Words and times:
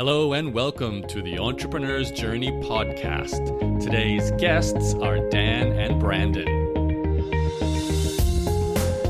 Hello 0.00 0.32
and 0.32 0.54
welcome 0.54 1.06
to 1.08 1.20
the 1.20 1.38
Entrepreneur's 1.38 2.10
Journey 2.10 2.50
podcast. 2.62 3.82
Today's 3.82 4.30
guests 4.40 4.94
are 4.94 5.18
Dan 5.28 5.72
and 5.72 6.00
Brandon. 6.00 6.46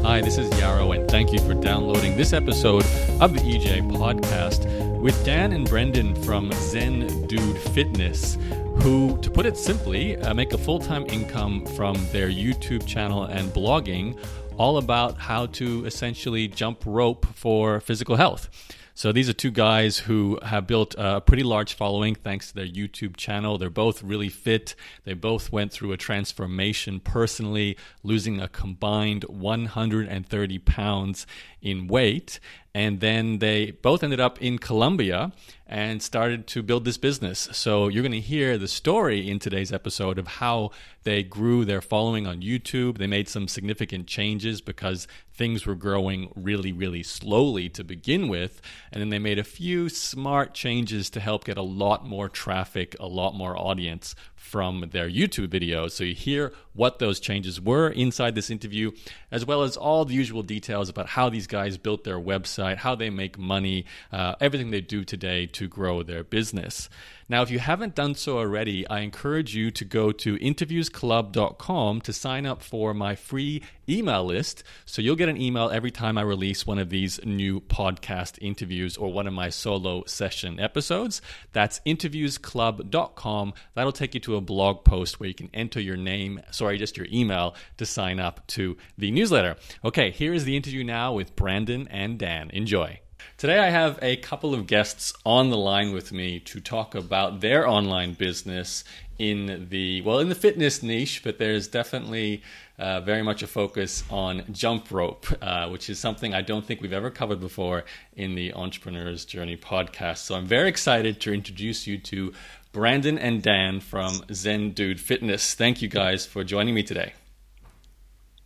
Hi, 0.02 0.20
this 0.20 0.36
is 0.36 0.50
Yaro, 0.54 0.98
and 0.98 1.08
thank 1.08 1.32
you 1.32 1.38
for 1.38 1.54
downloading 1.54 2.16
this 2.16 2.32
episode 2.32 2.82
of 3.20 3.32
the 3.32 3.38
EJ 3.38 3.88
podcast 3.92 4.66
with 5.00 5.24
Dan 5.24 5.52
and 5.52 5.68
Brandon 5.68 6.12
from 6.24 6.50
Zen 6.54 7.28
Dude 7.28 7.56
Fitness, 7.56 8.36
who, 8.82 9.16
to 9.18 9.30
put 9.30 9.46
it 9.46 9.56
simply, 9.56 10.16
uh, 10.16 10.34
make 10.34 10.52
a 10.54 10.58
full 10.58 10.80
time 10.80 11.06
income 11.06 11.64
from 11.76 12.04
their 12.10 12.28
YouTube 12.28 12.84
channel 12.84 13.26
and 13.26 13.48
blogging, 13.50 14.18
all 14.56 14.78
about 14.78 15.18
how 15.18 15.46
to 15.46 15.84
essentially 15.86 16.48
jump 16.48 16.82
rope 16.84 17.26
for 17.32 17.78
physical 17.78 18.16
health. 18.16 18.50
So 18.94 19.12
these 19.12 19.28
are 19.28 19.32
two 19.32 19.50
guys 19.50 19.98
who 19.98 20.38
have 20.42 20.66
built 20.66 20.94
a 20.98 21.20
pretty 21.20 21.42
large 21.42 21.74
following 21.74 22.14
thanks 22.14 22.48
to 22.48 22.54
their 22.54 22.66
YouTube 22.66 23.16
channel. 23.16 23.56
They're 23.56 23.70
both 23.70 24.02
really 24.02 24.28
fit. 24.28 24.74
They 25.04 25.14
both 25.14 25.52
went 25.52 25.72
through 25.72 25.92
a 25.92 25.96
transformation 25.96 27.00
personally, 27.00 27.76
losing 28.02 28.40
a 28.40 28.48
combined 28.48 29.24
130 29.24 30.58
pounds 30.58 31.26
in 31.62 31.86
weight. 31.86 32.40
And 32.74 33.00
then 33.00 33.38
they 33.38 33.72
both 33.72 34.02
ended 34.02 34.20
up 34.20 34.40
in 34.40 34.58
Colombia 34.58 35.32
and 35.70 36.02
started 36.02 36.48
to 36.48 36.64
build 36.64 36.84
this 36.84 36.98
business. 36.98 37.48
So 37.52 37.86
you're 37.86 38.02
going 38.02 38.10
to 38.10 38.20
hear 38.20 38.58
the 38.58 38.66
story 38.66 39.30
in 39.30 39.38
today's 39.38 39.72
episode 39.72 40.18
of 40.18 40.26
how 40.26 40.72
they 41.04 41.22
grew 41.22 41.64
their 41.64 41.80
following 41.80 42.26
on 42.26 42.42
YouTube. 42.42 42.98
They 42.98 43.06
made 43.06 43.28
some 43.28 43.46
significant 43.46 44.08
changes 44.08 44.60
because 44.60 45.06
things 45.32 45.64
were 45.64 45.76
growing 45.76 46.30
really, 46.34 46.72
really 46.72 47.02
slowly 47.04 47.68
to 47.70 47.84
begin 47.84 48.28
with. 48.28 48.60
And 48.92 49.00
then 49.00 49.08
they 49.10 49.20
made 49.20 49.38
a 49.38 49.44
few 49.44 49.88
smart 49.88 50.52
changes 50.52 51.08
to 51.10 51.20
help 51.20 51.44
get 51.44 51.56
a 51.56 51.62
lot 51.62 52.04
more 52.04 52.28
traffic, 52.28 52.96
a 52.98 53.06
lot 53.06 53.34
more 53.34 53.56
audience 53.56 54.14
from 54.34 54.88
their 54.90 55.08
YouTube 55.08 55.48
videos. 55.48 55.92
So 55.92 56.04
you 56.04 56.14
hear 56.14 56.52
what 56.72 56.98
those 56.98 57.20
changes 57.20 57.60
were 57.60 57.88
inside 57.88 58.34
this 58.34 58.50
interview, 58.50 58.90
as 59.30 59.46
well 59.46 59.62
as 59.62 59.76
all 59.76 60.04
the 60.04 60.14
usual 60.14 60.42
details 60.42 60.88
about 60.88 61.06
how 61.08 61.30
these 61.30 61.46
guys 61.46 61.78
built 61.78 62.04
their 62.04 62.18
website, 62.18 62.78
how 62.78 62.94
they 62.94 63.10
make 63.10 63.38
money, 63.38 63.84
uh, 64.12 64.34
everything 64.40 64.70
they 64.70 64.80
do 64.80 65.04
today 65.04 65.46
to 65.46 65.59
grow 65.68 66.02
their 66.02 66.24
business. 66.24 66.88
Now, 67.30 67.42
if 67.42 67.50
you 67.50 67.60
haven't 67.60 67.94
done 67.94 68.16
so 68.16 68.38
already, 68.38 68.84
I 68.88 69.00
encourage 69.00 69.54
you 69.54 69.70
to 69.70 69.84
go 69.84 70.10
to 70.10 70.36
interviewsclub.com 70.36 72.00
to 72.00 72.12
sign 72.12 72.44
up 72.44 72.60
for 72.60 72.92
my 72.92 73.14
free 73.14 73.62
email 73.88 74.24
list. 74.24 74.64
So 74.84 75.00
you'll 75.00 75.14
get 75.14 75.28
an 75.28 75.40
email 75.40 75.70
every 75.70 75.92
time 75.92 76.18
I 76.18 76.22
release 76.22 76.66
one 76.66 76.80
of 76.80 76.90
these 76.90 77.20
new 77.24 77.60
podcast 77.60 78.36
interviews 78.40 78.96
or 78.96 79.12
one 79.12 79.28
of 79.28 79.32
my 79.32 79.48
solo 79.48 80.02
session 80.06 80.58
episodes. 80.58 81.22
That's 81.52 81.78
interviewsclub.com. 81.86 83.54
That'll 83.74 83.92
take 83.92 84.14
you 84.14 84.20
to 84.20 84.34
a 84.34 84.40
blog 84.40 84.84
post 84.84 85.20
where 85.20 85.28
you 85.28 85.34
can 85.34 85.50
enter 85.54 85.80
your 85.80 85.96
name, 85.96 86.40
sorry, 86.50 86.78
just 86.78 86.96
your 86.96 87.06
email 87.12 87.54
to 87.76 87.86
sign 87.86 88.18
up 88.18 88.44
to 88.48 88.76
the 88.98 89.12
newsletter. 89.12 89.54
Okay, 89.84 90.10
here 90.10 90.34
is 90.34 90.44
the 90.44 90.56
interview 90.56 90.82
now 90.82 91.12
with 91.12 91.36
Brandon 91.36 91.86
and 91.88 92.18
Dan. 92.18 92.50
Enjoy. 92.50 93.00
Today, 93.36 93.58
I 93.58 93.70
have 93.70 93.98
a 94.02 94.16
couple 94.16 94.54
of 94.54 94.66
guests 94.66 95.12
on 95.24 95.50
the 95.50 95.56
line 95.56 95.92
with 95.92 96.12
me 96.12 96.40
to 96.40 96.60
talk 96.60 96.94
about 96.94 97.40
their 97.40 97.66
online 97.66 98.14
business 98.14 98.84
in 99.18 99.68
the 99.68 100.00
well 100.00 100.18
in 100.18 100.30
the 100.30 100.34
fitness 100.34 100.82
niche, 100.82 101.22
but 101.22 101.38
there's 101.38 101.68
definitely 101.68 102.42
uh, 102.78 103.00
very 103.00 103.22
much 103.22 103.42
a 103.42 103.46
focus 103.46 104.02
on 104.10 104.42
jump 104.50 104.90
rope, 104.90 105.26
uh, 105.42 105.68
which 105.68 105.90
is 105.90 105.98
something 105.98 106.32
I 106.32 106.40
don't 106.40 106.64
think 106.64 106.80
we've 106.80 106.94
ever 106.94 107.10
covered 107.10 107.38
before 107.38 107.84
in 108.16 108.34
the 108.34 108.54
Entrepreneur's 108.54 109.26
Journey 109.26 109.58
podcast. 109.58 110.18
So 110.18 110.34
I'm 110.34 110.46
very 110.46 110.70
excited 110.70 111.20
to 111.20 111.34
introduce 111.34 111.86
you 111.86 111.98
to 111.98 112.32
Brandon 112.72 113.18
and 113.18 113.42
Dan 113.42 113.80
from 113.80 114.22
Zen 114.32 114.70
Dude 114.70 115.00
Fitness. 115.00 115.54
Thank 115.54 115.82
you 115.82 115.88
guys 115.88 116.24
for 116.24 116.42
joining 116.42 116.74
me 116.74 116.82
today. 116.82 117.12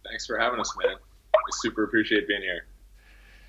Thanks 0.05 0.27
for 0.27 0.39
having 0.39 0.59
us, 0.59 0.75
man. 0.83 0.97
We 0.97 1.53
super 1.53 1.85
appreciate 1.85 2.27
being 2.27 2.43
here. 2.43 2.67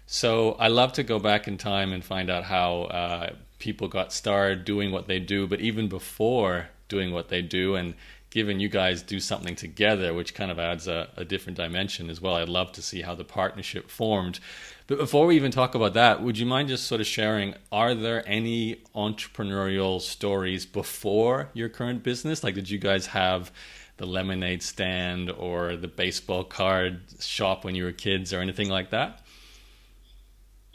So 0.05 0.53
I 0.53 0.67
love 0.67 0.93
to 0.93 1.03
go 1.03 1.19
back 1.19 1.47
in 1.47 1.57
time 1.57 1.91
and 1.91 2.03
find 2.03 2.29
out 2.29 2.43
how 2.43 2.83
uh, 2.83 3.33
people 3.59 3.87
got 3.87 4.13
started 4.13 4.65
doing 4.65 4.91
what 4.91 5.07
they 5.07 5.19
do, 5.19 5.47
but 5.47 5.61
even 5.61 5.89
before 5.89 6.69
doing 6.87 7.11
what 7.11 7.29
they 7.29 7.41
do, 7.41 7.75
and 7.75 7.95
given 8.35 8.59
you 8.59 8.67
guys 8.67 9.01
do 9.01 9.17
something 9.17 9.55
together, 9.55 10.13
which 10.13 10.35
kind 10.35 10.51
of 10.51 10.59
adds 10.59 10.89
a, 10.89 11.07
a 11.15 11.23
different 11.23 11.55
dimension 11.55 12.09
as 12.09 12.19
well. 12.19 12.35
I'd 12.35 12.49
love 12.49 12.73
to 12.73 12.81
see 12.81 13.01
how 13.01 13.15
the 13.15 13.23
partnership 13.23 13.89
formed. 13.89 14.41
But 14.87 14.97
before 14.97 15.25
we 15.25 15.37
even 15.37 15.51
talk 15.51 15.73
about 15.73 15.93
that, 15.93 16.21
would 16.21 16.37
you 16.37 16.45
mind 16.45 16.67
just 16.67 16.85
sort 16.85 16.99
of 16.99 17.07
sharing? 17.07 17.55
Are 17.71 17.95
there 17.95 18.27
any 18.27 18.83
entrepreneurial 18.93 20.01
stories 20.01 20.65
before 20.65 21.49
your 21.53 21.69
current 21.69 22.03
business? 22.03 22.43
Like, 22.43 22.55
did 22.55 22.69
you 22.69 22.77
guys 22.77 23.07
have 23.07 23.53
the 23.95 24.05
lemonade 24.05 24.61
stand 24.61 25.31
or 25.31 25.77
the 25.77 25.87
baseball 25.87 26.43
card 26.43 26.99
shop 27.21 27.63
when 27.63 27.73
you 27.73 27.85
were 27.85 27.93
kids 27.93 28.33
or 28.33 28.41
anything 28.41 28.67
like 28.67 28.89
that? 28.89 29.24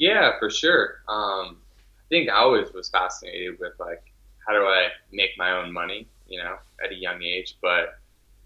Yeah, 0.00 0.38
for 0.38 0.50
sure. 0.50 1.02
Um, 1.08 1.58
I 2.00 2.08
think 2.08 2.30
I 2.30 2.36
always 2.38 2.72
was 2.72 2.88
fascinated 2.88 3.60
with 3.60 3.74
like 3.78 4.02
how 4.46 4.54
do 4.54 4.64
I 4.64 4.88
make 5.12 5.32
my 5.36 5.52
own 5.52 5.72
money, 5.72 6.08
you 6.26 6.42
know, 6.42 6.56
at 6.82 6.90
a 6.90 6.96
young 6.96 7.22
age, 7.22 7.56
but 7.60 7.98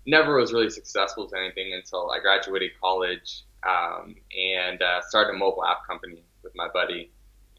never 0.05 0.37
was 0.37 0.53
really 0.53 0.69
successful 0.69 1.29
to 1.29 1.39
anything 1.39 1.73
until 1.73 2.11
I 2.11 2.19
graduated 2.19 2.73
college 2.81 3.45
um, 3.63 4.17
and 4.37 4.83
uh, 4.83 5.01
started 5.09 5.37
a 5.37 5.39
mobile 5.39 5.65
app 5.65 5.87
company 5.87 6.25
with 6.43 6.53
my 6.57 6.69
buddy. 6.75 7.11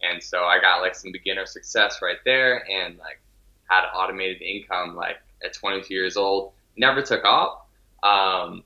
And 0.03 0.21
so 0.21 0.43
I 0.43 0.59
got 0.59 0.81
like 0.81 0.93
some 0.93 1.13
beginner 1.13 1.45
success 1.45 2.01
right 2.01 2.17
there 2.25 2.69
and 2.69 2.99
like 2.99 3.21
had 3.69 3.85
automated 3.95 4.41
income 4.41 4.95
like 4.97 5.17
at 5.43 5.53
22 5.53 5.93
years 5.93 6.17
old. 6.17 6.51
Never 6.75 7.01
took 7.01 7.23
off. 7.23 7.61
Um, 8.03 8.63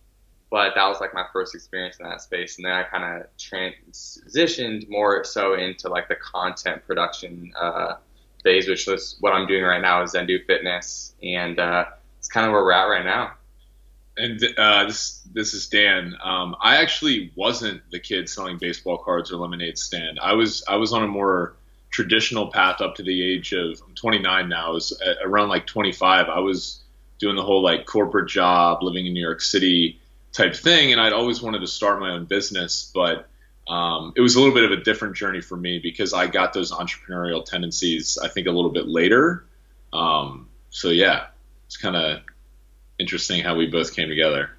but 0.50 0.74
that 0.76 0.88
was 0.88 1.00
like 1.00 1.14
my 1.14 1.26
first 1.32 1.54
experience 1.56 1.98
in 2.00 2.08
that 2.08 2.22
space 2.22 2.58
and 2.58 2.66
then 2.66 2.72
i 2.72 2.84
kind 2.84 3.04
of 3.04 3.28
transitioned 3.38 4.90
more 4.90 5.24
so 5.24 5.54
into 5.54 5.90
like 5.90 6.08
the 6.08 6.16
content 6.16 6.86
production 6.86 7.52
uh, 7.60 7.96
phase 8.44 8.68
which 8.68 8.88
was 8.88 9.18
what 9.20 9.34
i'm 9.34 9.48
doing 9.48 9.64
right 9.64 9.82
now 9.82 10.02
is 10.02 10.12
zen 10.12 10.26
dude 10.26 10.46
fitness 10.46 11.14
and 11.24 11.60
uh, 11.60 11.86
it's 12.18 12.28
kind 12.28 12.46
of 12.46 12.52
where 12.52 12.64
we're 12.64 12.72
at 12.72 12.86
right 12.86 13.06
now 13.06 13.32
and 14.20 14.44
uh, 14.58 14.86
this 14.86 15.22
this 15.34 15.54
is 15.54 15.68
Dan. 15.68 16.16
Um, 16.22 16.56
I 16.62 16.78
actually 16.78 17.32
wasn't 17.36 17.82
the 17.90 18.00
kid 18.00 18.28
selling 18.30 18.58
baseball 18.58 18.98
cards 18.98 19.32
or 19.32 19.38
lemonade 19.38 19.78
stand. 19.78 20.20
I 20.22 20.34
was 20.34 20.64
I 20.68 20.76
was 20.76 20.94
on 20.94 21.04
a 21.04 21.08
more 21.08 21.56
traditional 21.90 22.52
path 22.52 22.82
up 22.82 22.96
to 22.96 23.04
the 23.04 23.24
age 23.24 23.54
of 23.54 23.82
I'm 23.88 23.96
29 23.96 24.50
now. 24.50 24.68
I 24.68 24.70
was 24.72 25.02
around 25.24 25.50
like 25.50 25.66
25. 25.66 26.28
I 26.28 26.40
was 26.40 26.82
doing 27.18 27.36
the 27.36 27.44
whole 27.44 27.64
like 27.64 27.86
corporate 27.86 28.30
job, 28.30 28.84
living 28.84 29.06
in 29.06 29.14
New 29.14 29.22
York 29.22 29.42
City, 29.42 30.00
type 30.32 30.56
thing. 30.56 30.92
And 30.92 31.02
I'd 31.02 31.14
always 31.14 31.42
wanted 31.42 31.60
to 31.60 31.68
start 31.68 32.00
my 32.00 32.12
own 32.12 32.26
business, 32.26 32.92
but 32.94 33.28
um, 33.68 34.14
it 34.16 34.22
was 34.22 34.36
a 34.36 34.40
little 34.40 34.54
bit 34.54 34.64
of 34.64 34.72
a 34.72 34.84
different 34.84 35.16
journey 35.16 35.42
for 35.42 35.56
me 35.56 35.80
because 35.80 36.14
I 36.14 36.28
got 36.28 36.54
those 36.54 36.72
entrepreneurial 36.72 37.46
tendencies, 37.46 38.18
I 38.18 38.28
think, 38.28 38.48
a 38.48 38.52
little 38.52 38.72
bit 38.72 38.88
later. 38.88 39.46
Um, 39.94 40.50
so 40.70 40.90
yeah, 40.90 41.28
it's 41.68 41.78
kind 41.78 41.96
of 41.96 42.22
interesting 43.00 43.42
how 43.42 43.56
we 43.56 43.68
both 43.68 43.96
came 43.96 44.10
together. 44.10 44.50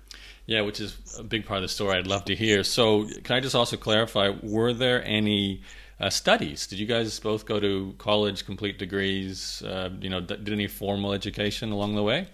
Yeah, 0.46 0.62
which 0.62 0.80
is 0.80 0.96
a 1.18 1.22
big 1.22 1.46
part 1.46 1.58
of 1.58 1.62
the 1.62 1.68
story. 1.68 1.96
I'd 1.96 2.06
love 2.06 2.24
to 2.24 2.34
hear. 2.34 2.64
So, 2.64 3.06
can 3.22 3.36
I 3.36 3.40
just 3.40 3.54
also 3.54 3.76
clarify? 3.76 4.32
Were 4.42 4.72
there 4.72 5.04
any 5.04 5.62
uh, 6.00 6.10
studies? 6.10 6.66
Did 6.66 6.80
you 6.80 6.86
guys 6.86 7.20
both 7.20 7.46
go 7.46 7.60
to 7.60 7.94
college, 7.98 8.46
complete 8.46 8.78
degrees? 8.78 9.62
Uh, 9.62 9.90
you 10.00 10.10
know, 10.10 10.20
did 10.20 10.48
any 10.48 10.66
formal 10.66 11.12
education 11.12 11.70
along 11.70 11.94
the 11.94 12.02
way? 12.02 12.26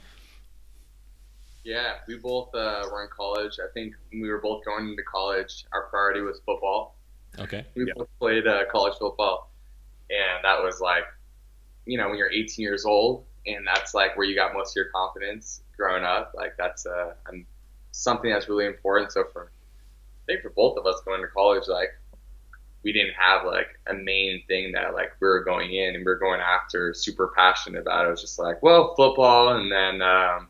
Yeah, 1.67 1.95
we 2.07 2.17
both 2.17 2.55
uh, 2.55 2.85
were 2.93 3.03
in 3.03 3.09
college. 3.11 3.59
I 3.59 3.67
think 3.75 3.95
when 4.13 4.23
we 4.23 4.29
were 4.29 4.41
both 4.41 4.65
going 4.65 4.89
into 4.89 5.03
college, 5.03 5.65
our 5.73 5.89
priority 5.89 6.21
was 6.21 6.39
football. 6.47 6.95
Okay. 7.41 7.67
We 7.75 7.89
yeah. 7.89 7.95
both 7.97 8.09
played 8.21 8.47
uh, 8.47 8.67
college 8.71 8.95
football, 9.01 9.51
and 10.09 10.45
that 10.45 10.63
was 10.63 10.81
like, 10.81 11.03
you 11.85 11.99
know, 11.99 12.09
when 12.09 12.19
you're 12.19 12.31
18 12.31 12.63
years 12.63 12.85
old, 12.85 13.25
and 13.49 13.67
that's 13.67 13.95
like 13.95 14.17
where 14.17 14.25
you 14.25 14.37
got 14.37 14.55
most 14.55 14.71
of 14.71 14.77
your 14.77 14.91
confidence 14.95 15.63
growing 15.77 16.05
up. 16.05 16.35
Like 16.37 16.57
that's 16.57 16.87
uh, 16.87 17.15
something 17.91 18.31
that's 18.31 18.49
really 18.49 18.67
important. 18.67 19.11
So 19.11 19.25
for, 19.33 19.51
I 20.23 20.25
think 20.27 20.43
for 20.43 20.51
both 20.51 20.79
of 20.79 20.87
us 20.87 21.01
going 21.05 21.21
to 21.23 21.27
college, 21.27 21.67
like 21.67 21.99
we 22.85 22.93
didn't 22.93 23.15
have 23.19 23.45
like 23.45 23.77
a 23.89 23.95
main 23.95 24.45
thing 24.47 24.71
that 24.75 24.95
like 24.95 25.17
we 25.21 25.27
were 25.27 25.43
going 25.43 25.75
in 25.75 25.97
and 25.97 25.99
we 25.99 26.05
were 26.05 26.15
going 26.21 26.41
after, 26.41 26.95
super 26.95 27.33
passionate 27.35 27.81
about. 27.81 28.05
It, 28.05 28.09
it 28.09 28.11
was 28.13 28.21
just 28.21 28.39
like, 28.39 28.63
well, 28.63 28.95
football, 28.95 29.57
and 29.57 29.73
then. 29.73 30.01
Um, 30.01 30.47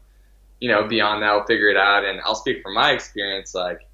you 0.61 0.71
know, 0.71 0.87
beyond 0.89 1.23
that, 1.23 1.29
I'll 1.29 1.47
figure 1.47 1.69
it 1.69 1.77
out. 1.77 2.05
And 2.05 2.21
I'll 2.25 2.35
speak 2.35 2.63
from 2.63 2.75
my 2.75 2.93
experience. 2.93 3.55
Like, 3.55 3.89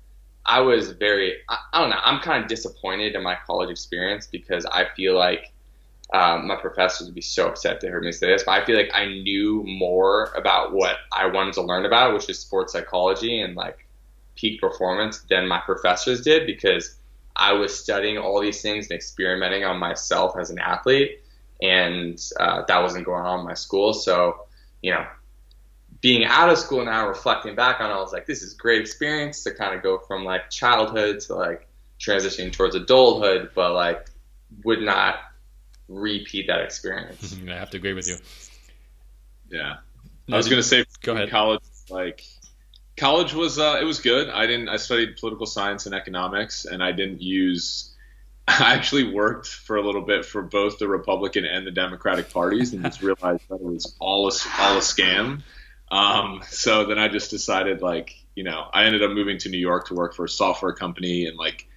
I 0.44 0.60
was 0.60 0.90
very, 0.92 1.36
I, 1.48 1.58
I 1.72 1.80
don't 1.80 1.90
know, 1.90 2.00
I'm 2.02 2.20
kind 2.20 2.42
of 2.42 2.48
disappointed 2.48 3.14
in 3.14 3.22
my 3.22 3.36
college 3.46 3.70
experience 3.70 4.26
because 4.26 4.66
I 4.66 4.86
feel 4.96 5.16
like 5.16 5.52
um, 6.12 6.46
my 6.46 6.56
professors 6.56 7.06
would 7.06 7.14
be 7.14 7.22
so 7.22 7.48
upset 7.48 7.80
to 7.80 7.86
hear 7.86 8.00
me 8.00 8.12
say 8.12 8.26
this, 8.26 8.42
but 8.42 8.52
I 8.52 8.64
feel 8.64 8.76
like 8.76 8.90
I 8.92 9.06
knew 9.06 9.62
more 9.66 10.32
about 10.36 10.72
what 10.74 10.96
I 11.12 11.26
wanted 11.26 11.54
to 11.54 11.62
learn 11.62 11.86
about, 11.86 12.12
which 12.12 12.28
is 12.28 12.38
sports 12.38 12.72
psychology 12.74 13.40
and 13.40 13.54
like 13.54 13.86
peak 14.34 14.60
performance, 14.60 15.24
than 15.30 15.48
my 15.48 15.60
professors 15.60 16.20
did 16.22 16.46
because 16.46 16.96
I 17.34 17.54
was 17.54 17.78
studying 17.78 18.18
all 18.18 18.40
these 18.40 18.60
things 18.60 18.90
and 18.90 18.96
experimenting 18.96 19.64
on 19.64 19.78
myself 19.78 20.36
as 20.36 20.50
an 20.50 20.58
athlete. 20.58 21.20
and 21.62 22.20
uh, 22.40 22.62
that 22.66 22.82
wasn't 22.82 23.06
going 23.06 23.24
on 23.24 23.40
in 23.40 23.46
my 23.46 23.54
school. 23.54 23.94
So, 23.94 24.46
you 24.82 24.90
know, 24.90 25.06
being 26.02 26.25
out 26.25 26.50
of 26.50 26.58
school 26.58 26.84
now, 26.84 27.08
reflecting 27.08 27.54
back 27.54 27.81
on 27.81 27.90
it, 27.90 27.94
I 27.94 28.00
was 28.00 28.12
like, 28.12 28.26
this 28.26 28.43
is 28.43 28.54
a 28.54 28.56
great 28.56 28.81
experience 28.81 29.44
to 29.44 29.54
kind 29.54 29.75
of 29.75 29.82
go 29.82 29.99
from 29.99 30.25
like 30.25 30.50
childhood 30.50 31.20
to 31.20 31.34
like 31.34 31.69
transitioning 31.99 32.52
towards 32.52 32.75
adulthood, 32.75 33.50
but 33.54 33.72
like 33.72 34.10
would 34.64 34.82
not 34.82 35.20
repeat 35.88 36.49
that 36.49 36.60
experience. 36.60 37.37
I 37.49 37.54
have 37.54 37.70
to 37.70 37.76
agree 37.76 37.94
with 37.94 38.08
you. 38.08 38.16
Yeah, 39.49 39.76
I 40.31 40.37
was 40.37 40.49
gonna 40.49 40.62
say, 40.62 40.84
go 41.02 41.12
ahead. 41.12 41.31
College, 41.31 41.62
like 41.88 42.25
college 42.96 43.32
was, 43.32 43.58
uh, 43.58 43.78
it 43.81 43.84
was 43.84 44.00
good. 44.00 44.28
I 44.28 44.46
didn't. 44.46 44.69
I 44.69 44.76
studied 44.76 45.16
political 45.19 45.46
science 45.46 45.87
and 45.87 45.94
economics, 45.94 46.64
and 46.64 46.82
I 46.82 46.93
didn't 46.93 47.22
use. 47.22 47.94
I 48.48 48.75
actually 48.75 49.12
worked 49.12 49.46
for 49.46 49.76
a 49.76 49.82
little 49.82 50.02
bit 50.02 50.25
for 50.25 50.43
both 50.43 50.78
the 50.78 50.88
Republican 50.88 51.44
and 51.44 51.64
the 51.64 51.70
Democratic 51.70 52.31
parties, 52.31 52.72
and 52.72 52.82
just 52.82 53.02
realized 53.02 53.48
that 53.48 53.56
it 53.56 53.62
was 53.62 53.94
all 54.00 54.26
a, 54.26 54.32
all 54.58 54.78
a 54.78 54.81
scam. 54.81 55.43
Um, 55.92 56.42
so 56.48 56.86
then 56.86 56.98
I 56.98 57.08
just 57.08 57.30
decided, 57.30 57.82
like, 57.82 58.14
you 58.34 58.44
know, 58.44 58.64
I 58.72 58.84
ended 58.84 59.02
up 59.02 59.10
moving 59.10 59.36
to 59.38 59.50
New 59.50 59.58
York 59.58 59.88
to 59.88 59.94
work 59.94 60.14
for 60.14 60.24
a 60.24 60.28
software 60.28 60.72
company, 60.72 61.26
and 61.26 61.36
like, 61.36 61.68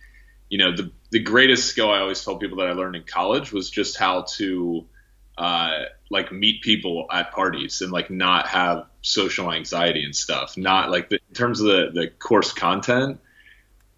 you 0.50 0.58
know, 0.58 0.74
the 0.76 0.92
the 1.12 1.20
greatest 1.20 1.68
skill 1.68 1.92
I 1.92 2.00
always 2.00 2.24
tell 2.24 2.38
people 2.38 2.58
that 2.60 2.68
I 2.68 2.72
learned 2.72 2.96
in 2.96 3.04
college 3.04 3.52
was 3.52 3.70
just 3.70 3.98
how 3.98 4.22
to 4.38 4.86
uh, 5.38 5.84
like 6.10 6.32
meet 6.32 6.62
people 6.62 7.08
at 7.12 7.32
parties 7.34 7.82
and 7.82 7.92
like 7.92 8.10
not 8.10 8.48
have 8.48 8.86
social 9.02 9.52
anxiety 9.52 10.06
and 10.06 10.16
stuff. 10.16 10.58
Not 10.58 10.92
like 10.92 11.10
the, 11.10 11.20
in 11.28 11.36
terms 11.36 11.60
of 11.60 11.68
the 11.68 11.92
the 11.94 12.08
course 12.08 12.54
content. 12.54 13.20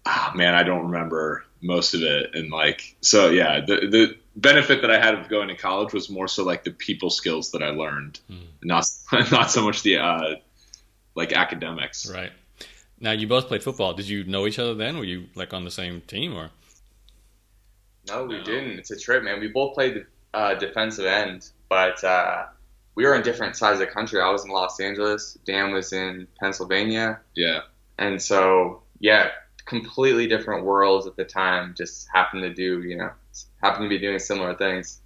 Ah, 0.04 0.32
man, 0.34 0.54
I 0.54 0.64
don't 0.64 0.86
remember 0.86 1.44
most 1.62 1.94
of 1.94 2.02
it, 2.02 2.34
and 2.34 2.50
like 2.50 2.96
so, 3.02 3.30
yeah. 3.30 3.60
The 3.64 3.86
the 3.86 4.16
benefit 4.40 4.80
that 4.82 4.90
I 4.90 4.98
had 4.98 5.14
of 5.14 5.28
going 5.28 5.48
to 5.48 5.56
college 5.56 5.92
was 5.92 6.08
more 6.08 6.28
so 6.28 6.44
like 6.44 6.64
the 6.64 6.70
people 6.70 7.10
skills 7.10 7.50
that 7.52 7.62
I 7.62 7.70
learned, 7.70 8.20
Hmm. 8.28 8.36
not 8.62 8.84
not 9.30 9.50
so 9.50 9.62
much 9.62 9.82
the 9.82 9.98
uh, 9.98 10.34
like 11.14 11.32
academics. 11.32 12.10
Right. 12.10 12.32
Now 13.00 13.12
you 13.12 13.28
both 13.28 13.46
played 13.48 13.62
football. 13.62 13.94
Did 13.94 14.08
you 14.08 14.24
know 14.24 14.46
each 14.46 14.58
other 14.58 14.74
then? 14.74 14.96
Were 14.98 15.04
you 15.04 15.26
like 15.34 15.52
on 15.52 15.64
the 15.64 15.70
same 15.70 16.00
team 16.02 16.34
or? 16.36 16.50
No, 18.08 18.24
we 18.24 18.38
No. 18.38 18.44
didn't. 18.44 18.78
It's 18.78 18.90
a 18.90 18.98
trip, 18.98 19.22
man. 19.22 19.40
We 19.40 19.48
both 19.48 19.74
played 19.74 20.06
uh, 20.34 20.54
defensive 20.54 21.04
end, 21.06 21.48
but 21.68 22.02
uh, 22.04 22.46
we 22.94 23.04
were 23.04 23.14
in 23.14 23.22
different 23.22 23.56
sides 23.56 23.80
of 23.80 23.86
the 23.86 23.92
country. 23.92 24.20
I 24.20 24.30
was 24.30 24.44
in 24.44 24.50
Los 24.50 24.80
Angeles. 24.80 25.38
Dan 25.44 25.72
was 25.72 25.92
in 25.92 26.26
Pennsylvania, 26.40 27.20
Yeah, 27.34 27.60
and 27.98 28.20
so 28.20 28.82
yeah, 29.00 29.28
completely 29.66 30.26
different 30.26 30.64
worlds 30.64 31.06
at 31.06 31.16
the 31.16 31.24
time. 31.24 31.74
Just 31.76 32.08
happened 32.12 32.42
to 32.42 32.52
do, 32.54 32.82
you 32.82 32.96
know, 32.96 33.10
happened 33.62 33.84
to 33.84 33.88
be 33.88 33.98
doing 33.98 34.18
similar 34.18 34.54
things. 34.54 35.00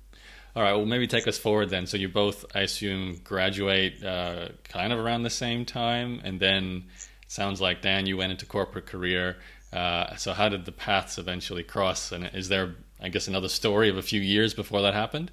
All 0.54 0.62
right. 0.62 0.72
Well, 0.72 0.84
maybe 0.84 1.06
take 1.06 1.26
us 1.26 1.38
forward 1.38 1.70
then. 1.70 1.86
So 1.86 1.96
you 1.96 2.08
both, 2.08 2.44
I 2.54 2.60
assume, 2.60 3.20
graduate 3.24 4.04
uh, 4.04 4.48
kind 4.64 4.92
of 4.92 4.98
around 4.98 5.22
the 5.22 5.30
same 5.30 5.64
time, 5.64 6.20
and 6.24 6.38
then 6.38 6.84
sounds 7.26 7.60
like 7.60 7.80
Dan, 7.80 8.06
you 8.06 8.18
went 8.18 8.32
into 8.32 8.44
corporate 8.44 8.86
career. 8.86 9.36
Uh, 9.72 10.16
so 10.16 10.34
how 10.34 10.50
did 10.50 10.66
the 10.66 10.72
paths 10.72 11.16
eventually 11.16 11.62
cross? 11.62 12.12
And 12.12 12.30
is 12.34 12.48
there, 12.48 12.74
I 13.00 13.08
guess, 13.08 13.28
another 13.28 13.48
story 13.48 13.88
of 13.88 13.96
a 13.96 14.02
few 14.02 14.20
years 14.20 14.52
before 14.52 14.82
that 14.82 14.92
happened? 14.92 15.30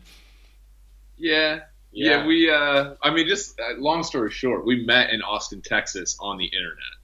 yeah, 1.17 1.59
yeah. 1.91 2.25
we, 2.25 2.49
uh, 2.49 2.95
I 3.03 3.11
mean, 3.11 3.27
just 3.27 3.59
uh, 3.59 3.73
long 3.77 4.03
story 4.03 4.31
short, 4.31 4.65
we 4.65 4.85
met 4.85 5.09
in 5.09 5.21
Austin, 5.21 5.61
Texas, 5.61 6.15
on 6.19 6.37
the 6.37 6.45
internet. 6.45 6.95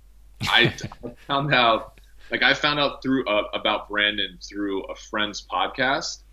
I, 0.43 0.73
I 1.09 1.13
found 1.27 1.53
out, 1.53 1.99
like, 2.31 2.43
I 2.43 2.53
found 2.53 2.79
out 2.79 3.01
through 3.01 3.25
uh, 3.25 3.43
about 3.53 3.89
Brandon 3.89 4.37
through 4.41 4.83
a 4.83 4.95
friend's 4.95 5.45
podcast, 5.45 6.23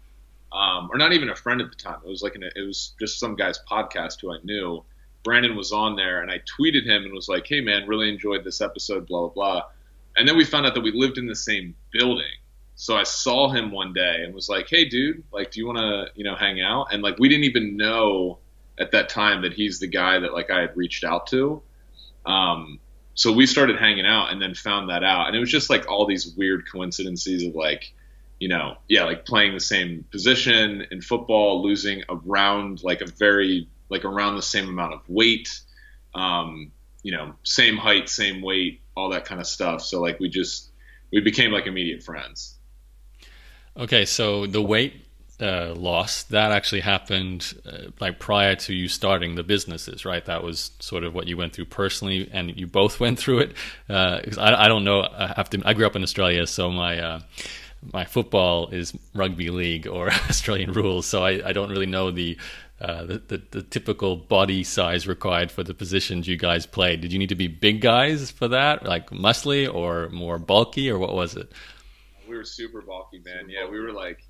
um, 0.52 0.90
or 0.92 0.98
not 0.98 1.12
even 1.12 1.30
a 1.30 1.36
friend 1.36 1.60
at 1.60 1.70
the 1.70 1.76
time. 1.76 2.00
It 2.04 2.08
was 2.08 2.22
like 2.22 2.34
an, 2.34 2.44
it 2.44 2.66
was 2.66 2.94
just 2.98 3.18
some 3.18 3.36
guy's 3.36 3.58
podcast 3.70 4.20
who 4.20 4.32
I 4.32 4.38
knew. 4.42 4.84
Brandon 5.24 5.56
was 5.56 5.72
on 5.72 5.96
there, 5.96 6.20
and 6.20 6.30
I 6.30 6.40
tweeted 6.58 6.84
him 6.84 7.04
and 7.04 7.12
was 7.12 7.28
like, 7.28 7.46
"Hey, 7.46 7.60
man, 7.60 7.86
really 7.86 8.08
enjoyed 8.08 8.44
this 8.44 8.60
episode." 8.60 9.06
Blah 9.06 9.28
blah 9.28 9.28
blah. 9.28 9.62
And 10.16 10.28
then 10.28 10.36
we 10.36 10.44
found 10.44 10.66
out 10.66 10.74
that 10.74 10.82
we 10.82 10.92
lived 10.92 11.16
in 11.16 11.26
the 11.26 11.36
same 11.36 11.74
building. 11.92 12.26
So 12.74 12.96
I 12.96 13.04
saw 13.04 13.48
him 13.48 13.70
one 13.70 13.92
day 13.92 14.22
and 14.24 14.34
was 14.34 14.48
like, 14.48 14.68
"Hey, 14.68 14.84
dude, 14.86 15.22
like, 15.32 15.52
do 15.52 15.60
you 15.60 15.66
want 15.66 15.78
to, 15.78 16.06
you 16.14 16.24
know, 16.24 16.34
hang 16.34 16.60
out?" 16.60 16.92
And 16.92 17.02
like, 17.02 17.18
we 17.18 17.28
didn't 17.28 17.44
even 17.44 17.76
know 17.76 18.38
at 18.78 18.90
that 18.92 19.08
time 19.08 19.42
that 19.42 19.52
he's 19.52 19.78
the 19.78 19.86
guy 19.86 20.18
that 20.18 20.32
like 20.32 20.50
I 20.50 20.60
had 20.60 20.76
reached 20.76 21.04
out 21.04 21.26
to. 21.28 21.62
Um, 22.26 22.80
so 23.14 23.32
we 23.32 23.46
started 23.46 23.78
hanging 23.78 24.06
out 24.06 24.32
and 24.32 24.40
then 24.40 24.54
found 24.54 24.88
that 24.90 25.04
out, 25.04 25.26
and 25.26 25.36
it 25.36 25.40
was 25.40 25.50
just 25.50 25.68
like 25.68 25.88
all 25.88 26.06
these 26.06 26.34
weird 26.36 26.64
coincidences 26.70 27.44
of 27.44 27.54
like, 27.54 27.92
you 28.40 28.48
know, 28.48 28.76
yeah, 28.88 29.04
like 29.04 29.26
playing 29.26 29.54
the 29.54 29.60
same 29.60 30.04
position 30.10 30.86
in 30.90 31.00
football, 31.00 31.62
losing 31.62 32.02
around 32.08 32.82
like 32.82 33.00
a 33.00 33.06
very 33.06 33.68
like 33.88 34.04
around 34.04 34.36
the 34.36 34.42
same 34.42 34.68
amount 34.68 34.94
of 34.94 35.00
weight, 35.08 35.60
um, 36.14 36.72
you 37.02 37.12
know, 37.12 37.34
same 37.42 37.76
height, 37.76 38.08
same 38.08 38.40
weight, 38.40 38.80
all 38.96 39.10
that 39.10 39.26
kind 39.26 39.40
of 39.40 39.46
stuff. 39.46 39.82
So 39.82 40.00
like 40.00 40.18
we 40.18 40.28
just 40.28 40.70
we 41.12 41.20
became 41.20 41.52
like 41.52 41.66
immediate 41.66 42.02
friends. 42.02 42.58
Okay, 43.76 44.04
so 44.04 44.46
the 44.46 44.62
weight 44.62 45.01
uh, 45.42 45.74
loss 45.76 46.22
that 46.24 46.52
actually 46.52 46.80
happened 46.82 47.52
uh, 47.66 47.90
like 48.00 48.18
prior 48.20 48.54
to 48.56 48.72
you 48.72 48.88
starting 48.88 49.34
the 49.34 49.42
businesses, 49.42 50.04
right? 50.04 50.24
That 50.24 50.42
was 50.44 50.70
sort 50.78 51.04
of 51.04 51.12
what 51.14 51.26
you 51.26 51.36
went 51.36 51.52
through 51.54 51.66
personally, 51.66 52.30
and 52.32 52.56
you 52.60 52.66
both 52.66 53.00
went 53.04 53.18
through 53.18 53.40
it. 53.40 53.50
Uh 53.88 54.20
'cause 54.24 54.38
I, 54.38 54.64
I 54.64 54.68
don't 54.68 54.84
know. 54.84 55.02
I 55.02 55.34
have 55.36 55.50
to. 55.50 55.62
I 55.64 55.74
grew 55.74 55.86
up 55.86 55.96
in 55.96 56.02
Australia, 56.02 56.46
so 56.46 56.70
my 56.70 56.98
uh, 57.00 57.20
my 57.92 58.04
football 58.04 58.68
is 58.68 58.92
rugby 59.14 59.50
league 59.50 59.86
or 59.88 60.10
Australian 60.30 60.72
rules, 60.72 61.06
so 61.06 61.24
I, 61.24 61.48
I 61.48 61.52
don't 61.52 61.70
really 61.70 61.86
know 61.86 62.12
the, 62.12 62.38
uh, 62.80 63.04
the, 63.04 63.18
the 63.26 63.42
the 63.50 63.62
typical 63.62 64.14
body 64.16 64.62
size 64.62 65.08
required 65.08 65.50
for 65.50 65.64
the 65.64 65.74
positions 65.74 66.28
you 66.28 66.36
guys 66.36 66.64
played. 66.66 67.00
Did 67.00 67.12
you 67.12 67.18
need 67.18 67.30
to 67.30 67.34
be 67.34 67.48
big 67.48 67.80
guys 67.80 68.30
for 68.30 68.48
that, 68.48 68.84
like 68.84 69.10
muscly, 69.10 69.72
or 69.72 70.08
more 70.10 70.38
bulky, 70.38 70.88
or 70.90 70.98
what 70.98 71.14
was 71.14 71.34
it? 71.36 71.50
We 72.28 72.36
were 72.36 72.44
super 72.44 72.80
bulky, 72.82 73.20
man. 73.24 73.48
yeah, 73.48 73.68
we 73.68 73.80
were 73.80 73.92
like, 73.92 74.20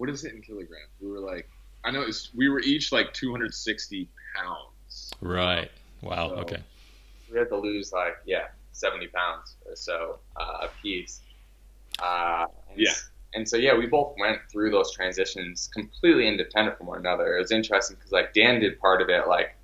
what 0.00 0.08
is 0.08 0.24
it 0.24 0.32
in 0.32 0.40
kilograms? 0.40 0.88
We 0.98 1.10
were 1.10 1.20
like, 1.20 1.46
I 1.84 1.90
know 1.90 2.00
it's, 2.00 2.30
we 2.34 2.48
were 2.48 2.60
each 2.60 2.90
like 2.90 3.12
260 3.12 4.08
pounds. 4.34 5.12
Right. 5.20 5.70
Wow. 6.00 6.30
So- 6.30 6.34
Okay. 6.36 6.62
We 7.30 7.38
had 7.38 7.50
to 7.50 7.56
lose 7.58 7.92
like 7.92 8.16
yeah, 8.26 8.48
seventy 8.72 9.06
pounds 9.06 9.54
or 9.64 9.76
so 9.76 10.18
uh, 10.36 10.66
a 10.66 10.68
piece. 10.82 11.20
Uh, 12.02 12.46
and, 12.70 12.80
Yeah. 12.80 12.92
And 13.34 13.48
so 13.48 13.56
yeah, 13.56 13.76
we 13.76 13.86
both 13.86 14.14
went 14.18 14.40
through 14.50 14.70
those 14.72 14.92
transitions 14.92 15.68
completely 15.72 16.26
independent 16.26 16.76
from 16.76 16.88
one 16.88 16.98
another. 16.98 17.36
It 17.36 17.40
was 17.40 17.52
interesting 17.52 17.96
because 17.96 18.10
like 18.10 18.34
Dan 18.34 18.58
did 18.58 18.80
part 18.80 19.00
of 19.00 19.10
it 19.10 19.28
like 19.28 19.54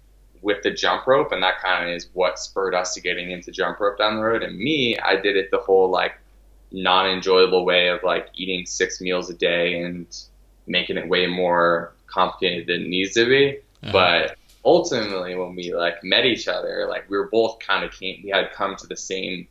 with 0.42 0.62
the 0.62 0.70
jump 0.70 1.08
rope, 1.08 1.32
and 1.32 1.42
that 1.42 1.58
kind 1.60 1.88
of 1.90 1.96
is 1.96 2.08
what 2.12 2.38
spurred 2.38 2.72
us 2.74 2.94
to 2.94 3.00
getting 3.00 3.32
into 3.32 3.50
jump 3.50 3.80
rope 3.80 3.98
down 3.98 4.14
the 4.16 4.22
road. 4.22 4.44
And 4.44 4.56
me, 4.56 4.96
I 4.98 5.16
did 5.16 5.36
it 5.36 5.50
the 5.50 5.58
whole 5.58 5.90
like 5.90 6.12
non-enjoyable 6.72 7.64
way 7.64 7.88
of 7.88 8.02
like 8.02 8.28
eating 8.34 8.66
six 8.66 9.00
meals 9.00 9.30
a 9.30 9.34
day 9.34 9.82
and 9.82 10.06
making 10.66 10.96
it 10.96 11.08
way 11.08 11.26
more 11.26 11.94
complicated 12.06 12.66
than 12.66 12.82
it 12.82 12.88
needs 12.88 13.14
to 13.14 13.26
be. 13.26 13.58
Uh-huh. 13.82 13.92
But 13.92 14.36
ultimately, 14.64 15.34
when 15.36 15.54
we 15.54 15.72
like 15.74 16.02
met 16.02 16.24
each 16.24 16.48
other, 16.48 16.86
like 16.88 17.08
we 17.08 17.16
were 17.16 17.28
both 17.28 17.58
kind 17.60 17.84
of 17.84 17.92
came, 17.92 18.20
we 18.24 18.30
had 18.30 18.52
come 18.52 18.76
to 18.76 18.86
the 18.86 18.96
same 18.96 19.48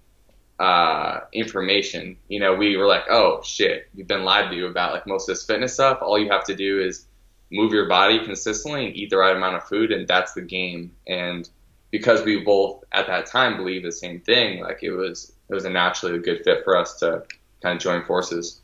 uh, 0.60 1.22
information. 1.34 2.18
You 2.28 2.40
know, 2.40 2.54
we 2.56 2.78
were 2.78 2.86
like, 2.86 3.06
oh 3.10 3.42
shit, 3.44 3.90
you've 3.94 4.08
been 4.08 4.24
lied 4.24 4.52
to 4.52 4.66
about 4.68 4.94
like 4.94 5.08
most 5.08 5.30
of 5.30 5.36
this 5.36 5.46
fitness 5.46 5.74
stuff. 5.74 6.00
All 6.02 6.20
you 6.20 6.30
have 6.30 6.46
to 6.46 6.56
do 6.56 6.82
is 6.82 7.06
move 7.52 7.72
your 7.72 7.88
body 7.88 8.24
consistently 8.26 8.88
and 8.88 8.96
eat 8.96 9.10
the 9.10 9.18
right 9.18 9.36
amount 9.36 9.56
of 9.56 9.64
food, 9.64 9.92
and 9.92 10.08
that's 10.08 10.34
the 10.34 10.42
game. 10.42 10.92
And 11.08 11.48
because 11.92 12.24
we 12.24 12.42
both 12.42 12.84
at 12.92 13.08
that 13.08 13.28
time 13.28 13.58
believed 13.58 13.86
the 13.86 13.92
same 13.92 14.20
thing, 14.20 14.62
like 14.62 14.84
it 14.84 14.92
was 14.92 15.35
it 15.50 15.54
was 15.54 15.66
a 15.66 15.70
naturally 15.70 16.16
a 16.16 16.20
good 16.20 16.44
fit 16.44 16.64
for 16.64 16.78
us 16.78 17.00
to 17.00 17.24
kind 17.62 17.76
of 17.76 17.82
join 17.82 18.04
forces. 18.06 18.62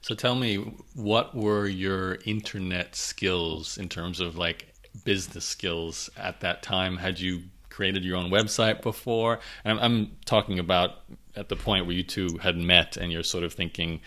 So 0.00 0.16
tell 0.16 0.34
me, 0.34 0.56
what 0.94 1.34
were 1.34 1.66
your 1.68 2.18
internet 2.24 2.96
skills 2.96 3.78
in 3.78 3.88
terms 3.88 4.18
of 4.18 4.36
like 4.36 4.74
business 5.04 5.44
skills 5.44 6.10
at 6.16 6.40
that 6.40 6.62
time? 6.62 6.96
Had 6.96 7.20
you 7.20 7.42
created 7.70 8.04
your 8.04 8.16
own 8.16 8.30
website 8.30 8.82
before? 8.82 9.38
And 9.64 9.78
I'm, 9.78 9.84
I'm 9.84 10.16
talking 10.24 10.58
about 10.58 10.96
at 11.36 11.48
the 11.48 11.56
point 11.56 11.86
where 11.86 11.94
you 11.94 12.02
two 12.02 12.38
had 12.42 12.56
met 12.56 12.96
and 12.96 13.12
you're 13.12 13.22
sort 13.22 13.44
of 13.44 13.52
thinking, 13.52 14.00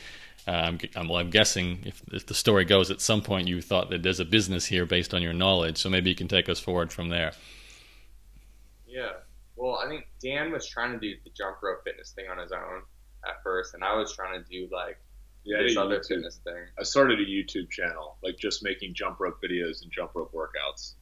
uh, 0.48 0.52
I'm, 0.52 0.80
I'm, 0.96 1.08
well, 1.08 1.20
I'm 1.20 1.30
guessing 1.30 1.80
if, 1.86 2.02
if 2.12 2.26
the 2.26 2.36
story 2.36 2.66
goes, 2.66 2.92
at 2.92 3.00
some 3.00 3.22
point 3.22 3.48
you 3.48 3.62
thought 3.62 3.90
that 3.90 4.04
there's 4.04 4.20
a 4.20 4.26
business 4.26 4.66
here 4.66 4.86
based 4.86 5.14
on 5.14 5.22
your 5.22 5.34
knowledge. 5.34 5.78
So 5.78 5.90
maybe 5.90 6.10
you 6.10 6.16
can 6.16 6.28
take 6.28 6.50
us 6.50 6.60
forward 6.60 6.92
from 6.92 7.08
there. 7.08 7.32
Yeah. 8.86 9.12
Well, 9.56 9.76
I 9.84 9.88
think 9.88 10.08
Dan 10.22 10.52
was 10.52 10.68
trying 10.68 10.92
to 10.94 11.00
do 11.00 11.16
the 11.24 11.30
jump 11.32 11.58
rope 11.64 11.84
fitness 11.84 12.12
thing 12.12 12.26
on 12.30 12.38
his 12.38 12.52
own 12.52 12.84
at 13.28 13.42
first, 13.44 13.74
and 13.74 13.84
I 13.84 13.96
was 13.96 14.14
trying 14.14 14.42
to 14.44 14.50
do 14.50 14.68
like 14.72 14.98
Yeah, 15.44 15.62
this 15.64 15.78
other 15.78 16.00
YouTube. 16.00 16.08
fitness 16.08 16.38
thing. 16.44 16.66
I 16.80 16.84
started 16.84 17.20
a 17.20 17.26
YouTube 17.26 17.70
channel, 17.70 18.18
like 18.24 18.38
just 18.38 18.64
making 18.64 18.94
jump 18.96 19.20
rope 19.20 19.40
videos 19.42 19.82
and 19.82 19.92
jump 19.92 20.12
rope 20.16 20.34
workouts. 20.34 20.94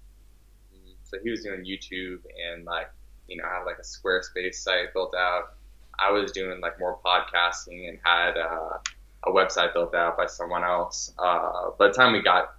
Mm, 0.74 0.96
So 1.04 1.18
he 1.24 1.30
was 1.32 1.44
doing 1.44 1.66
YouTube 1.66 2.20
and 2.52 2.66
like 2.66 2.90
you 3.28 3.38
know 3.38 3.44
I 3.46 3.60
had 3.60 3.64
like 3.66 3.78
a 3.80 3.84
Squarespace 3.84 4.56
site 4.56 4.94
built 4.94 5.16
out. 5.16 5.56
I 6.00 6.12
was 6.12 6.32
doing 6.32 6.60
like 6.62 6.80
more 6.80 7.00
podcasting 7.06 7.88
and 7.90 8.00
had 8.04 8.38
uh, 8.38 8.78
a 9.26 9.32
website 9.32 9.74
built 9.74 9.94
out 9.96 10.18
by 10.18 10.26
someone 10.26 10.64
else. 10.64 11.14
Uh, 11.18 11.72
by 11.78 11.88
the 11.88 11.94
time 11.94 12.14
we 12.14 12.22
got 12.22 12.56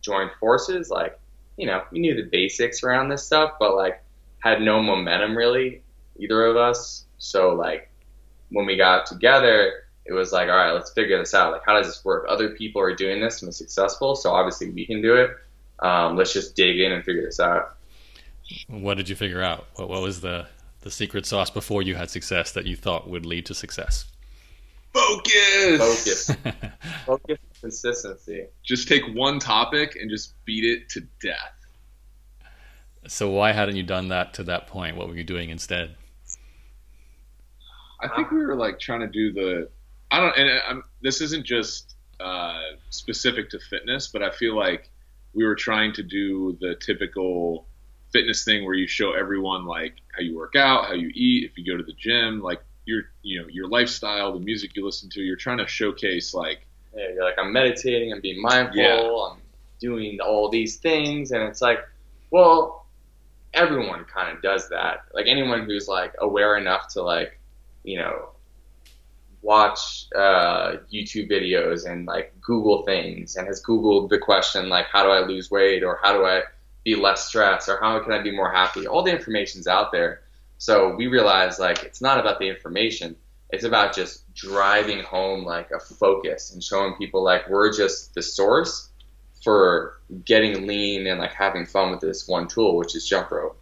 joined 0.00 0.30
forces, 0.40 0.90
like, 0.90 1.18
you 1.56 1.66
know, 1.66 1.82
we 1.92 2.00
knew 2.00 2.14
the 2.16 2.28
basics 2.28 2.82
around 2.82 3.08
this 3.08 3.24
stuff, 3.24 3.52
but 3.60 3.76
like 3.76 4.02
had 4.42 4.60
no 4.60 4.82
momentum 4.82 5.36
really, 5.36 5.82
either 6.18 6.44
of 6.44 6.56
us. 6.56 7.04
So 7.18 7.54
like 7.54 7.88
when 8.50 8.66
we 8.66 8.76
got 8.76 9.06
together, 9.06 9.84
it 10.04 10.12
was 10.12 10.32
like, 10.32 10.48
all 10.48 10.56
right, 10.56 10.72
let's 10.72 10.92
figure 10.92 11.18
this 11.18 11.32
out. 11.32 11.52
Like, 11.52 11.62
how 11.64 11.74
does 11.74 11.86
this 11.86 12.04
work? 12.04 12.26
Other 12.28 12.50
people 12.50 12.82
are 12.82 12.94
doing 12.94 13.20
this 13.20 13.40
and 13.40 13.48
it's 13.48 13.56
successful, 13.56 14.16
so 14.16 14.32
obviously 14.32 14.70
we 14.70 14.84
can 14.84 15.00
do 15.00 15.14
it. 15.14 15.30
Um, 15.78 16.16
let's 16.16 16.32
just 16.32 16.56
dig 16.56 16.80
in 16.80 16.92
and 16.92 17.04
figure 17.04 17.24
this 17.24 17.40
out. 17.40 17.76
What 18.68 18.96
did 18.96 19.08
you 19.08 19.14
figure 19.14 19.42
out? 19.42 19.66
What, 19.76 19.88
what 19.88 20.02
was 20.02 20.20
the 20.20 20.46
the 20.80 20.90
secret 20.90 21.24
sauce 21.24 21.48
before 21.48 21.80
you 21.82 21.94
had 21.94 22.10
success 22.10 22.50
that 22.52 22.66
you 22.66 22.74
thought 22.74 23.08
would 23.08 23.24
lead 23.24 23.46
to 23.46 23.54
success? 23.54 24.06
Focus. 24.92 25.78
Focus. 25.78 26.36
Focus. 27.06 27.38
Consistency. 27.60 28.46
Just 28.64 28.88
take 28.88 29.02
one 29.14 29.38
topic 29.38 29.96
and 29.96 30.10
just 30.10 30.34
beat 30.44 30.64
it 30.64 30.88
to 30.90 31.00
death. 31.22 31.61
So 33.06 33.30
why 33.30 33.52
hadn't 33.52 33.76
you 33.76 33.82
done 33.82 34.08
that 34.08 34.34
to 34.34 34.44
that 34.44 34.68
point? 34.68 34.96
What 34.96 35.08
were 35.08 35.16
you 35.16 35.24
doing 35.24 35.50
instead? 35.50 35.96
I 38.00 38.08
think 38.08 38.30
we 38.30 38.38
were 38.38 38.56
like 38.56 38.80
trying 38.80 39.00
to 39.00 39.06
do 39.06 39.32
the 39.32 39.68
I 40.10 40.20
don't 40.20 40.36
and 40.36 40.50
I'm, 40.68 40.82
this 41.02 41.20
isn't 41.20 41.46
just 41.46 41.94
uh, 42.20 42.60
specific 42.90 43.50
to 43.50 43.58
fitness, 43.58 44.08
but 44.08 44.22
I 44.22 44.30
feel 44.30 44.56
like 44.56 44.90
we 45.34 45.44
were 45.44 45.54
trying 45.54 45.92
to 45.94 46.02
do 46.02 46.56
the 46.60 46.74
typical 46.76 47.66
fitness 48.12 48.44
thing 48.44 48.64
where 48.64 48.74
you 48.74 48.86
show 48.86 49.12
everyone 49.12 49.64
like 49.64 49.94
how 50.12 50.22
you 50.22 50.36
work 50.36 50.54
out, 50.54 50.86
how 50.86 50.92
you 50.92 51.10
eat, 51.14 51.50
if 51.50 51.56
you 51.56 51.64
go 51.64 51.76
to 51.76 51.82
the 51.82 51.94
gym, 51.94 52.40
like 52.40 52.62
your 52.84 53.02
you 53.22 53.40
know 53.40 53.48
your 53.48 53.68
lifestyle, 53.68 54.32
the 54.32 54.40
music 54.40 54.76
you 54.76 54.84
listen 54.84 55.08
to. 55.10 55.20
You're 55.20 55.36
trying 55.36 55.58
to 55.58 55.66
showcase 55.66 56.34
like 56.34 56.66
yeah, 56.94 57.08
you're 57.14 57.24
like 57.24 57.38
I'm 57.38 57.52
meditating, 57.52 58.12
I'm 58.12 58.20
being 58.20 58.40
mindful, 58.40 58.76
yeah. 58.76 59.32
I'm 59.32 59.40
doing 59.80 60.20
all 60.20 60.50
these 60.50 60.76
things, 60.76 61.30
and 61.32 61.42
it's 61.42 61.62
like, 61.62 61.78
well, 62.30 62.81
everyone 63.54 64.04
kind 64.04 64.34
of 64.34 64.42
does 64.42 64.68
that. 64.70 65.02
Like 65.14 65.26
anyone 65.28 65.64
who's 65.64 65.88
like 65.88 66.14
aware 66.18 66.56
enough 66.56 66.88
to 66.94 67.02
like, 67.02 67.38
you 67.84 67.98
know, 67.98 68.30
watch 69.42 70.06
uh, 70.14 70.76
YouTube 70.92 71.30
videos 71.30 71.90
and 71.90 72.06
like 72.06 72.34
Google 72.40 72.84
things 72.84 73.36
and 73.36 73.46
has 73.46 73.62
Googled 73.62 74.08
the 74.08 74.18
question 74.18 74.68
like, 74.68 74.86
how 74.86 75.02
do 75.02 75.10
I 75.10 75.26
lose 75.26 75.50
weight 75.50 75.82
or 75.82 75.98
how 76.02 76.12
do 76.12 76.24
I 76.24 76.42
be 76.84 76.94
less 76.94 77.26
stressed 77.26 77.68
or 77.68 77.78
how 77.80 77.98
can 78.00 78.12
I 78.12 78.22
be 78.22 78.34
more 78.34 78.50
happy? 78.50 78.86
All 78.86 79.02
the 79.02 79.12
information's 79.12 79.66
out 79.66 79.92
there. 79.92 80.22
So 80.58 80.94
we 80.94 81.08
realized 81.08 81.58
like 81.58 81.82
it's 81.82 82.00
not 82.00 82.20
about 82.20 82.38
the 82.38 82.48
information. 82.48 83.16
It's 83.50 83.64
about 83.64 83.94
just 83.94 84.32
driving 84.32 85.02
home 85.02 85.44
like 85.44 85.70
a 85.72 85.80
focus 85.80 86.52
and 86.52 86.62
showing 86.62 86.94
people 86.94 87.22
like 87.22 87.48
we're 87.50 87.72
just 87.72 88.14
the 88.14 88.22
source 88.22 88.91
for 89.42 90.00
getting 90.24 90.66
lean 90.66 91.06
and 91.06 91.20
like 91.20 91.32
having 91.32 91.66
fun 91.66 91.90
with 91.90 92.00
this 92.00 92.28
one 92.28 92.48
tool, 92.48 92.76
which 92.76 92.94
is 92.94 93.06
jump 93.06 93.30
rope. 93.30 93.58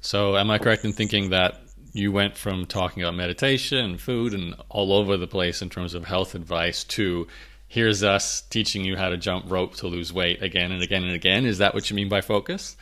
So 0.00 0.36
am 0.36 0.50
I 0.50 0.58
correct 0.58 0.84
in 0.84 0.92
thinking 0.92 1.30
that 1.30 1.60
you 1.92 2.12
went 2.12 2.36
from 2.36 2.66
talking 2.66 3.02
about 3.02 3.14
meditation 3.14 3.78
and 3.78 4.00
food 4.00 4.34
and 4.34 4.54
all 4.68 4.92
over 4.92 5.16
the 5.16 5.26
place 5.26 5.62
in 5.62 5.70
terms 5.70 5.94
of 5.94 6.04
health 6.04 6.34
advice 6.34 6.84
to 6.84 7.26
here's 7.66 8.02
us 8.02 8.40
teaching 8.42 8.84
you 8.84 8.96
how 8.96 9.08
to 9.08 9.16
jump 9.16 9.50
rope 9.50 9.74
to 9.76 9.86
lose 9.86 10.12
weight 10.12 10.42
again 10.42 10.72
and 10.72 10.82
again 10.82 11.02
and 11.04 11.12
again. 11.12 11.44
Is 11.44 11.58
that 11.58 11.74
what 11.74 11.90
you 11.90 11.96
mean 11.96 12.08
by 12.08 12.20
focus? 12.20 12.76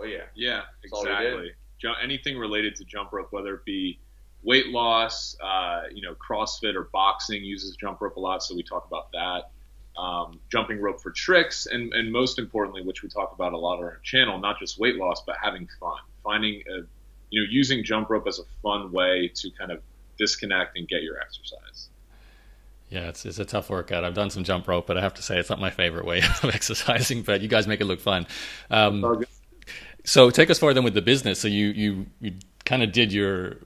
Oh 0.00 0.04
yeah, 0.04 0.24
yeah, 0.34 0.62
exactly. 0.84 1.52
anything 2.02 2.38
related 2.38 2.76
to 2.76 2.84
jump 2.84 3.12
rope, 3.12 3.28
whether 3.30 3.54
it 3.54 3.64
be 3.64 3.98
weight 4.42 4.68
loss, 4.68 5.36
uh, 5.42 5.82
you 5.92 6.02
know, 6.02 6.14
CrossFit 6.14 6.74
or 6.74 6.88
boxing 6.92 7.44
uses 7.44 7.76
jump 7.76 8.00
rope 8.00 8.16
a 8.16 8.20
lot, 8.20 8.42
so 8.42 8.54
we 8.54 8.62
talk 8.62 8.86
about 8.86 9.10
that. 9.12 9.50
Um, 9.98 10.38
jumping 10.48 10.80
rope 10.80 11.02
for 11.02 11.10
tricks, 11.10 11.66
and, 11.66 11.92
and 11.92 12.12
most 12.12 12.38
importantly, 12.38 12.82
which 12.82 13.02
we 13.02 13.08
talk 13.08 13.32
about 13.34 13.52
a 13.52 13.58
lot 13.58 13.78
on 13.78 13.84
our 13.84 13.98
channel, 14.04 14.38
not 14.38 14.60
just 14.60 14.78
weight 14.78 14.94
loss, 14.94 15.24
but 15.26 15.34
having 15.42 15.68
fun, 15.80 15.98
finding 16.22 16.62
a, 16.70 16.82
you 17.30 17.42
know, 17.42 17.46
using 17.50 17.82
jump 17.82 18.08
rope 18.08 18.28
as 18.28 18.38
a 18.38 18.44
fun 18.62 18.92
way 18.92 19.28
to 19.34 19.50
kind 19.58 19.72
of 19.72 19.82
disconnect 20.16 20.78
and 20.78 20.86
get 20.86 21.02
your 21.02 21.18
exercise. 21.18 21.88
Yeah, 22.90 23.08
it's, 23.08 23.26
it's 23.26 23.38
a 23.38 23.44
tough 23.44 23.70
workout. 23.70 24.04
I've 24.04 24.14
done 24.14 24.30
some 24.30 24.44
jump 24.44 24.68
rope, 24.68 24.86
but 24.86 24.96
I 24.96 25.00
have 25.00 25.14
to 25.14 25.22
say 25.22 25.38
it's 25.38 25.50
not 25.50 25.60
my 25.60 25.70
favorite 25.70 26.04
way 26.04 26.18
of 26.42 26.50
exercising. 26.54 27.22
But 27.22 27.40
you 27.40 27.48
guys 27.48 27.66
make 27.66 27.80
it 27.80 27.84
look 27.84 28.00
fun. 28.00 28.26
Um, 28.70 29.24
so 30.04 30.30
take 30.30 30.48
us 30.48 30.58
forward 30.58 30.74
then 30.74 30.84
with 30.84 30.94
the 30.94 31.02
business. 31.02 31.40
So 31.40 31.48
you 31.48 31.66
you 31.68 32.06
you 32.20 32.32
kind 32.64 32.82
of 32.82 32.92
did 32.92 33.12
your 33.12 33.56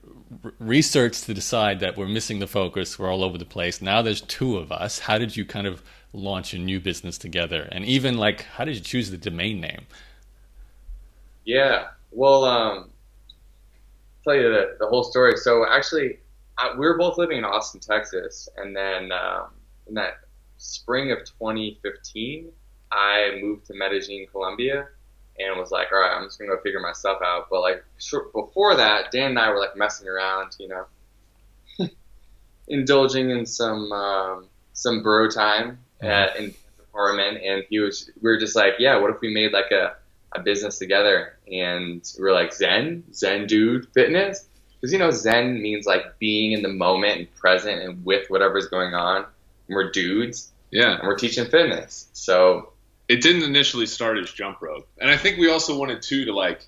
research 0.59 1.21
to 1.21 1.33
decide 1.33 1.79
that 1.81 1.95
we're 1.95 2.07
missing 2.07 2.39
the 2.39 2.47
focus. 2.47 2.97
We're 2.99 3.11
all 3.11 3.23
over 3.23 3.37
the 3.37 3.45
place. 3.45 3.81
Now 3.81 4.01
there's 4.01 4.21
two 4.21 4.57
of 4.57 4.71
us. 4.71 4.99
How 4.99 5.17
did 5.17 5.37
you 5.37 5.45
kind 5.45 5.67
of 5.67 5.83
launch 6.13 6.53
a 6.53 6.57
new 6.57 6.79
business 6.79 7.17
together? 7.17 7.67
And 7.71 7.85
even 7.85 8.17
like, 8.17 8.43
how 8.43 8.65
did 8.65 8.75
you 8.75 8.81
choose 8.81 9.11
the 9.11 9.17
domain 9.17 9.59
name? 9.59 9.85
Yeah, 11.45 11.87
well, 12.11 12.45
um, 12.45 12.89
tell 14.23 14.35
you 14.35 14.43
the, 14.43 14.77
the 14.79 14.87
whole 14.87 15.03
story. 15.03 15.37
So 15.37 15.65
actually, 15.69 16.19
I, 16.57 16.71
we 16.73 16.85
were 16.85 16.97
both 16.97 17.17
living 17.17 17.37
in 17.37 17.43
Austin, 17.43 17.79
Texas, 17.81 18.47
and 18.57 18.75
then 18.75 19.11
um, 19.11 19.47
in 19.87 19.95
that 19.95 20.19
spring 20.57 21.11
of 21.11 21.19
2015, 21.25 22.49
I 22.91 23.39
moved 23.41 23.65
to 23.67 23.73
Medellin, 23.73 24.27
Colombia, 24.31 24.87
and 25.39 25.59
was 25.59 25.71
like, 25.71 25.87
all 25.91 25.99
right, 25.99 26.15
I'm 26.15 26.25
just 26.25 26.39
gonna 26.39 26.55
go 26.55 26.61
figure 26.61 26.79
myself 26.79 27.19
out. 27.23 27.47
But 27.49 27.61
like 27.61 27.83
short, 27.97 28.31
before 28.33 28.75
that, 28.75 29.11
Dan 29.11 29.31
and 29.31 29.39
I 29.39 29.49
were 29.49 29.59
like 29.59 29.75
messing 29.75 30.07
around, 30.07 30.55
you 30.59 30.67
know, 30.67 30.85
indulging 32.67 33.31
in 33.31 33.45
some 33.45 33.91
um, 33.91 34.45
some 34.73 35.01
bro 35.01 35.29
time 35.29 35.79
at, 36.05 36.35
in 36.37 36.45
his 36.45 36.57
apartment, 36.89 37.43
and 37.43 37.63
he 37.69 37.79
was, 37.79 38.09
we 38.21 38.29
were 38.29 38.39
just 38.39 38.55
like, 38.55 38.73
yeah, 38.79 38.99
what 38.99 39.11
if 39.11 39.21
we 39.21 39.33
made 39.33 39.51
like 39.51 39.71
a 39.71 39.95
a 40.35 40.41
business 40.41 40.79
together? 40.79 41.37
And 41.51 42.01
we 42.17 42.25
are 42.25 42.33
like, 42.33 42.53
Zen, 42.53 43.03
Zen 43.13 43.45
Dude 43.45 43.87
Fitness 43.93 44.47
because 44.83 44.91
you 44.91 44.99
know 44.99 45.11
Zen 45.11 45.61
means 45.61 45.85
like 45.85 46.19
being 46.19 46.51
in 46.51 46.61
the 46.61 46.67
moment 46.67 47.17
and 47.17 47.35
present 47.35 47.81
and 47.81 48.03
with 48.03 48.29
whatever's 48.29 48.67
going 48.67 48.93
on. 48.93 49.19
And 49.19 49.75
we're 49.75 49.91
dudes, 49.91 50.51
yeah, 50.71 50.99
and 50.99 51.07
we're 51.07 51.15
teaching 51.15 51.45
fitness. 51.45 52.09
So 52.11 52.73
it 53.07 53.21
didn't 53.21 53.43
initially 53.43 53.85
start 53.85 54.17
as 54.17 54.29
jump 54.29 54.61
rope, 54.61 54.85
and 54.99 55.09
I 55.09 55.15
think 55.15 55.39
we 55.39 55.49
also 55.49 55.77
wanted 55.77 56.01
too 56.01 56.25
to 56.25 56.33
like. 56.33 56.67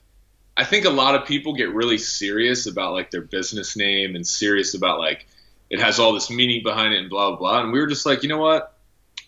I 0.56 0.64
think 0.64 0.86
a 0.86 0.90
lot 0.90 1.16
of 1.16 1.28
people 1.28 1.56
get 1.56 1.74
really 1.74 1.98
serious 1.98 2.68
about 2.68 2.94
like 2.94 3.12
their 3.12 3.20
business 3.20 3.76
name 3.76 4.16
and 4.16 4.26
serious 4.26 4.76
about 4.76 5.00
like 5.00 5.28
it 5.70 5.82
has 5.82 6.00
all 6.00 6.14
this 6.14 6.30
meaning 6.30 6.64
behind 6.64 6.94
it 6.94 7.02
and 7.02 7.10
blah 7.10 7.32
blah 7.32 7.38
blah. 7.38 7.64
And 7.64 7.74
we 7.74 7.82
were 7.82 7.88
just 7.88 8.06
like, 8.06 8.24
you 8.24 8.30
know 8.30 8.38
what? 8.38 8.75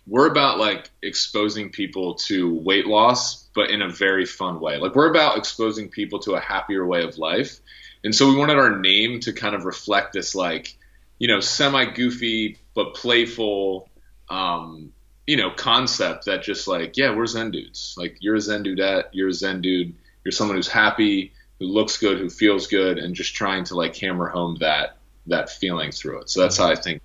We're 0.07 0.27
about 0.27 0.57
like 0.57 0.89
exposing 1.01 1.69
people 1.69 2.15
to 2.15 2.53
weight 2.53 2.87
loss, 2.87 3.47
but 3.53 3.69
in 3.69 3.81
a 3.81 3.89
very 3.89 4.25
fun 4.25 4.59
way. 4.59 4.77
Like 4.77 4.95
we're 4.95 5.09
about 5.09 5.37
exposing 5.37 5.89
people 5.89 6.19
to 6.19 6.35
a 6.35 6.39
happier 6.39 6.85
way 6.85 7.03
of 7.03 7.17
life. 7.17 7.59
And 8.03 8.15
so 8.15 8.29
we 8.29 8.35
wanted 8.35 8.57
our 8.57 8.79
name 8.79 9.19
to 9.21 9.33
kind 9.33 9.53
of 9.53 9.65
reflect 9.65 10.13
this 10.13 10.33
like, 10.33 10.77
you 11.19 11.27
know, 11.27 11.39
semi 11.39 11.85
goofy 11.85 12.57
but 12.73 12.93
playful, 12.93 13.89
um, 14.29 14.93
you 15.25 15.35
know, 15.35 15.51
concept 15.51 16.25
that 16.25 16.43
just 16.43 16.67
like, 16.67 16.95
yeah, 16.95 17.13
we're 17.13 17.25
Zen 17.25 17.51
dudes. 17.51 17.95
Like 17.97 18.17
you're 18.21 18.35
a 18.35 18.41
Zen 18.41 18.63
dudette, 18.63 19.05
you're 19.11 19.27
a 19.27 19.33
Zen 19.33 19.61
dude, 19.61 19.93
you're 20.23 20.31
someone 20.31 20.55
who's 20.55 20.69
happy, 20.69 21.33
who 21.59 21.65
looks 21.65 21.97
good, 21.97 22.17
who 22.19 22.29
feels 22.29 22.67
good, 22.67 22.97
and 22.97 23.15
just 23.15 23.35
trying 23.35 23.65
to 23.65 23.75
like 23.75 23.95
hammer 23.97 24.29
home 24.29 24.57
that 24.61 24.97
that 25.25 25.49
feeling 25.49 25.91
through 25.91 26.21
it. 26.21 26.29
So 26.29 26.41
that's 26.41 26.57
how 26.57 26.69
I 26.69 26.75
think. 26.75 27.01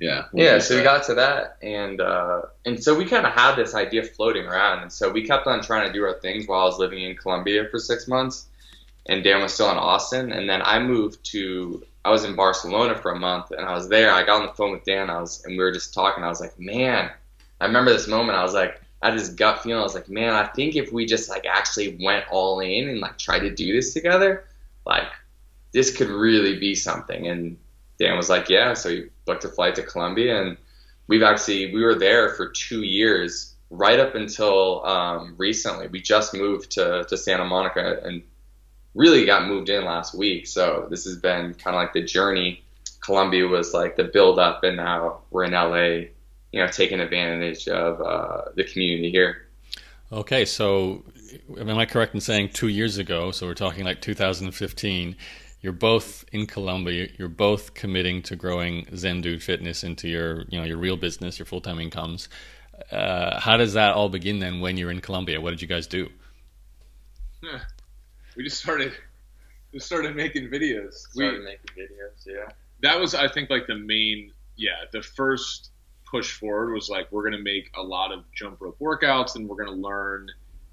Yeah. 0.00 0.24
Yeah. 0.32 0.58
So 0.58 0.76
we 0.76 0.82
got 0.82 1.04
to 1.04 1.14
that, 1.14 1.58
and 1.62 2.00
uh, 2.00 2.42
and 2.64 2.82
so 2.82 2.96
we 2.96 3.04
kind 3.04 3.26
of 3.26 3.32
had 3.32 3.54
this 3.54 3.74
idea 3.74 4.02
floating 4.02 4.46
around, 4.46 4.82
and 4.82 4.92
so 4.92 5.10
we 5.10 5.24
kept 5.24 5.46
on 5.46 5.62
trying 5.62 5.86
to 5.86 5.92
do 5.92 6.02
our 6.04 6.14
things 6.20 6.48
while 6.48 6.62
I 6.62 6.64
was 6.64 6.78
living 6.78 7.04
in 7.04 7.16
Colombia 7.16 7.68
for 7.70 7.78
six 7.78 8.08
months 8.08 8.46
and 9.06 9.24
Dan 9.24 9.42
was 9.42 9.52
still 9.52 9.70
in 9.70 9.76
Austin. 9.76 10.32
And 10.32 10.48
then 10.48 10.62
I 10.62 10.78
moved 10.78 11.24
to, 11.32 11.84
I 12.04 12.10
was 12.10 12.24
in 12.24 12.36
Barcelona 12.36 12.94
for 12.94 13.12
a 13.12 13.18
month 13.18 13.50
and 13.50 13.66
I 13.66 13.74
was 13.74 13.88
there. 13.88 14.12
I 14.12 14.24
got 14.24 14.40
on 14.40 14.46
the 14.46 14.52
phone 14.52 14.72
with 14.72 14.84
Dan 14.84 15.10
I 15.10 15.20
was, 15.20 15.44
and 15.44 15.56
we 15.56 15.62
were 15.62 15.72
just 15.72 15.94
talking. 15.94 16.22
I 16.22 16.28
was 16.28 16.40
like, 16.40 16.58
man, 16.58 17.10
I 17.60 17.66
remember 17.66 17.92
this 17.92 18.06
moment. 18.06 18.38
I 18.38 18.42
was 18.42 18.54
like, 18.54 18.80
I 19.02 19.10
had 19.10 19.18
this 19.18 19.30
gut 19.30 19.62
feeling. 19.62 19.80
I 19.80 19.82
was 19.82 19.94
like, 19.94 20.08
man, 20.08 20.34
I 20.34 20.46
think 20.46 20.76
if 20.76 20.92
we 20.92 21.06
just 21.06 21.28
like 21.28 21.46
actually 21.46 21.98
went 22.00 22.24
all 22.30 22.60
in 22.60 22.88
and 22.88 23.00
like 23.00 23.18
tried 23.18 23.40
to 23.40 23.50
do 23.50 23.72
this 23.72 23.94
together, 23.94 24.44
like 24.86 25.08
this 25.72 25.96
could 25.96 26.08
really 26.08 26.58
be 26.58 26.74
something. 26.74 27.26
And 27.26 27.56
Dan 27.98 28.16
was 28.16 28.28
like, 28.28 28.48
yeah. 28.48 28.74
So 28.74 28.90
he 28.90 29.08
booked 29.30 29.44
a 29.44 29.48
flight 29.48 29.74
to 29.76 29.82
Colombia 29.82 30.42
and 30.42 30.56
we've 31.10 31.22
actually, 31.22 31.74
we 31.74 31.82
were 31.82 31.96
there 31.96 32.30
for 32.30 32.48
two 32.48 32.82
years 32.82 33.54
right 33.68 33.98
up 33.98 34.14
until 34.14 34.84
um, 34.86 35.34
recently. 35.38 35.88
We 35.88 36.00
just 36.00 36.34
moved 36.34 36.72
to, 36.72 37.04
to 37.08 37.16
Santa 37.16 37.44
Monica 37.44 38.00
and 38.04 38.22
really 38.94 39.26
got 39.26 39.46
moved 39.46 39.68
in 39.68 39.84
last 39.84 40.14
week. 40.14 40.46
So 40.46 40.86
this 40.88 41.04
has 41.04 41.16
been 41.16 41.54
kind 41.54 41.76
of 41.76 41.82
like 41.82 41.92
the 41.92 42.02
journey. 42.02 42.62
Colombia 43.00 43.46
was 43.46 43.74
like 43.74 43.96
the 43.96 44.04
build 44.04 44.38
up, 44.38 44.62
and 44.62 44.76
now 44.76 45.20
we're 45.30 45.44
in 45.44 45.52
LA, 45.52 46.10
you 46.52 46.60
know, 46.60 46.68
taking 46.68 47.00
advantage 47.00 47.66
of 47.68 48.00
uh, 48.00 48.42
the 48.54 48.64
community 48.64 49.10
here. 49.10 49.48
Okay, 50.12 50.44
so 50.44 51.04
am 51.58 51.70
I 51.70 51.86
correct 51.86 52.14
in 52.14 52.20
saying 52.20 52.50
two 52.50 52.68
years 52.68 52.98
ago? 52.98 53.30
So 53.30 53.46
we're 53.46 53.54
talking 53.54 53.84
like 53.84 54.00
2015. 54.00 55.16
You're 55.60 55.72
both 55.72 56.24
in 56.32 56.46
Colombia. 56.46 57.08
You're 57.18 57.28
both 57.28 57.74
committing 57.74 58.22
to 58.22 58.36
growing 58.36 58.86
Zen 58.96 59.20
Dude 59.20 59.42
Fitness 59.42 59.84
into 59.84 60.08
your, 60.08 60.42
you 60.48 60.58
know, 60.58 60.64
your 60.64 60.78
real 60.78 60.96
business, 60.96 61.38
your 61.38 61.46
full 61.46 61.60
time 61.60 61.78
incomes. 61.78 62.28
uh, 62.90 63.38
how 63.38 63.56
does 63.56 63.74
that 63.74 63.94
all 63.94 64.08
begin 64.08 64.38
then 64.38 64.60
when 64.60 64.76
you're 64.76 64.90
in 64.90 65.00
Colombia? 65.00 65.40
What 65.40 65.50
did 65.50 65.62
you 65.62 65.68
guys 65.68 65.86
do? 65.86 66.08
we 68.36 68.44
just 68.44 68.58
started 68.58 68.92
just 69.72 69.86
started 69.86 70.16
making 70.16 70.48
videos. 70.48 70.94
Started 70.94 71.40
we, 71.40 71.44
making 71.44 71.70
videos, 71.76 72.26
yeah. 72.26 72.52
That 72.82 72.98
was, 72.98 73.14
I 73.14 73.28
think, 73.28 73.50
like 73.50 73.66
the 73.66 73.76
main, 73.76 74.32
yeah, 74.56 74.84
the 74.92 75.02
first 75.02 75.70
push 76.06 76.32
forward 76.32 76.72
was 76.72 76.88
like 76.88 77.10
we're 77.12 77.22
gonna 77.22 77.42
make 77.42 77.70
a 77.76 77.82
lot 77.82 78.12
of 78.12 78.24
jump 78.32 78.60
rope 78.60 78.78
workouts, 78.80 79.36
and 79.36 79.48
we're 79.48 79.62
gonna 79.62 79.76
learn 79.76 80.28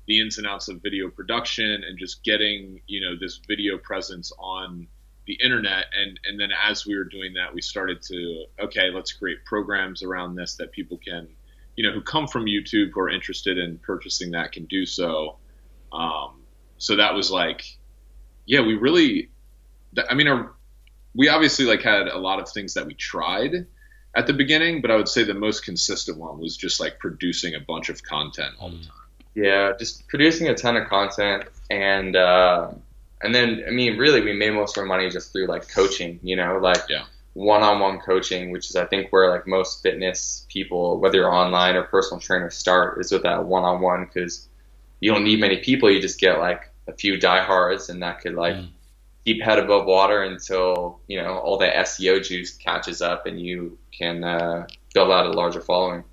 the 0.07 0.19
ins 0.19 0.37
and 0.37 0.47
outs 0.47 0.67
of 0.67 0.81
video 0.81 1.09
production 1.09 1.83
and 1.83 1.97
just 1.97 2.23
getting, 2.23 2.81
you 2.87 3.01
know, 3.01 3.15
this 3.19 3.39
video 3.47 3.77
presence 3.77 4.31
on 4.39 4.87
the 5.25 5.37
internet. 5.43 5.85
And 5.95 6.19
and 6.25 6.39
then 6.39 6.49
as 6.51 6.85
we 6.85 6.97
were 6.97 7.03
doing 7.03 7.33
that, 7.33 7.53
we 7.53 7.61
started 7.61 8.01
to 8.03 8.45
okay, 8.59 8.89
let's 8.89 9.11
create 9.11 9.45
programs 9.45 10.03
around 10.03 10.35
this 10.35 10.55
that 10.55 10.71
people 10.71 10.97
can, 10.97 11.27
you 11.75 11.87
know, 11.87 11.93
who 11.93 12.01
come 12.01 12.27
from 12.27 12.45
YouTube 12.45 12.91
who 12.93 13.01
are 13.01 13.09
interested 13.09 13.57
in 13.57 13.77
purchasing 13.79 14.31
that 14.31 14.51
can 14.51 14.65
do 14.65 14.85
so. 14.85 15.37
Um, 15.91 16.41
so 16.77 16.95
that 16.95 17.13
was 17.13 17.29
like 17.29 17.77
yeah, 18.47 18.61
we 18.61 18.73
really, 18.73 19.29
I 20.09 20.15
mean, 20.15 20.27
our, 20.27 20.53
we 21.13 21.27
obviously 21.27 21.65
like 21.65 21.83
had 21.83 22.07
a 22.07 22.17
lot 22.17 22.39
of 22.39 22.49
things 22.49 22.73
that 22.73 22.87
we 22.87 22.93
tried 22.95 23.67
at 24.15 24.25
the 24.25 24.33
beginning, 24.33 24.81
but 24.81 24.89
I 24.89 24.95
would 24.95 25.09
say 25.09 25.23
the 25.23 25.33
most 25.33 25.63
consistent 25.65 26.17
one 26.17 26.39
was 26.39 26.55
just 26.55 26.79
like 26.79 26.97
producing 26.97 27.53
a 27.53 27.59
bunch 27.59 27.89
of 27.89 28.01
content 28.01 28.55
all 28.59 28.69
the 28.69 28.77
time. 28.77 28.93
Yeah, 29.37 29.73
just 29.77 30.07
producing 30.07 30.47
a 30.47 30.55
ton 30.55 30.77
of 30.77 30.87
content, 30.87 31.43
and 31.69 32.15
uh, 32.15 32.71
and 33.21 33.35
then 33.35 33.63
I 33.67 33.69
mean, 33.69 33.95
really, 33.95 34.19
we 34.19 34.33
made 34.33 34.49
most 34.49 34.75
of 34.75 34.81
our 34.81 34.87
money 34.87 35.11
just 35.11 35.31
through 35.31 35.45
like 35.45 35.69
coaching. 35.69 36.19
You 36.23 36.35
know, 36.35 36.57
like 36.57 36.81
yeah. 36.89 37.03
one-on-one 37.33 37.99
coaching, 37.99 38.49
which 38.49 38.71
is 38.71 38.75
I 38.75 38.85
think 38.85 39.11
where 39.11 39.29
like 39.29 39.45
most 39.45 39.83
fitness 39.83 40.47
people, 40.49 40.99
whether 40.99 41.19
you're 41.19 41.31
online 41.31 41.75
or 41.75 41.83
personal 41.83 42.19
trainer, 42.19 42.49
start 42.49 42.99
is 42.99 43.11
with 43.11 43.21
that 43.23 43.45
one-on-one 43.45 44.05
because 44.05 44.49
you 45.01 45.13
don't 45.13 45.23
need 45.23 45.39
many 45.39 45.57
people. 45.57 45.91
You 45.91 46.01
just 46.01 46.19
get 46.19 46.39
like 46.39 46.71
a 46.87 46.93
few 46.93 47.19
diehards, 47.19 47.89
and 47.89 48.01
that 48.01 48.21
could 48.21 48.33
like 48.33 48.55
mm. 48.55 48.69
keep 49.23 49.43
head 49.43 49.59
above 49.59 49.85
water 49.85 50.23
until 50.23 50.99
you 51.07 51.21
know 51.21 51.37
all 51.37 51.59
the 51.59 51.67
SEO 51.67 52.27
juice 52.27 52.57
catches 52.57 53.03
up, 53.03 53.27
and 53.27 53.39
you 53.39 53.77
can 53.95 54.23
uh, 54.23 54.65
build 54.95 55.11
out 55.11 55.27
a 55.27 55.29
larger 55.29 55.61
following. 55.61 56.03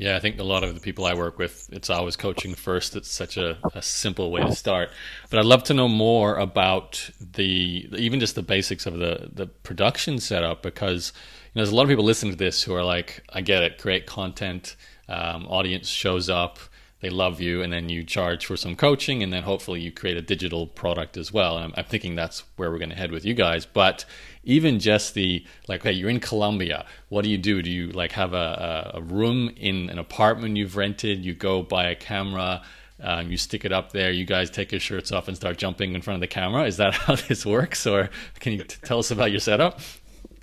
Yeah, 0.00 0.16
I 0.16 0.20
think 0.20 0.40
a 0.40 0.44
lot 0.44 0.64
of 0.64 0.74
the 0.74 0.80
people 0.80 1.04
I 1.04 1.12
work 1.12 1.38
with, 1.38 1.68
it's 1.72 1.90
always 1.90 2.16
coaching 2.16 2.54
first. 2.54 2.96
It's 2.96 3.10
such 3.10 3.36
a, 3.36 3.58
a 3.74 3.82
simple 3.82 4.30
way 4.30 4.40
to 4.40 4.54
start. 4.54 4.88
But 5.28 5.40
I'd 5.40 5.44
love 5.44 5.62
to 5.64 5.74
know 5.74 5.88
more 5.88 6.36
about 6.36 7.10
the 7.20 7.86
even 7.94 8.18
just 8.18 8.34
the 8.34 8.42
basics 8.42 8.86
of 8.86 8.96
the 8.96 9.28
the 9.30 9.46
production 9.46 10.18
setup 10.18 10.62
because 10.62 11.12
you 11.14 11.58
know, 11.58 11.64
there's 11.64 11.72
a 11.72 11.76
lot 11.76 11.82
of 11.82 11.90
people 11.90 12.06
listening 12.06 12.32
to 12.32 12.38
this 12.38 12.62
who 12.62 12.72
are 12.72 12.82
like, 12.82 13.22
I 13.30 13.42
get 13.42 13.62
it, 13.62 13.76
create 13.76 14.06
content, 14.06 14.74
um, 15.06 15.46
audience 15.48 15.86
shows 15.88 16.30
up, 16.30 16.58
they 17.00 17.10
love 17.10 17.40
you 17.40 17.62
and 17.62 17.72
then 17.72 17.88
you 17.88 18.04
charge 18.04 18.46
for 18.46 18.56
some 18.56 18.76
coaching 18.76 19.22
and 19.22 19.32
then 19.32 19.42
hopefully 19.42 19.80
you 19.80 19.90
create 19.90 20.16
a 20.16 20.22
digital 20.22 20.66
product 20.66 21.16
as 21.16 21.32
well. 21.32 21.56
And 21.56 21.66
I'm, 21.66 21.72
I'm 21.76 21.84
thinking 21.84 22.14
that's 22.14 22.44
where 22.56 22.70
we're 22.70 22.78
going 22.78 22.90
to 22.90 22.96
head 22.96 23.10
with 23.10 23.24
you 23.24 23.34
guys. 23.34 23.66
But 23.66 24.04
even 24.44 24.78
just 24.78 25.14
the 25.14 25.44
like 25.68 25.82
hey 25.82 25.92
you're 25.92 26.10
in 26.10 26.20
colombia. 26.20 26.86
What 27.08 27.24
do 27.24 27.30
you 27.30 27.38
do? 27.38 27.62
Do 27.62 27.70
you 27.70 27.88
like 27.88 28.12
have 28.12 28.32
a, 28.34 28.92
a 28.94 29.02
room 29.02 29.50
in 29.56 29.90
an 29.90 29.98
apartment 29.98 30.56
you've 30.56 30.76
rented? 30.76 31.24
You 31.24 31.34
go 31.34 31.62
buy 31.62 31.88
a 31.88 31.94
camera 31.94 32.62
um, 33.02 33.30
you 33.30 33.36
stick 33.36 33.64
it 33.64 33.72
up 33.72 33.92
there. 33.92 34.10
You 34.10 34.24
guys 34.24 34.50
take 34.50 34.72
your 34.72 34.80
shirts 34.80 35.10
off 35.10 35.28
and 35.28 35.36
start 35.36 35.56
jumping 35.56 35.94
in 35.94 36.02
front 36.02 36.16
of 36.16 36.20
the 36.20 36.26
camera. 36.26 36.64
Is 36.64 36.76
that 36.76 36.94
how 36.94 37.16
this 37.16 37.46
works? 37.46 37.86
Or 37.86 38.10
can 38.40 38.52
you 38.52 38.64
t- 38.64 38.76
tell 38.82 38.98
us 38.98 39.10
about 39.10 39.30
your 39.30 39.40
setup? 39.40 39.80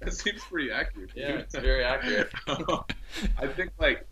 That 0.01 0.13
seems 0.13 0.41
pretty 0.43 0.71
accurate. 0.71 1.11
Yeah 1.15 1.37
it's 1.37 1.55
very 1.55 1.83
accurate. 1.83 2.31
I 2.47 3.47
think 3.47 3.71
like 3.79 4.05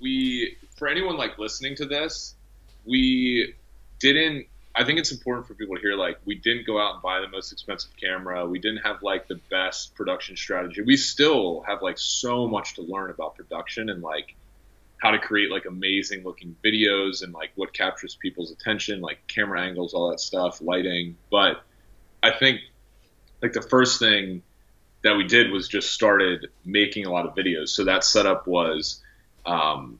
we 0.00 0.56
for 0.80 0.88
anyone 0.88 1.18
like 1.18 1.38
listening 1.38 1.76
to 1.76 1.84
this, 1.84 2.34
we 2.86 3.54
didn't. 4.00 4.46
I 4.74 4.84
think 4.84 4.98
it's 4.98 5.12
important 5.12 5.46
for 5.46 5.54
people 5.54 5.76
to 5.76 5.80
hear 5.80 5.94
like 5.94 6.18
we 6.24 6.36
didn't 6.36 6.66
go 6.66 6.80
out 6.80 6.94
and 6.94 7.02
buy 7.02 7.20
the 7.20 7.28
most 7.28 7.52
expensive 7.52 7.90
camera. 8.00 8.46
We 8.46 8.58
didn't 8.58 8.78
have 8.78 9.02
like 9.02 9.28
the 9.28 9.38
best 9.50 9.94
production 9.94 10.36
strategy. 10.36 10.80
We 10.80 10.96
still 10.96 11.62
have 11.66 11.82
like 11.82 11.98
so 11.98 12.48
much 12.48 12.76
to 12.76 12.82
learn 12.82 13.10
about 13.10 13.36
production 13.36 13.90
and 13.90 14.02
like 14.02 14.34
how 14.96 15.10
to 15.10 15.18
create 15.18 15.50
like 15.50 15.66
amazing 15.66 16.24
looking 16.24 16.56
videos 16.64 17.22
and 17.22 17.34
like 17.34 17.50
what 17.56 17.74
captures 17.74 18.14
people's 18.14 18.50
attention, 18.50 19.02
like 19.02 19.26
camera 19.26 19.60
angles, 19.60 19.92
all 19.92 20.10
that 20.10 20.20
stuff, 20.20 20.62
lighting. 20.62 21.16
But 21.30 21.62
I 22.22 22.30
think 22.30 22.60
like 23.42 23.52
the 23.52 23.62
first 23.62 23.98
thing 23.98 24.42
that 25.02 25.14
we 25.16 25.24
did 25.24 25.50
was 25.50 25.68
just 25.68 25.92
started 25.92 26.46
making 26.64 27.04
a 27.04 27.12
lot 27.12 27.26
of 27.26 27.34
videos. 27.34 27.68
So 27.68 27.84
that 27.84 28.02
setup 28.02 28.46
was 28.46 29.02
um, 29.44 29.98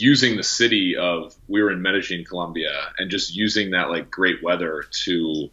using 0.00 0.36
the 0.36 0.42
city 0.44 0.96
of 0.96 1.34
we 1.48 1.60
were 1.60 1.72
in 1.72 1.82
Medellin, 1.82 2.24
Colombia, 2.24 2.92
and 2.98 3.10
just 3.10 3.34
using 3.34 3.70
that 3.70 3.90
like 3.90 4.10
great 4.10 4.42
weather 4.42 4.84
to 5.04 5.50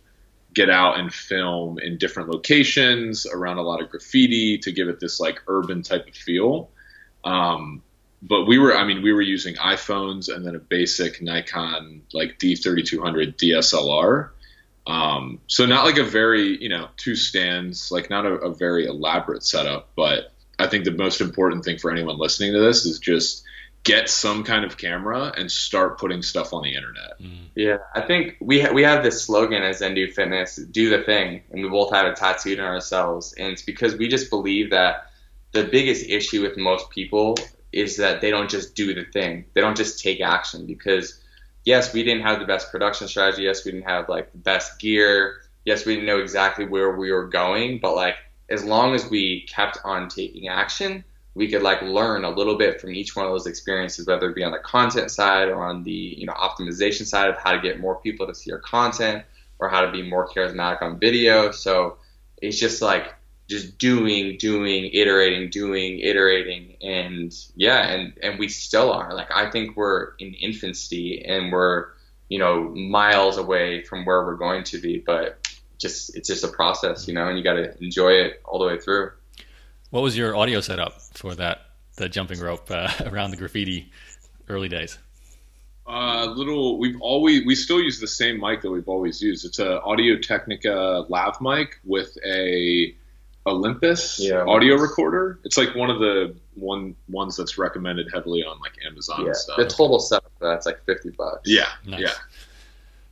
get 0.54 0.70
out 0.70 1.00
and 1.00 1.14
film 1.14 1.80
in 1.80 1.98
different 1.98 2.30
locations 2.30 3.26
around 3.26 3.58
a 3.58 3.62
lot 3.62 3.82
of 3.82 3.90
graffiti 3.90 4.58
to 4.60 4.72
give 4.72 4.88
it 4.88 5.00
this 5.00 5.20
like 5.20 5.42
urban 5.48 5.82
type 5.82 6.08
of 6.08 6.14
feel. 6.14 6.70
Um, 7.24 7.82
but 8.22 8.46
we 8.46 8.60
were, 8.60 8.76
I 8.76 8.86
mean, 8.86 9.02
we 9.02 9.14
were 9.14 9.22
using 9.22 9.56
iPhones 9.56 10.34
and 10.34 10.46
then 10.46 10.56
a 10.56 10.60
basic 10.60 11.22
Nikon 11.22 12.04
like 12.14 12.38
D3200 12.40 13.36
DSLR. 13.36 14.30
Um, 14.88 15.42
so 15.48 15.66
not 15.66 15.86
like 15.86 15.98
a 15.98 16.04
very, 16.04 16.62
you 16.62 16.70
know, 16.70 16.88
two 16.98 17.16
stands, 17.16 17.92
like 17.92 18.12
not 18.12 18.26
a, 18.26 18.34
a 18.36 18.54
very 18.54 18.86
elaborate 18.86 19.44
setup, 19.44 19.90
but 19.96 20.32
I 20.60 20.68
think 20.68 20.86
the 20.86 20.92
most 20.92 21.20
important 21.20 21.66
thing 21.66 21.80
for 21.80 21.92
anyone 21.92 22.18
listening 22.18 22.54
to 22.54 22.60
this 22.60 22.86
is 22.86 23.00
just 23.00 23.45
get 23.86 24.10
some 24.10 24.44
kind 24.44 24.66
of 24.66 24.78
camera 24.78 25.32
and 25.38 25.50
start 25.50 26.00
putting 26.00 26.22
stuff 26.22 26.54
on 26.54 26.64
the 26.64 26.76
internet. 26.76 27.22
Mm. 27.22 27.50
Yeah, 27.56 27.78
I 27.94 28.02
think 28.02 28.36
we 28.42 28.60
ha- 28.60 28.74
we 28.74 28.84
have 28.84 29.04
this 29.04 29.24
slogan 29.24 29.64
as 29.64 29.78
Zen 29.78 29.94
Dude 29.94 30.14
Fitness, 30.14 30.58
"Do 30.58 30.90
the 30.90 31.04
thing," 31.04 31.44
and 31.52 31.64
we 31.64 31.70
both 31.70 31.94
have 31.94 32.08
it 32.08 32.18
tattooed 32.18 32.60
on 32.60 32.66
ourselves, 32.66 33.34
and 33.38 33.54
it's 33.54 33.62
because 33.62 33.96
we 33.96 34.10
just 34.10 34.30
believe 34.30 34.72
that 34.72 35.06
the 35.54 35.64
biggest 35.64 36.10
issue 36.10 36.42
with 36.42 36.58
most 36.58 36.90
people 36.90 37.38
is 37.72 37.96
that 37.98 38.20
they 38.22 38.32
don't 38.32 38.50
just 38.50 38.76
do 38.76 38.94
the 38.94 39.06
thing, 39.06 39.46
they 39.54 39.62
don't 39.62 39.78
just 39.78 40.04
take 40.04 40.20
action 40.20 40.66
because. 40.66 41.22
Yes, 41.68 41.96
we 41.96 42.04
didn't 42.04 42.22
have 42.22 42.40
the 42.40 42.46
best 42.46 42.70
production 42.70 43.08
strategy. 43.08 43.42
Yes, 43.42 43.66
we 43.66 43.72
didn't 43.72 43.90
have 43.90 44.08
like 44.08 44.32
the 44.32 44.38
best 44.38 44.80
gear. 44.80 45.38
Yes, 45.66 45.84
we 45.84 45.96
didn't 45.96 46.06
know 46.06 46.20
exactly 46.20 46.64
where 46.68 46.96
we 46.96 47.12
were 47.12 47.28
going, 47.28 47.80
but 47.80 47.96
like 47.96 48.18
as 48.50 48.64
long 48.64 48.94
as 48.94 49.10
we 49.10 49.48
kept 49.48 49.80
on 49.84 50.08
taking 50.08 50.48
action, 50.48 51.04
we 51.36 51.50
could 51.50 51.62
like 51.62 51.82
learn 51.82 52.24
a 52.24 52.30
little 52.30 52.58
bit 52.58 52.80
from 52.82 52.96
each 52.96 53.16
one 53.16 53.26
of 53.26 53.32
those 53.32 53.46
experiences, 53.46 54.08
whether 54.08 54.30
it 54.30 54.36
be 54.36 54.44
on 54.44 54.54
the 54.54 54.60
content 54.60 55.12
side 55.12 55.50
or 55.50 55.64
on 55.64 55.84
the 55.84 55.92
you 55.92 56.26
know 56.26 56.34
optimization 56.34 57.06
side 57.06 57.30
of 57.30 57.38
how 57.38 57.52
to 57.52 57.62
get 57.62 57.80
more 57.80 57.98
people 57.98 58.26
to 58.26 58.34
see 58.34 58.50
your 58.50 58.60
content 58.60 59.24
or 59.60 59.70
how 59.70 59.82
to 59.82 59.92
be 59.92 60.02
more 60.02 60.28
charismatic 60.28 60.82
on 60.82 60.98
video. 61.00 61.52
So 61.52 61.98
it's 62.42 62.58
just 62.58 62.82
like 62.82 63.14
just 63.48 63.78
doing, 63.78 64.38
doing, 64.38 64.90
iterating, 64.92 65.50
doing, 65.50 66.00
iterating, 66.00 66.78
and 66.82 67.36
yeah, 67.56 67.88
and 67.90 68.14
and 68.24 68.40
we 68.40 68.48
still 68.48 68.92
are. 68.92 69.14
Like 69.14 69.30
I 69.34 69.52
think 69.52 69.76
we're 69.76 70.16
in 70.20 70.34
infancy 70.36 71.24
and 71.24 71.52
we're 71.52 71.88
you 72.30 72.40
know 72.40 72.70
miles 72.70 73.38
away 73.38 73.84
from 73.84 74.06
where 74.06 74.24
we're 74.26 74.38
going 74.38 74.64
to 74.64 74.80
be, 74.80 75.00
but 75.00 75.46
just 75.78 76.16
it's 76.16 76.30
just 76.30 76.46
a 76.46 76.48
process, 76.48 77.08
you 77.08 77.14
know, 77.14 77.28
and 77.28 77.38
you 77.38 77.44
got 77.44 77.54
to 77.54 77.78
enjoy 77.84 78.12
it 78.12 78.42
all 78.46 78.58
the 78.58 78.66
way 78.66 78.80
through. 78.80 79.12
What 79.96 80.04
was 80.04 80.18
your 80.18 80.36
audio 80.36 80.60
setup 80.60 81.02
for 81.14 81.36
that 81.36 81.68
the 81.96 82.10
jumping 82.10 82.42
rope 82.42 82.70
uh, 82.70 82.92
around 83.06 83.32
the 83.32 83.38
graffiti 83.38 83.94
early 84.50 84.68
days? 84.68 84.98
Uh, 85.88 86.26
little. 86.26 86.78
We've 86.78 87.00
always 87.00 87.46
we 87.46 87.56
still 87.56 87.80
use 87.80 88.02
the 88.02 88.08
same 88.08 88.38
mic 88.42 88.62
that 88.64 88.72
we've 88.72 88.90
always 88.90 89.22
used. 89.22 89.46
It's 89.46 89.60
a 89.60 89.82
Audio 89.84 90.18
Technica 90.18 91.06
lav 91.08 91.40
mic 91.40 91.80
with 91.86 92.18
a 92.26 92.94
Olympus 93.48 94.20
yeah, 94.20 94.44
audio 94.44 94.76
recorder. 94.76 95.40
It's 95.46 95.58
like 95.58 95.74
one 95.76 95.90
of 95.90 96.00
the 96.00 96.36
one 96.56 96.94
ones 97.08 97.38
that's 97.38 97.58
recommended 97.58 98.10
heavily 98.14 98.44
on 98.44 98.60
like 98.60 98.74
Amazon 98.86 99.22
yeah, 99.22 99.28
and 99.28 99.36
stuff. 99.38 99.56
The 99.56 99.66
total 99.66 100.00
setup 100.00 100.30
that's 100.42 100.66
like 100.66 100.84
fifty 100.84 101.12
bucks. 101.12 101.44
Yeah, 101.46 101.70
nice. 101.86 102.02
yeah. 102.02 102.12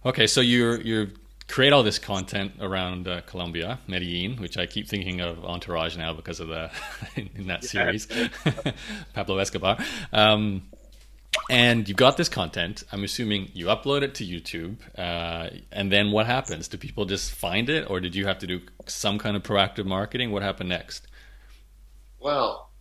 Okay, 0.05 0.27
so 0.27 0.41
you're 0.41 0.81
you're 0.81 1.07
create 1.53 1.71
all 1.71 1.83
this 1.83 1.99
content 1.99 2.51
around 2.61 3.07
uh, 3.07 3.21
Colombia, 3.27 3.77
Medellin, 3.85 4.37
which 4.37 4.57
I 4.57 4.65
keep 4.65 4.87
thinking 4.87 5.21
of 5.21 5.45
Entourage 5.45 5.95
now 5.95 6.11
because 6.11 6.39
of 6.39 6.47
the 6.47 6.71
in, 7.15 7.29
in 7.35 7.47
that 7.47 7.63
series, 7.63 8.07
Pablo 9.13 9.37
Escobar. 9.37 9.77
Um, 10.11 10.63
and 11.51 11.87
you've 11.87 11.95
got 11.95 12.17
this 12.17 12.27
content. 12.27 12.83
I'm 12.91 13.03
assuming 13.03 13.51
you 13.53 13.67
upload 13.67 14.01
it 14.01 14.15
to 14.15 14.25
YouTube, 14.25 14.77
uh, 14.97 15.55
and 15.71 15.91
then 15.91 16.11
what 16.11 16.25
happens? 16.25 16.67
Do 16.67 16.79
people 16.79 17.05
just 17.05 17.31
find 17.31 17.69
it, 17.69 17.87
or 17.87 17.99
did 17.99 18.15
you 18.15 18.25
have 18.25 18.39
to 18.39 18.47
do 18.47 18.61
some 18.87 19.19
kind 19.19 19.35
of 19.37 19.43
proactive 19.43 19.85
marketing? 19.85 20.31
What 20.31 20.41
happened 20.41 20.69
next? 20.69 21.05
Well, 22.19 22.71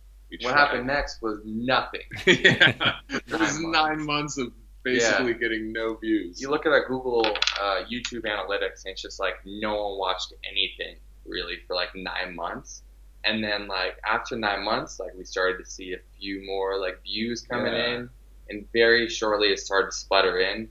what 0.41 0.55
happened 0.55 0.87
next 0.87 1.21
was 1.21 1.41
nothing. 1.45 2.01
yeah, 2.25 2.95
it 3.09 3.39
was 3.39 3.59
nine 3.59 4.03
months 4.03 4.39
of 4.39 4.51
basically 4.83 5.31
yeah. 5.31 5.37
getting 5.37 5.71
no 5.73 5.95
views. 5.95 6.41
You 6.41 6.49
look 6.49 6.65
at 6.65 6.71
our 6.71 6.85
Google 6.87 7.25
uh, 7.61 7.83
YouTube 7.91 8.23
analytics, 8.25 8.85
and 8.85 8.91
it's 8.93 9.01
just 9.01 9.19
like 9.19 9.35
no 9.45 9.75
one 9.89 9.97
watched 9.99 10.33
anything 10.49 10.97
really 11.25 11.57
for 11.67 11.75
like 11.75 11.89
nine 11.95 12.35
months. 12.35 12.83
and 13.25 13.43
then 13.43 13.67
like 13.67 13.97
after 14.05 14.35
nine 14.37 14.63
months, 14.63 14.99
like 14.99 15.13
we 15.17 15.23
started 15.23 15.57
to 15.63 15.65
see 15.69 15.93
a 15.93 15.97
few 16.19 16.45
more 16.45 16.77
like 16.79 17.01
views 17.03 17.41
coming 17.41 17.73
Yeah. 17.73 17.87
in, 17.95 18.09
and 18.49 18.67
very 18.73 19.07
shortly 19.09 19.47
it 19.49 19.59
started 19.59 19.91
to 19.91 19.97
sputter 19.97 20.39
in, 20.39 20.69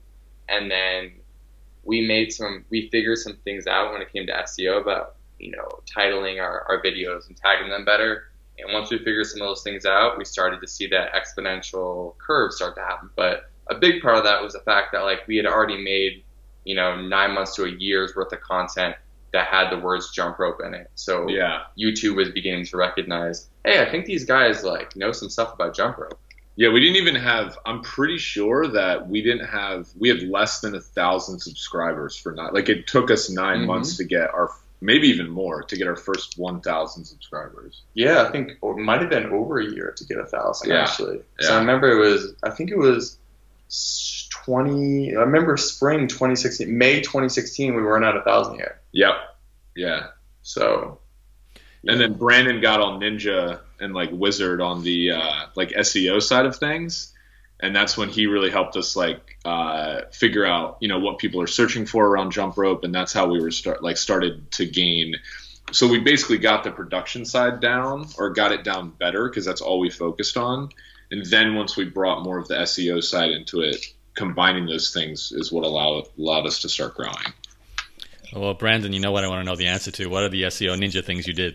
and 0.48 0.70
then 0.70 1.12
we 1.84 2.06
made 2.06 2.32
some 2.32 2.64
we 2.70 2.88
figured 2.90 3.18
some 3.18 3.36
things 3.44 3.66
out 3.66 3.92
when 3.92 4.02
it 4.02 4.12
came 4.12 4.26
to 4.26 4.32
SEO 4.32 4.80
about 4.80 5.16
you 5.38 5.50
know 5.50 5.68
titling 5.96 6.40
our, 6.40 6.64
our 6.68 6.82
videos 6.82 7.26
and 7.28 7.36
tagging 7.36 7.70
them 7.70 7.84
better. 7.84 8.24
And 8.58 8.72
once 8.74 8.90
we 8.90 8.98
figured 8.98 9.26
some 9.26 9.40
of 9.40 9.48
those 9.48 9.62
things 9.62 9.86
out, 9.86 10.18
we 10.18 10.24
started 10.26 10.60
to 10.60 10.68
see 10.68 10.86
that 10.88 11.12
exponential 11.14 12.16
curve 12.18 12.52
start 12.52 12.74
to 12.76 12.82
happen. 12.82 13.08
But 13.16 13.50
a 13.68 13.74
big 13.76 14.02
part 14.02 14.16
of 14.16 14.24
that 14.24 14.42
was 14.42 14.52
the 14.52 14.60
fact 14.60 14.92
that 14.92 15.00
like 15.02 15.26
we 15.26 15.36
had 15.36 15.46
already 15.46 15.82
made 15.82 16.24
you 16.64 16.74
know 16.74 17.00
nine 17.00 17.32
months 17.32 17.54
to 17.56 17.64
a 17.64 17.70
year's 17.70 18.14
worth 18.14 18.32
of 18.32 18.40
content 18.40 18.94
that 19.32 19.46
had 19.46 19.70
the 19.70 19.78
words 19.78 20.10
jump 20.12 20.38
rope 20.38 20.60
in 20.64 20.74
it. 20.74 20.90
So 20.94 21.26
Yeah. 21.28 21.62
YouTube 21.78 22.16
was 22.16 22.28
beginning 22.30 22.66
to 22.66 22.76
recognize, 22.76 23.48
hey, 23.64 23.80
I 23.80 23.90
think 23.90 24.04
these 24.04 24.24
guys 24.26 24.62
like 24.62 24.94
know 24.94 25.10
some 25.12 25.30
stuff 25.30 25.54
about 25.54 25.74
jump 25.74 25.96
rope. 25.96 26.18
Yeah, 26.54 26.68
we 26.68 26.80
didn't 26.80 26.96
even 26.96 27.14
have. 27.14 27.56
I'm 27.64 27.80
pretty 27.80 28.18
sure 28.18 28.68
that 28.68 29.08
we 29.08 29.22
didn't 29.22 29.46
have. 29.46 29.88
We 29.98 30.10
had 30.10 30.22
less 30.22 30.60
than 30.60 30.74
a 30.74 30.80
thousand 30.82 31.40
subscribers 31.40 32.14
for 32.14 32.32
not. 32.32 32.52
Like 32.52 32.68
it 32.68 32.86
took 32.86 33.10
us 33.10 33.30
9 33.30 33.60
Mhm. 33.60 33.66
months 33.66 33.96
to 33.96 34.04
get 34.04 34.28
our, 34.34 34.50
maybe 34.82 35.08
even 35.08 35.30
more, 35.30 35.62
to 35.62 35.76
get 35.76 35.86
our 35.88 35.96
first 35.96 36.36
1,000 36.38 37.06
subscribers. 37.06 37.80
Yeah, 37.94 38.22
I 38.24 38.30
think 38.30 38.50
it 38.62 38.76
might 38.76 39.00
have 39.00 39.08
been 39.08 39.32
over 39.32 39.60
a 39.60 39.64
year 39.64 39.94
to 39.96 40.04
get 40.04 40.18
a 40.18 40.26
thousand 40.26 40.68
Yeah. 40.68 40.82
actually. 40.82 41.22
So 41.40 41.54
I 41.54 41.58
remember 41.58 41.90
it 41.90 41.98
was, 41.98 42.34
I 42.42 42.50
think 42.50 42.70
it 42.70 42.76
was 42.78 43.16
20. 44.30 45.16
I 45.16 45.20
remember 45.20 45.56
spring 45.56 46.08
2016, 46.08 46.76
May 46.76 47.00
2016. 47.00 47.74
We 47.74 47.82
weren't 47.82 48.04
at 48.04 48.16
a 48.16 48.22
thousand 48.22 48.58
yet. 48.58 48.82
Yep. 48.92 49.14
Yeah. 49.76 50.06
So 50.42 51.00
And 51.86 52.00
then 52.00 52.14
Brandon 52.14 52.60
got 52.60 52.80
on 52.80 53.00
ninja 53.00 53.60
and 53.80 53.94
like 53.94 54.10
wizard 54.12 54.60
on 54.60 54.82
the 54.82 55.12
uh, 55.12 55.46
like 55.56 55.70
SEO 55.70 56.22
side 56.22 56.46
of 56.46 56.56
things, 56.56 57.12
and 57.60 57.74
that's 57.74 57.96
when 57.96 58.08
he 58.08 58.26
really 58.26 58.50
helped 58.50 58.76
us 58.76 58.94
like 58.94 59.38
uh, 59.44 60.02
figure 60.12 60.44
out 60.44 60.78
you 60.80 60.88
know 60.88 61.00
what 61.00 61.18
people 61.18 61.40
are 61.40 61.46
searching 61.46 61.86
for 61.86 62.06
around 62.06 62.32
jump 62.32 62.56
rope, 62.56 62.84
and 62.84 62.94
that's 62.94 63.12
how 63.12 63.26
we 63.28 63.40
were 63.40 63.50
start 63.50 63.82
like 63.82 63.96
started 63.96 64.50
to 64.52 64.66
gain. 64.66 65.16
So 65.72 65.88
we 65.88 66.00
basically 66.00 66.38
got 66.38 66.64
the 66.64 66.70
production 66.70 67.24
side 67.24 67.60
down 67.60 68.08
or 68.18 68.30
got 68.30 68.52
it 68.52 68.62
down 68.62 68.90
better 68.90 69.28
because 69.28 69.44
that's 69.44 69.60
all 69.60 69.78
we 69.78 69.90
focused 69.90 70.36
on, 70.36 70.68
and 71.12 71.24
then 71.26 71.54
once 71.54 71.76
we 71.76 71.84
brought 71.84 72.24
more 72.24 72.38
of 72.38 72.48
the 72.48 72.54
SEO 72.54 73.02
side 73.04 73.30
into 73.30 73.60
it, 73.60 73.76
combining 74.14 74.66
those 74.66 74.92
things 74.92 75.30
is 75.32 75.52
what 75.52 75.64
allowed 75.64 76.08
allowed 76.18 76.46
us 76.46 76.60
to 76.62 76.68
start 76.68 76.94
growing. 76.96 77.32
Well, 78.34 78.54
Brandon, 78.54 78.92
you 78.92 79.00
know 79.00 79.12
what 79.12 79.24
I 79.24 79.28
want 79.28 79.40
to 79.40 79.44
know 79.44 79.56
the 79.56 79.66
answer 79.66 79.90
to. 79.92 80.06
What 80.08 80.22
are 80.24 80.28
the 80.30 80.42
SEO 80.44 80.76
ninja 80.78 81.04
things 81.04 81.26
you 81.26 81.34
did? 81.34 81.54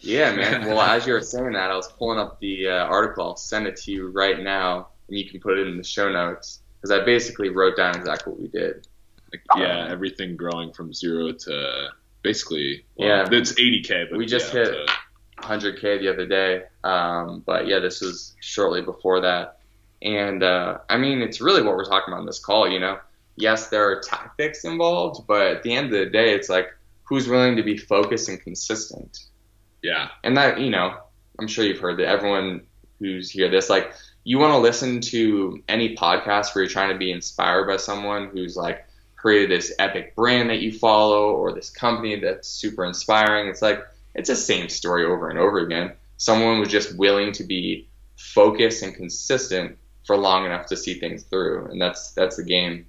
yeah, 0.00 0.32
man. 0.34 0.66
Well, 0.68 0.80
as 0.80 1.06
you 1.06 1.14
were 1.14 1.20
saying 1.22 1.52
that, 1.52 1.70
I 1.70 1.74
was 1.76 1.90
pulling 1.92 2.18
up 2.18 2.38
the 2.40 2.68
uh, 2.68 2.72
article. 2.84 3.24
I'll 3.24 3.36
send 3.36 3.66
it 3.66 3.76
to 3.78 3.90
you 3.90 4.08
right 4.10 4.38
now, 4.40 4.88
and 5.08 5.18
you 5.18 5.28
can 5.28 5.40
put 5.40 5.58
it 5.58 5.66
in 5.66 5.76
the 5.76 5.82
show 5.84 6.12
notes 6.12 6.60
because 6.80 6.90
I 6.90 7.04
basically 7.04 7.48
wrote 7.48 7.76
down 7.76 7.96
exactly 7.96 8.32
what 8.32 8.40
we 8.42 8.48
did. 8.48 8.86
Like, 9.32 9.42
yeah, 9.56 9.88
everything 9.90 10.36
growing 10.36 10.72
from 10.72 10.92
zero 10.94 11.32
to 11.32 11.88
basically 12.22 12.84
well, 12.96 13.08
Yeah. 13.08 13.28
it's 13.32 13.52
80k. 13.52 14.08
But 14.10 14.18
We 14.18 14.26
just 14.26 14.52
yeah, 14.54 14.60
hit- 14.64 14.86
to- 14.86 14.92
100k 15.42 16.00
the 16.00 16.08
other 16.12 16.26
day. 16.26 16.62
Um, 16.84 17.42
but 17.46 17.66
yeah, 17.66 17.78
this 17.78 18.00
was 18.00 18.34
shortly 18.40 18.82
before 18.82 19.20
that. 19.20 19.58
And 20.02 20.42
uh, 20.42 20.78
I 20.88 20.96
mean, 20.96 21.22
it's 21.22 21.40
really 21.40 21.62
what 21.62 21.76
we're 21.76 21.84
talking 21.84 22.12
about 22.12 22.20
in 22.20 22.26
this 22.26 22.38
call. 22.38 22.68
You 22.68 22.80
know, 22.80 22.98
yes, 23.36 23.68
there 23.68 23.90
are 23.90 24.00
tactics 24.00 24.64
involved, 24.64 25.26
but 25.26 25.46
at 25.46 25.62
the 25.62 25.72
end 25.72 25.86
of 25.86 25.98
the 25.98 26.06
day, 26.06 26.34
it's 26.34 26.48
like 26.48 26.68
who's 27.04 27.28
willing 27.28 27.56
to 27.56 27.62
be 27.62 27.76
focused 27.76 28.28
and 28.28 28.40
consistent. 28.40 29.18
yeah, 29.82 30.08
And 30.22 30.36
that, 30.36 30.60
you 30.60 30.70
know, 30.70 30.94
I'm 31.38 31.48
sure 31.48 31.64
you've 31.64 31.80
heard 31.80 31.98
that. 31.98 32.06
Everyone 32.06 32.66
who's 32.98 33.30
hear 33.30 33.48
this, 33.48 33.70
like, 33.70 33.92
you 34.24 34.38
want 34.38 34.52
to 34.52 34.58
listen 34.58 35.00
to 35.00 35.62
any 35.68 35.96
podcast 35.96 36.54
where 36.54 36.64
you're 36.64 36.70
trying 36.70 36.92
to 36.92 36.98
be 36.98 37.10
inspired 37.10 37.66
by 37.66 37.76
someone 37.76 38.28
who's 38.28 38.56
like 38.56 38.84
created 39.16 39.50
this 39.50 39.72
epic 39.78 40.14
brand 40.14 40.50
that 40.50 40.60
you 40.60 40.70
follow 40.70 41.30
or 41.32 41.52
this 41.52 41.70
company 41.70 42.20
that's 42.20 42.46
super 42.46 42.84
inspiring. 42.84 43.48
It's 43.48 43.62
like 43.62 43.80
it's 44.18 44.28
the 44.28 44.36
same 44.36 44.68
story 44.68 45.04
over 45.04 45.28
and 45.30 45.38
over 45.38 45.60
again. 45.60 45.92
Someone 46.16 46.58
was 46.58 46.68
just 46.68 46.96
willing 46.96 47.32
to 47.32 47.44
be 47.44 47.88
focused 48.16 48.82
and 48.82 48.94
consistent 48.94 49.78
for 50.04 50.16
long 50.16 50.44
enough 50.44 50.66
to 50.66 50.76
see 50.76 50.98
things 50.98 51.22
through, 51.22 51.66
and 51.66 51.80
that's 51.80 52.12
that's 52.12 52.36
the 52.36 52.42
game. 52.42 52.86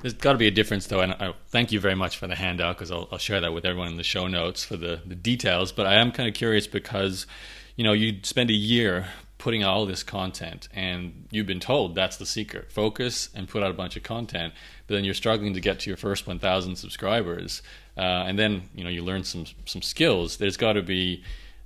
There's 0.00 0.14
got 0.14 0.32
to 0.32 0.38
be 0.38 0.46
a 0.46 0.52
difference, 0.52 0.86
though, 0.86 1.00
and 1.00 1.12
I 1.14 1.34
thank 1.48 1.72
you 1.72 1.80
very 1.80 1.96
much 1.96 2.18
for 2.18 2.28
the 2.28 2.36
handout 2.36 2.76
because 2.76 2.92
I'll, 2.92 3.08
I'll 3.10 3.18
share 3.18 3.40
that 3.40 3.52
with 3.52 3.64
everyone 3.64 3.88
in 3.88 3.96
the 3.96 4.04
show 4.04 4.28
notes 4.28 4.64
for 4.64 4.76
the, 4.76 5.00
the 5.04 5.16
details. 5.16 5.72
But 5.72 5.86
I 5.86 5.94
am 5.94 6.12
kind 6.12 6.28
of 6.28 6.36
curious 6.36 6.68
because, 6.68 7.26
you 7.74 7.82
know, 7.82 7.92
you 7.92 8.20
spend 8.22 8.50
a 8.50 8.54
year 8.54 9.08
putting 9.38 9.62
out 9.62 9.70
all 9.70 9.86
this 9.86 10.04
content, 10.04 10.68
and 10.72 11.26
you've 11.30 11.46
been 11.46 11.58
told 11.58 11.96
that's 11.96 12.16
the 12.16 12.26
secret: 12.26 12.70
focus 12.70 13.30
and 13.34 13.48
put 13.48 13.64
out 13.64 13.70
a 13.70 13.74
bunch 13.74 13.96
of 13.96 14.04
content. 14.04 14.52
But 14.86 14.94
then 14.94 15.04
you're 15.04 15.14
struggling 15.14 15.54
to 15.54 15.60
get 15.60 15.80
to 15.80 15.90
your 15.90 15.96
first 15.96 16.26
1,000 16.26 16.76
subscribers, 16.76 17.62
uh, 17.98 18.24
and 18.26 18.38
then 18.38 18.62
you 18.74 18.84
know 18.84 18.90
you 18.90 19.02
learn 19.02 19.24
some 19.24 19.44
some 19.64 19.82
skills. 19.82 20.36
There's 20.36 20.56
got 20.56 20.74
to 20.74 20.82
be 20.82 21.22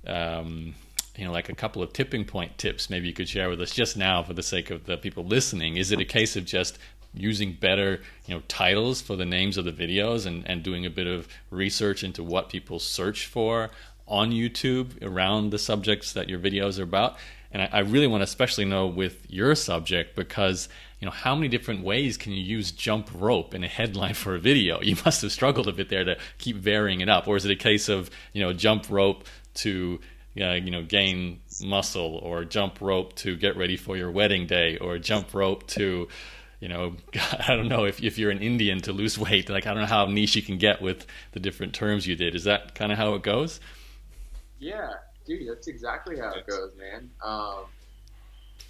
um, 0.07 0.75
you 1.17 1.25
know, 1.25 1.31
like 1.31 1.49
a 1.49 1.55
couple 1.55 1.83
of 1.83 1.93
tipping 1.93 2.25
point 2.25 2.57
tips 2.57 2.89
maybe 2.89 3.07
you 3.07 3.13
could 3.13 3.29
share 3.29 3.49
with 3.49 3.61
us 3.61 3.71
just 3.71 3.95
now 3.95 4.23
for 4.23 4.33
the 4.33 4.43
sake 4.43 4.71
of 4.71 4.85
the 4.85 4.97
people 4.97 5.23
listening. 5.23 5.77
Is 5.77 5.91
it 5.91 5.99
a 5.99 6.05
case 6.05 6.35
of 6.35 6.45
just 6.45 6.79
using 7.13 7.53
better, 7.53 8.01
you 8.25 8.33
know, 8.33 8.41
titles 8.47 9.01
for 9.01 9.15
the 9.15 9.25
names 9.25 9.57
of 9.57 9.65
the 9.65 9.71
videos 9.71 10.25
and, 10.25 10.47
and 10.49 10.63
doing 10.63 10.85
a 10.85 10.89
bit 10.89 11.05
of 11.05 11.27
research 11.51 12.03
into 12.03 12.23
what 12.23 12.49
people 12.49 12.79
search 12.79 13.27
for 13.27 13.69
on 14.07 14.31
YouTube 14.31 15.01
around 15.03 15.51
the 15.51 15.59
subjects 15.59 16.13
that 16.13 16.27
your 16.27 16.39
videos 16.39 16.79
are 16.79 16.83
about? 16.83 17.17
And 17.53 17.61
I, 17.61 17.69
I 17.71 17.79
really 17.79 18.07
want 18.07 18.21
to 18.21 18.25
especially 18.25 18.65
know 18.65 18.87
with 18.87 19.29
your 19.29 19.55
subject 19.55 20.15
because 20.15 20.67
you 20.99 21.05
know 21.05 21.11
how 21.11 21.35
many 21.35 21.47
different 21.47 21.83
ways 21.83 22.17
can 22.17 22.31
you 22.31 22.41
use 22.41 22.71
jump 22.71 23.09
rope 23.13 23.53
in 23.53 23.63
a 23.63 23.67
headline 23.67 24.15
for 24.15 24.35
a 24.35 24.39
video? 24.39 24.81
You 24.81 24.95
must 25.05 25.21
have 25.21 25.31
struggled 25.31 25.67
a 25.67 25.73
bit 25.73 25.89
there 25.89 26.03
to 26.03 26.17
keep 26.37 26.57
varying 26.57 27.01
it 27.01 27.09
up, 27.09 27.27
or 27.27 27.37
is 27.37 27.45
it 27.45 27.51
a 27.51 27.55
case 27.55 27.89
of 27.89 28.09
you 28.33 28.41
know 28.41 28.53
jump 28.53 28.89
rope 28.89 29.25
to 29.55 29.99
uh, 30.41 30.53
you 30.53 30.71
know 30.71 30.83
gain 30.83 31.41
muscle, 31.63 32.15
or 32.23 32.43
jump 32.43 32.81
rope 32.81 33.15
to 33.17 33.35
get 33.35 33.55
ready 33.55 33.77
for 33.77 33.95
your 33.95 34.09
wedding 34.09 34.47
day, 34.47 34.77
or 34.77 34.97
jump 34.97 35.33
rope 35.33 35.67
to 35.67 36.07
you 36.59 36.69
know 36.69 36.95
I 37.47 37.55
don't 37.55 37.67
know 37.67 37.85
if 37.85 38.01
if 38.01 38.17
you're 38.17 38.31
an 38.31 38.39
Indian 38.39 38.79
to 38.81 38.93
lose 38.93 39.19
weight. 39.19 39.49
Like 39.49 39.67
I 39.67 39.73
don't 39.73 39.81
know 39.81 39.87
how 39.87 40.05
niche 40.05 40.35
you 40.35 40.41
can 40.41 40.57
get 40.57 40.81
with 40.81 41.05
the 41.33 41.39
different 41.39 41.73
terms 41.73 42.07
you 42.07 42.15
did. 42.15 42.33
Is 42.33 42.45
that 42.45 42.73
kind 42.73 42.91
of 42.91 42.97
how 42.97 43.13
it 43.13 43.21
goes? 43.21 43.59
Yeah, 44.57 44.89
dude, 45.25 45.49
that's 45.49 45.67
exactly 45.67 46.17
how 46.17 46.31
it 46.33 46.47
goes, 46.47 46.71
man. 46.77 47.09
Um, 47.23 47.65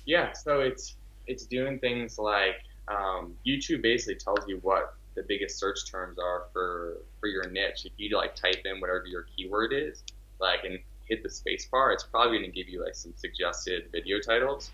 yeah, 0.05 0.33
so 0.33 0.59
it's 0.59 0.95
it's 1.27 1.45
doing 1.45 1.79
things 1.79 2.19
like 2.19 2.63
um, 2.87 3.35
YouTube 3.45 3.81
basically 3.81 4.15
tells 4.15 4.47
you 4.47 4.59
what 4.61 4.95
the 5.15 5.23
biggest 5.23 5.59
search 5.59 5.89
terms 5.89 6.17
are 6.19 6.45
for 6.51 6.97
for 7.19 7.27
your 7.27 7.49
niche. 7.49 7.85
If 7.85 7.93
you 7.97 8.15
like 8.15 8.35
type 8.35 8.61
in 8.65 8.79
whatever 8.79 9.05
your 9.05 9.25
keyword 9.35 9.73
is, 9.73 10.03
like 10.39 10.63
and 10.63 10.79
hit 11.07 11.23
the 11.23 11.29
space 11.29 11.67
bar, 11.71 11.91
it's 11.91 12.03
probably 12.03 12.37
going 12.37 12.51
to 12.51 12.55
give 12.55 12.69
you 12.69 12.83
like 12.83 12.95
some 12.95 13.13
suggested 13.15 13.89
video 13.91 14.19
titles. 14.19 14.71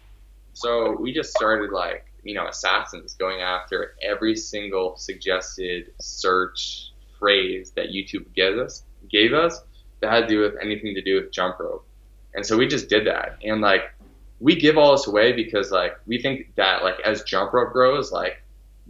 So 0.53 0.95
we 0.99 1.13
just 1.13 1.31
started 1.31 1.71
like 1.71 2.05
you 2.23 2.33
know 2.33 2.47
assassins 2.47 3.13
going 3.15 3.41
after 3.41 3.95
every 4.01 4.35
single 4.35 4.97
suggested 4.97 5.91
search 5.99 6.91
phrase 7.19 7.71
that 7.75 7.87
YouTube 7.87 8.33
gave 8.33 8.57
us 8.57 8.83
gave 9.09 9.33
us 9.33 9.61
that 10.01 10.11
had 10.11 10.21
to 10.21 10.27
do 10.27 10.39
with 10.41 10.55
anything 10.61 10.95
to 10.95 11.01
do 11.01 11.15
with 11.15 11.31
jump 11.31 11.59
rope. 11.59 11.85
And 12.33 12.45
so 12.45 12.57
we 12.57 12.67
just 12.67 12.89
did 12.89 13.07
that. 13.07 13.37
And 13.43 13.61
like 13.61 13.91
we 14.39 14.55
give 14.55 14.77
all 14.77 14.91
this 14.91 15.07
away 15.07 15.33
because 15.33 15.71
like 15.71 15.97
we 16.05 16.21
think 16.21 16.53
that 16.55 16.83
like 16.83 16.99
as 17.03 17.23
jump 17.23 17.53
rope 17.53 17.73
grows, 17.73 18.11
like 18.11 18.41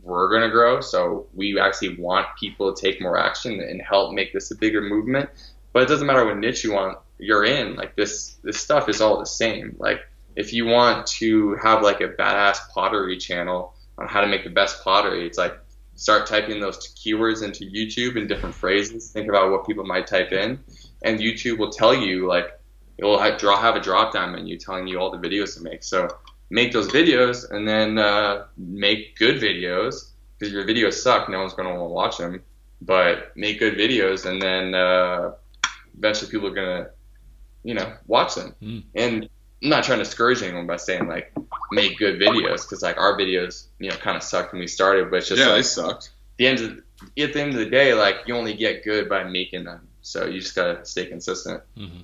we're 0.02 0.32
gonna 0.32 0.52
grow. 0.52 0.82
So 0.82 1.28
we 1.34 1.60
actually 1.60 1.98
want 1.98 2.28
people 2.40 2.74
to 2.74 2.82
take 2.82 3.02
more 3.02 3.18
action 3.18 3.60
and 3.60 3.82
help 3.82 4.14
make 4.14 4.34
this 4.34 4.52
a 4.52 4.56
bigger 4.56 4.82
movement. 4.82 5.30
But 5.74 5.84
it 5.84 5.90
doesn't 5.90 6.08
matter 6.08 6.26
what 6.26 6.38
niche 6.38 6.64
you 6.64 6.74
want 6.74 6.98
you're 7.20 7.44
in, 7.44 7.76
like 7.76 7.96
this 7.96 8.38
this 8.44 8.60
stuff 8.60 8.90
is 8.90 9.02
all 9.02 9.20
the 9.20 9.26
same. 9.26 9.76
Like 9.78 10.00
if 10.36 10.54
you 10.54 10.66
want 10.66 11.06
to 11.08 11.56
have 11.62 11.84
like 11.84 12.02
a 12.02 12.08
badass 12.08 12.58
pottery 12.74 13.18
channel 13.18 13.76
on 13.98 14.08
how 14.08 14.22
to 14.22 14.28
make 14.28 14.46
the 14.46 14.50
best 14.50 14.84
pottery, 14.84 15.28
it's 15.28 15.38
like 15.38 15.60
start 15.96 16.26
typing 16.28 16.62
those 16.62 16.78
keywords 16.96 17.44
into 17.44 17.66
YouTube 17.66 18.16
in 18.16 18.26
different 18.26 18.56
phrases. 18.56 19.12
Think 19.12 19.28
about 19.28 19.52
what 19.52 19.68
people 19.68 19.84
might 19.84 20.08
type 20.08 20.32
in, 20.32 20.60
and 21.02 21.20
YouTube 21.20 21.58
will 21.58 21.70
tell 21.70 21.96
you 21.96 22.28
like 22.28 22.60
it 22.98 23.06
will 23.06 23.20
have, 23.20 23.40
draw 23.40 23.60
have 23.60 23.76
a 23.76 23.80
drop 23.80 24.14
down 24.14 24.34
menu 24.34 24.58
telling 24.58 24.88
you 24.88 25.00
all 25.00 25.10
the 25.10 25.18
videos 25.18 25.56
to 25.56 25.64
make. 25.64 25.84
So 25.84 26.10
make 26.50 26.74
those 26.74 26.90
videos 26.90 27.50
and 27.50 27.68
then 27.68 27.98
uh, 27.98 28.46
make 28.58 29.16
good 29.18 29.42
videos 29.42 30.12
because 30.38 30.54
your 30.54 30.66
videos 30.66 30.94
suck. 30.94 31.30
No 31.30 31.40
one's 31.40 31.54
going 31.54 31.68
to 31.68 31.74
want 31.74 31.90
to 31.90 31.94
watch 31.94 32.18
them. 32.18 32.44
But 32.82 33.36
make 33.36 33.60
good 33.60 33.76
videos 33.76 34.26
and 34.26 34.42
then 34.42 34.74
uh, 34.74 35.32
eventually 35.98 36.32
people 36.32 36.48
are 36.48 36.54
going 36.54 36.84
to, 36.84 36.90
you 37.64 37.74
know, 37.74 37.94
watch 38.08 38.36
them. 38.36 38.56
Mm. 38.62 38.84
And 38.96 39.30
I'm 39.64 39.70
not 39.70 39.84
trying 39.84 40.00
to 40.00 40.06
discourage 40.06 40.42
anyone 40.42 40.68
by 40.68 40.78
saying 40.78 41.08
like 41.08 41.34
make 41.72 41.98
good 41.98 42.20
videos 42.20 42.64
because 42.64 42.82
like 42.82 42.98
our 42.98 43.18
videos, 43.18 43.68
you 43.80 43.90
know, 43.90 43.96
kind 43.98 44.16
of 44.16 44.24
sucked 44.24 44.54
when 44.54 44.62
we 44.62 44.68
started. 44.68 45.12
But 45.12 45.18
it's 45.18 45.30
just 45.30 45.40
yeah, 45.40 45.48
like, 45.48 45.56
they 45.58 45.64
sucked. 45.64 46.12
the 46.38 46.48
end 46.48 46.60
of 46.60 46.72
at 47.18 47.34
the 47.34 47.42
end 47.42 47.54
of 47.54 47.60
the 47.60 47.70
day, 47.70 47.94
like 47.94 48.16
you 48.26 48.36
only 48.36 48.54
get 48.54 48.84
good 48.84 49.10
by 49.10 49.26
making 49.26 49.66
them. 49.66 49.89
So 50.02 50.26
you 50.26 50.40
just 50.40 50.56
gotta 50.56 50.86
stay 50.86 51.06
consistent. 51.06 51.62
hmm 51.76 52.02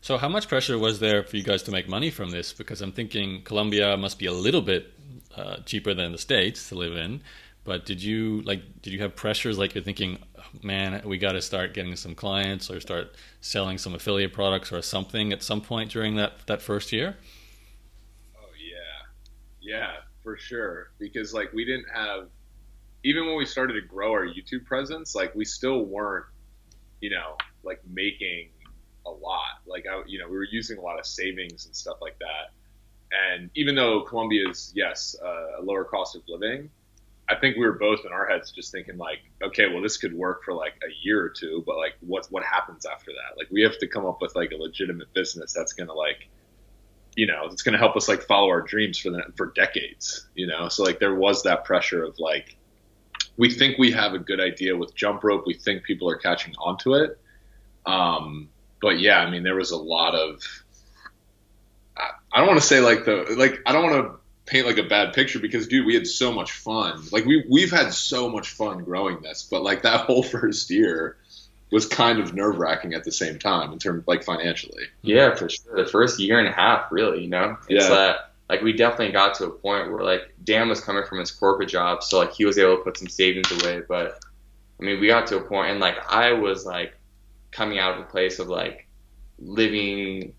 So, 0.00 0.18
how 0.18 0.28
much 0.28 0.48
pressure 0.48 0.78
was 0.78 0.98
there 0.98 1.22
for 1.22 1.36
you 1.36 1.44
guys 1.44 1.62
to 1.64 1.70
make 1.70 1.88
money 1.88 2.10
from 2.10 2.30
this? 2.30 2.52
Because 2.52 2.80
I'm 2.80 2.92
thinking 2.92 3.42
Colombia 3.42 3.96
must 3.96 4.18
be 4.18 4.26
a 4.26 4.32
little 4.32 4.62
bit 4.62 4.92
uh, 5.36 5.56
cheaper 5.64 5.94
than 5.94 6.12
the 6.12 6.18
states 6.18 6.68
to 6.68 6.74
live 6.74 6.96
in. 6.96 7.22
But 7.64 7.86
did 7.86 8.02
you 8.02 8.42
like? 8.42 8.82
Did 8.82 8.92
you 8.92 9.00
have 9.02 9.14
pressures 9.14 9.56
like 9.58 9.74
you're 9.74 9.84
thinking, 9.84 10.18
man, 10.62 11.00
we 11.04 11.16
got 11.16 11.32
to 11.32 11.40
start 11.42 11.74
getting 11.74 11.94
some 11.94 12.14
clients 12.14 12.68
or 12.70 12.80
start 12.80 13.14
selling 13.40 13.78
some 13.78 13.94
affiliate 13.94 14.32
products 14.32 14.72
or 14.72 14.82
something 14.82 15.32
at 15.32 15.42
some 15.42 15.60
point 15.60 15.92
during 15.92 16.16
that 16.16 16.44
that 16.46 16.60
first 16.60 16.92
year? 16.92 17.16
Oh 18.36 18.50
yeah, 18.58 19.76
yeah, 19.76 19.90
for 20.24 20.36
sure. 20.36 20.90
Because 20.98 21.32
like 21.32 21.52
we 21.52 21.64
didn't 21.64 21.86
have, 21.94 22.28
even 23.04 23.26
when 23.26 23.36
we 23.36 23.46
started 23.46 23.74
to 23.74 23.86
grow 23.86 24.10
our 24.10 24.26
YouTube 24.26 24.64
presence, 24.66 25.14
like 25.14 25.32
we 25.36 25.44
still 25.44 25.84
weren't, 25.84 26.26
you 27.02 27.10
know, 27.10 27.36
like 27.62 27.82
making 27.86 28.48
a 29.04 29.10
lot. 29.10 29.60
Like 29.66 29.84
I, 29.90 30.02
you 30.06 30.18
know, 30.18 30.28
we 30.28 30.36
were 30.36 30.48
using 30.50 30.78
a 30.78 30.80
lot 30.80 30.98
of 30.98 31.04
savings 31.04 31.66
and 31.66 31.76
stuff 31.76 31.98
like 32.00 32.18
that. 32.20 32.54
And 33.12 33.50
even 33.54 33.74
though 33.74 34.00
Colombia 34.02 34.48
is 34.48 34.72
yes 34.74 35.14
uh, 35.22 35.60
a 35.60 35.62
lower 35.62 35.84
cost 35.84 36.16
of 36.16 36.22
living, 36.28 36.70
I 37.28 37.34
think 37.34 37.56
we 37.56 37.66
were 37.66 37.78
both 37.78 38.06
in 38.06 38.12
our 38.12 38.26
heads 38.26 38.52
just 38.52 38.72
thinking 38.72 38.96
like, 38.96 39.18
okay, 39.42 39.66
well 39.68 39.82
this 39.82 39.96
could 39.96 40.14
work 40.14 40.44
for 40.44 40.54
like 40.54 40.74
a 40.82 40.90
year 41.04 41.22
or 41.22 41.28
two, 41.28 41.62
but 41.66 41.76
like 41.76 41.94
what 42.00 42.26
what 42.30 42.44
happens 42.44 42.86
after 42.86 43.10
that? 43.10 43.36
Like 43.36 43.48
we 43.50 43.62
have 43.62 43.76
to 43.78 43.86
come 43.86 44.06
up 44.06 44.22
with 44.22 44.34
like 44.36 44.52
a 44.52 44.56
legitimate 44.56 45.12
business 45.12 45.52
that's 45.52 45.72
gonna 45.72 45.92
like, 45.92 46.28
you 47.16 47.26
know, 47.26 47.46
it's 47.50 47.62
gonna 47.62 47.78
help 47.78 47.96
us 47.96 48.08
like 48.08 48.22
follow 48.22 48.48
our 48.48 48.62
dreams 48.62 48.96
for 48.98 49.10
the 49.10 49.24
for 49.36 49.52
decades, 49.56 50.28
you 50.34 50.46
know. 50.46 50.68
So 50.68 50.84
like 50.84 51.00
there 51.00 51.14
was 51.14 51.42
that 51.42 51.64
pressure 51.64 52.04
of 52.04 52.18
like, 52.18 52.56
we 53.36 53.50
think 53.50 53.78
we 53.78 53.92
have 53.92 54.14
a 54.14 54.18
good 54.18 54.40
idea 54.40 54.76
with 54.76 54.94
jump 54.94 55.24
rope, 55.24 55.44
we 55.46 55.54
think 55.54 55.84
people 55.84 56.08
are 56.10 56.16
catching 56.16 56.54
onto 56.58 56.94
it, 56.94 57.18
um, 57.86 58.48
but 58.80 59.00
yeah, 59.00 59.18
I 59.18 59.30
mean 59.30 59.42
there 59.42 59.56
was 59.56 59.70
a 59.70 59.76
lot 59.76 60.14
of, 60.14 60.42
I, 61.96 62.10
I 62.32 62.38
don't 62.38 62.48
want 62.48 62.60
to 62.60 62.66
say 62.66 62.80
like 62.80 63.04
the 63.04 63.34
like 63.36 63.60
I 63.66 63.72
don't 63.72 63.90
want 63.90 64.06
to 64.06 64.18
paint 64.44 64.66
like 64.66 64.78
a 64.78 64.82
bad 64.82 65.14
picture 65.14 65.38
because 65.38 65.68
dude 65.68 65.86
we 65.86 65.94
had 65.94 66.06
so 66.06 66.32
much 66.32 66.52
fun. 66.52 67.02
Like 67.12 67.24
we 67.24 67.44
we've 67.48 67.70
had 67.70 67.94
so 67.94 68.28
much 68.28 68.50
fun 68.50 68.84
growing 68.84 69.22
this 69.22 69.46
but 69.48 69.62
like 69.62 69.82
that 69.82 70.00
whole 70.06 70.22
first 70.22 70.70
year 70.70 71.16
was 71.70 71.86
kind 71.86 72.20
of 72.20 72.34
nerve 72.34 72.58
wracking 72.58 72.92
at 72.92 73.02
the 73.02 73.12
same 73.12 73.38
time 73.38 73.72
in 73.72 73.78
terms 73.78 74.04
like 74.06 74.24
financially. 74.24 74.84
Yeah 75.02 75.34
for 75.34 75.48
sure. 75.48 75.76
The 75.76 75.86
first 75.86 76.18
year 76.18 76.38
and 76.38 76.48
a 76.48 76.52
half 76.52 76.90
really 76.90 77.22
you 77.22 77.28
know? 77.28 77.56
It's 77.68 77.88
yeah. 77.88 77.94
Uh, 77.94 78.18
like 78.48 78.62
we 78.62 78.72
definitely 78.72 79.12
got 79.12 79.34
to 79.34 79.46
a 79.46 79.50
point 79.50 79.90
where 79.90 80.02
like 80.02 80.34
Dan 80.44 80.68
was 80.68 80.80
coming 80.80 81.04
from 81.04 81.18
his 81.18 81.30
corporate 81.30 81.68
job 81.68 82.02
so 82.02 82.18
like 82.18 82.32
he 82.32 82.44
was 82.44 82.58
able 82.58 82.76
to 82.76 82.82
put 82.82 82.96
some 82.98 83.08
savings 83.08 83.50
away 83.62 83.82
but 83.88 84.18
I 84.80 84.84
mean 84.84 85.00
we 85.00 85.06
got 85.06 85.26
to 85.28 85.38
a 85.38 85.42
point 85.42 85.70
and 85.70 85.80
like 85.80 85.96
I 86.08 86.32
was 86.32 86.66
like 86.66 86.94
coming 87.50 87.78
out 87.78 87.94
of 87.94 88.00
a 88.00 88.08
place 88.08 88.38
of 88.38 88.48
like 88.48 88.88
living 89.38 90.34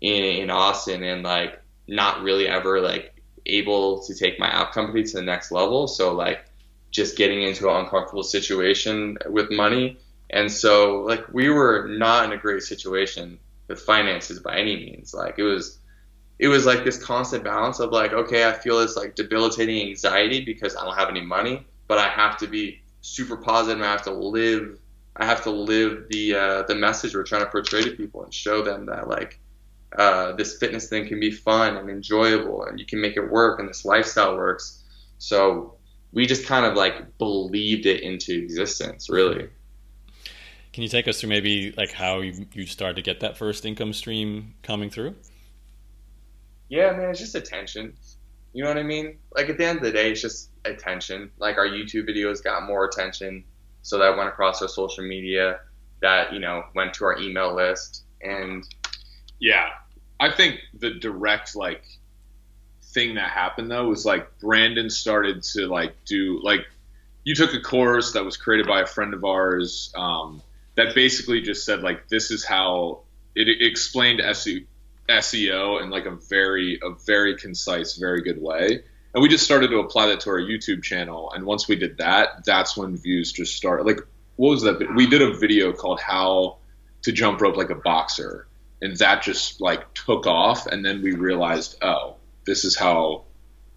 in 0.00 0.24
in 0.24 0.50
Austin 0.50 1.02
and 1.02 1.22
like 1.22 1.60
not 1.86 2.22
really 2.22 2.48
ever 2.48 2.80
like 2.80 3.14
able 3.46 4.02
to 4.04 4.14
take 4.14 4.38
my 4.38 4.48
app 4.48 4.72
company 4.72 5.02
to 5.02 5.16
the 5.16 5.22
next 5.22 5.50
level. 5.50 5.86
So 5.86 6.14
like 6.14 6.44
just 6.90 7.16
getting 7.16 7.42
into 7.42 7.68
an 7.68 7.84
uncomfortable 7.84 8.22
situation 8.22 9.18
with 9.28 9.50
money. 9.50 9.98
And 10.30 10.50
so 10.50 11.02
like 11.02 11.32
we 11.32 11.48
were 11.50 11.86
not 11.88 12.24
in 12.24 12.32
a 12.32 12.36
great 12.36 12.62
situation 12.62 13.38
with 13.68 13.80
finances 13.80 14.38
by 14.38 14.58
any 14.58 14.76
means. 14.76 15.12
Like 15.12 15.38
it 15.38 15.42
was 15.42 15.78
it 16.38 16.48
was 16.48 16.66
like 16.66 16.84
this 16.84 17.02
constant 17.02 17.44
balance 17.44 17.80
of 17.80 17.90
like, 17.90 18.12
okay, 18.12 18.48
I 18.48 18.52
feel 18.52 18.78
this 18.80 18.96
like 18.96 19.14
debilitating 19.14 19.88
anxiety 19.88 20.44
because 20.44 20.76
I 20.76 20.84
don't 20.84 20.96
have 20.96 21.08
any 21.08 21.20
money, 21.20 21.64
but 21.86 21.98
I 21.98 22.08
have 22.08 22.36
to 22.38 22.46
be 22.46 22.82
super 23.00 23.36
positive 23.36 23.78
and 23.78 23.86
I 23.86 23.92
have 23.92 24.02
to 24.02 24.12
live 24.12 24.78
I 25.16 25.26
have 25.26 25.44
to 25.44 25.50
live 25.50 26.06
the 26.10 26.34
uh, 26.34 26.62
the 26.62 26.74
message 26.74 27.14
we're 27.14 27.22
trying 27.22 27.44
to 27.44 27.50
portray 27.50 27.82
to 27.82 27.90
people 27.92 28.24
and 28.24 28.34
show 28.34 28.62
them 28.62 28.86
that 28.86 29.08
like 29.08 29.38
uh, 29.96 30.32
this 30.32 30.58
fitness 30.58 30.88
thing 30.88 31.06
can 31.06 31.20
be 31.20 31.30
fun 31.30 31.76
and 31.76 31.88
enjoyable 31.88 32.64
and 32.64 32.80
you 32.80 32.86
can 32.86 33.00
make 33.00 33.16
it 33.16 33.30
work 33.30 33.60
and 33.60 33.68
this 33.68 33.84
lifestyle 33.84 34.36
works. 34.36 34.82
So 35.18 35.76
we 36.12 36.26
just 36.26 36.46
kind 36.46 36.66
of 36.66 36.74
like 36.74 37.16
believed 37.18 37.86
it 37.86 38.00
into 38.00 38.32
existence, 38.32 39.08
really. 39.08 39.48
Can 40.72 40.82
you 40.82 40.88
take 40.88 41.06
us 41.06 41.20
through 41.20 41.30
maybe 41.30 41.72
like 41.76 41.92
how 41.92 42.20
you, 42.20 42.46
you 42.52 42.66
started 42.66 42.96
to 42.96 43.02
get 43.02 43.20
that 43.20 43.36
first 43.36 43.64
income 43.64 43.92
stream 43.92 44.54
coming 44.64 44.90
through? 44.90 45.14
Yeah, 46.74 46.90
man, 46.90 47.10
it's 47.10 47.20
just 47.20 47.36
attention. 47.36 47.94
You 48.52 48.64
know 48.64 48.68
what 48.68 48.78
I 48.78 48.82
mean? 48.82 49.18
Like 49.32 49.48
at 49.48 49.58
the 49.58 49.64
end 49.64 49.78
of 49.78 49.84
the 49.84 49.92
day, 49.92 50.10
it's 50.10 50.20
just 50.20 50.50
attention. 50.64 51.30
Like 51.38 51.56
our 51.56 51.68
YouTube 51.68 52.08
videos 52.08 52.42
got 52.42 52.66
more 52.66 52.84
attention, 52.84 53.44
so 53.82 53.98
that 53.98 54.16
went 54.16 54.28
across 54.28 54.60
our 54.60 54.66
social 54.66 55.06
media. 55.06 55.60
That 56.02 56.32
you 56.32 56.40
know 56.40 56.64
went 56.74 56.94
to 56.94 57.04
our 57.04 57.16
email 57.16 57.54
list, 57.54 58.02
and 58.20 58.64
yeah, 59.38 59.68
I 60.18 60.32
think 60.32 60.58
the 60.76 60.90
direct 60.90 61.54
like 61.54 61.84
thing 62.92 63.14
that 63.14 63.30
happened 63.30 63.70
though 63.70 63.86
was 63.86 64.04
like 64.04 64.40
Brandon 64.40 64.90
started 64.90 65.44
to 65.52 65.68
like 65.68 65.94
do 66.04 66.40
like 66.42 66.66
you 67.22 67.36
took 67.36 67.54
a 67.54 67.60
course 67.60 68.14
that 68.14 68.24
was 68.24 68.36
created 68.36 68.66
by 68.66 68.80
a 68.80 68.86
friend 68.86 69.14
of 69.14 69.24
ours 69.24 69.92
um, 69.94 70.42
that 70.74 70.96
basically 70.96 71.40
just 71.40 71.64
said 71.64 71.82
like 71.82 72.08
this 72.08 72.32
is 72.32 72.44
how 72.44 73.02
it, 73.36 73.62
explained 73.62 74.18
SEO 74.18 74.66
in 75.08 75.90
like 75.90 76.06
a 76.06 76.16
very 76.28 76.80
a 76.82 76.90
very 77.06 77.36
concise, 77.36 77.96
very 77.96 78.22
good 78.22 78.40
way. 78.40 78.82
And 79.14 79.22
we 79.22 79.28
just 79.28 79.44
started 79.44 79.68
to 79.68 79.78
apply 79.78 80.08
that 80.08 80.20
to 80.20 80.30
our 80.30 80.40
YouTube 80.40 80.82
channel. 80.82 81.30
And 81.32 81.46
once 81.46 81.68
we 81.68 81.76
did 81.76 81.98
that, 81.98 82.44
that's 82.44 82.76
when 82.76 82.96
views 82.96 83.30
just 83.30 83.56
started. 83.56 83.86
Like, 83.86 84.00
what 84.36 84.50
was 84.50 84.62
that? 84.62 84.92
We 84.96 85.06
did 85.06 85.22
a 85.22 85.32
video 85.34 85.72
called 85.72 86.00
"How 86.00 86.58
to 87.02 87.12
Jump 87.12 87.40
Rope 87.40 87.56
Like 87.56 87.70
a 87.70 87.76
Boxer," 87.76 88.48
and 88.84 88.96
that 88.98 89.22
just 89.22 89.60
like 89.60 89.92
took 89.94 90.26
off 90.26 90.66
and 90.66 90.84
then 90.84 91.02
we 91.02 91.12
realized 91.12 91.76
oh 91.82 92.16
this 92.46 92.64
is 92.64 92.76
how 92.76 93.24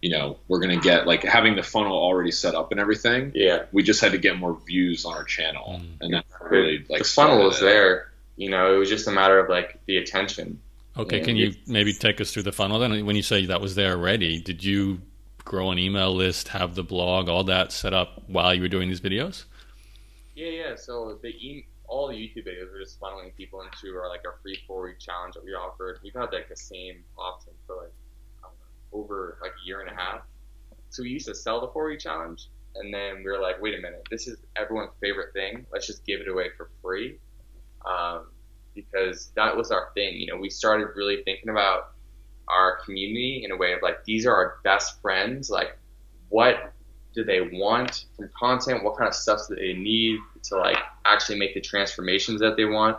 you 0.01 0.11
know 0.11 0.37
we're 0.47 0.59
gonna 0.59 0.79
get 0.79 1.07
like 1.07 1.23
having 1.23 1.55
the 1.55 1.63
funnel 1.63 1.97
already 1.97 2.29
set 2.29 2.53
up 2.53 2.71
and 2.71 2.79
everything 2.79 3.31
yeah 3.33 3.63
we 3.71 3.81
just 3.81 4.01
had 4.01 4.11
to 4.11 4.17
get 4.17 4.37
more 4.37 4.59
views 4.67 5.05
on 5.05 5.13
our 5.13 5.23
channel 5.23 5.79
mm. 5.81 6.01
and 6.01 6.13
that 6.13 6.25
really 6.49 6.85
like 6.89 6.99
the 6.99 7.07
funnel 7.07 7.43
was 7.43 7.57
it. 7.61 7.65
there 7.65 8.11
you 8.35 8.49
know 8.49 8.75
it 8.75 8.77
was 8.77 8.89
just 8.89 9.07
a 9.07 9.11
matter 9.11 9.39
of 9.39 9.49
like 9.49 9.79
the 9.85 9.97
attention 9.97 10.59
okay 10.97 11.21
can 11.21 11.35
you 11.35 11.53
maybe 11.65 11.93
take 11.93 12.19
us 12.21 12.31
through 12.31 12.43
the 12.43 12.51
funnel 12.51 12.79
then 12.79 13.05
when 13.05 13.15
you 13.15 13.23
say 13.23 13.45
that 13.45 13.61
was 13.61 13.75
there 13.75 13.91
already 13.93 14.41
did 14.41 14.63
you 14.63 15.01
grow 15.45 15.71
an 15.71 15.79
email 15.79 16.13
list 16.13 16.49
have 16.49 16.75
the 16.75 16.83
blog 16.83 17.29
all 17.29 17.43
that 17.43 17.71
set 17.71 17.93
up 17.93 18.23
while 18.27 18.53
you 18.53 18.61
were 18.61 18.67
doing 18.67 18.89
these 18.89 19.01
videos 19.01 19.45
yeah 20.35 20.49
yeah 20.49 20.75
so 20.75 21.17
the 21.21 21.29
e- 21.29 21.65
all 21.87 22.07
the 22.07 22.15
YouTube 22.15 22.45
videos 22.45 22.73
are 22.73 22.79
just 22.79 22.99
funneling 22.99 23.33
people 23.35 23.61
into 23.61 23.97
our 23.97 24.09
like 24.09 24.21
our 24.25 24.35
free 24.41 24.59
four 24.67 24.83
week 24.83 24.99
challenge 24.99 25.33
that 25.35 25.43
we 25.43 25.51
offered. 25.51 25.99
We've 26.03 26.13
had 26.13 26.31
like 26.33 26.49
the 26.49 26.55
same 26.55 27.03
option 27.17 27.53
for 27.65 27.77
like 27.77 27.93
know, 28.41 28.49
over 28.91 29.37
like 29.41 29.51
a 29.51 29.65
year 29.65 29.81
and 29.81 29.89
a 29.89 29.95
half. 29.95 30.21
So 30.89 31.03
we 31.03 31.09
used 31.09 31.27
to 31.27 31.35
sell 31.35 31.61
the 31.61 31.67
four 31.69 31.87
week 31.87 31.99
challenge, 31.99 32.49
and 32.75 32.93
then 32.93 33.17
we 33.17 33.25
were 33.25 33.39
like, 33.39 33.61
wait 33.61 33.77
a 33.77 33.81
minute, 33.81 34.07
this 34.09 34.27
is 34.27 34.37
everyone's 34.55 34.91
favorite 35.01 35.33
thing. 35.33 35.65
Let's 35.71 35.87
just 35.87 36.05
give 36.05 36.21
it 36.21 36.27
away 36.27 36.49
for 36.55 36.69
free, 36.81 37.19
um, 37.85 38.27
because 38.77 39.31
that 39.35 39.57
was 39.57 39.71
our 39.71 39.89
thing. 39.93 40.15
You 40.15 40.27
know, 40.27 40.37
we 40.37 40.49
started 40.49 40.87
really 40.95 41.23
thinking 41.23 41.49
about 41.49 41.91
our 42.47 42.77
community 42.85 43.41
in 43.43 43.51
a 43.51 43.57
way 43.57 43.73
of 43.73 43.81
like 43.81 44.03
these 44.05 44.25
are 44.25 44.33
our 44.33 44.55
best 44.63 45.01
friends. 45.01 45.49
Like, 45.49 45.77
what 46.29 46.73
do 47.13 47.23
they 47.23 47.41
want 47.41 48.05
from 48.15 48.29
content? 48.37 48.83
What 48.83 48.97
kind 48.97 49.07
of 49.07 49.15
stuff 49.15 49.41
do 49.49 49.55
they 49.55 49.73
need 49.73 50.19
to 50.43 50.57
like 50.57 50.77
actually 51.05 51.39
make 51.39 51.53
the 51.53 51.61
transformations 51.61 52.39
that 52.41 52.55
they 52.55 52.65
want? 52.65 52.97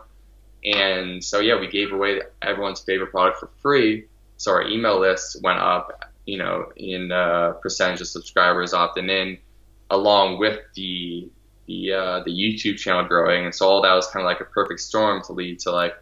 And 0.64 1.22
so 1.22 1.40
yeah, 1.40 1.58
we 1.58 1.68
gave 1.68 1.92
away 1.92 2.20
everyone's 2.42 2.80
favorite 2.80 3.10
product 3.12 3.38
for 3.38 3.50
free. 3.62 4.06
So 4.36 4.52
our 4.52 4.66
email 4.66 5.00
list 5.00 5.40
went 5.42 5.60
up, 5.60 6.04
you 6.26 6.38
know, 6.38 6.66
in 6.76 7.12
uh, 7.12 7.52
percentage 7.62 8.00
of 8.00 8.08
subscribers 8.08 8.72
opting 8.72 9.08
in, 9.08 9.38
along 9.90 10.38
with 10.38 10.60
the 10.74 11.30
the 11.68 11.92
uh, 11.92 12.20
the 12.24 12.33
YouTube 12.33 12.78
channel 12.78 13.04
growing. 13.04 13.44
And 13.44 13.54
so 13.54 13.68
all 13.68 13.83
that 13.83 13.94
was 13.94 14.09
kind 14.09 14.24
of 14.24 14.26
like 14.26 14.40
a 14.40 14.44
perfect 14.44 14.81
storm 14.81 15.22
to 15.24 15.33
lead 15.33 15.61
to 15.61 15.70
like 15.70 15.94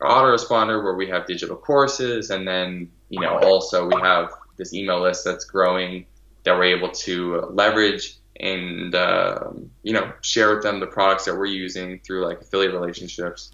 our 0.00 0.08
autoresponder 0.08 0.84
where 0.84 0.94
we 0.94 1.08
have 1.08 1.26
digital 1.26 1.56
courses, 1.56 2.30
and 2.30 2.46
then 2.46 2.90
you 3.08 3.20
know 3.20 3.38
also 3.38 3.88
we 3.88 4.00
have 4.00 4.30
this 4.56 4.72
email 4.72 5.02
list 5.02 5.24
that's 5.24 5.44
growing 5.44 6.06
that 6.44 6.54
we're 6.56 6.76
able 6.76 6.90
to 6.90 7.48
leverage 7.50 8.16
and 8.38 8.94
uh, 8.94 9.50
you 9.82 9.92
know 9.92 10.12
share 10.20 10.54
with 10.54 10.62
them 10.62 10.78
the 10.78 10.86
products 10.86 11.24
that 11.24 11.36
we're 11.36 11.46
using 11.46 11.98
through 12.00 12.24
like 12.24 12.40
affiliate 12.40 12.72
relationships. 12.72 13.52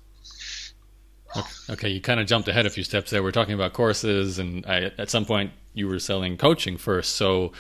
Okay, 1.69 1.89
you 1.89 2.01
kind 2.01 2.21
of 2.21 2.27
jumped 2.27 2.47
ahead 2.47 2.65
a 2.65 2.71
few 2.71 2.85
steps 2.85 3.11
there. 3.11 3.23
We're 3.23 3.33
talking 3.33 3.55
about 3.55 3.73
courses, 3.73 4.39
and 4.39 4.67
I, 4.67 4.93
at 4.99 5.09
some 5.09 5.25
point 5.25 5.53
you 5.73 5.89
were 5.89 5.99
selling 5.99 6.37
coaching 6.37 6.77
first. 6.77 7.17
So 7.17 7.53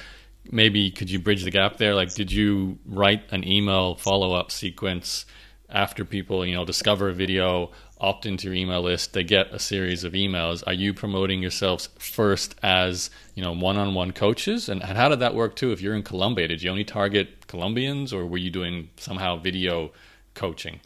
maybe 0.50 0.90
could 0.90 1.11
you 1.11 1.18
bridge 1.18 1.44
the 1.44 1.50
gap 1.50 1.76
there? 1.76 1.94
Like, 1.94 2.14
did 2.14 2.30
you 2.33 2.78
write 2.87 3.22
an 3.30 3.46
email 3.46 3.94
follow 3.96 4.33
up 4.33 4.50
sequence 4.50 5.26
after 5.68 6.04
people 6.04 6.44
you 6.46 6.54
know 6.54 6.64
discover 6.64 7.09
a 7.09 7.14
video? 7.14 7.70
opt 8.04 8.26
into 8.26 8.46
your 8.46 8.54
email 8.54 8.83
list, 8.83 9.14
they 9.14 9.24
get 9.24 9.52
a 9.52 9.59
series 9.59 10.04
of 10.04 10.12
emails. 10.12 10.62
Are 10.66 10.74
you 10.74 10.92
promoting 10.92 11.40
yourselves 11.40 11.88
first 11.98 12.54
as 12.62 13.09
you 13.35 13.42
know 13.42 13.52
one-on-one 13.52 14.12
coaches, 14.12 14.68
and, 14.68 14.83
how 14.83 15.09
did 15.09 15.20
that 15.20 15.35
work 15.35 15.57
too? 15.57 15.72
If 15.72 15.80
you're 15.80 15.94
in 15.94 16.02
Colombia, 16.02 16.48
did 16.48 16.62
you 16.62 16.70
only 16.70 16.85
target 16.85 17.46
Colombians, 17.46 18.12
or 18.12 18.26
were 18.26 18.38
you 18.38 18.50
doing 18.50 18.90
somehow 18.96 19.37
video 19.37 19.92
coaching? 20.35 20.80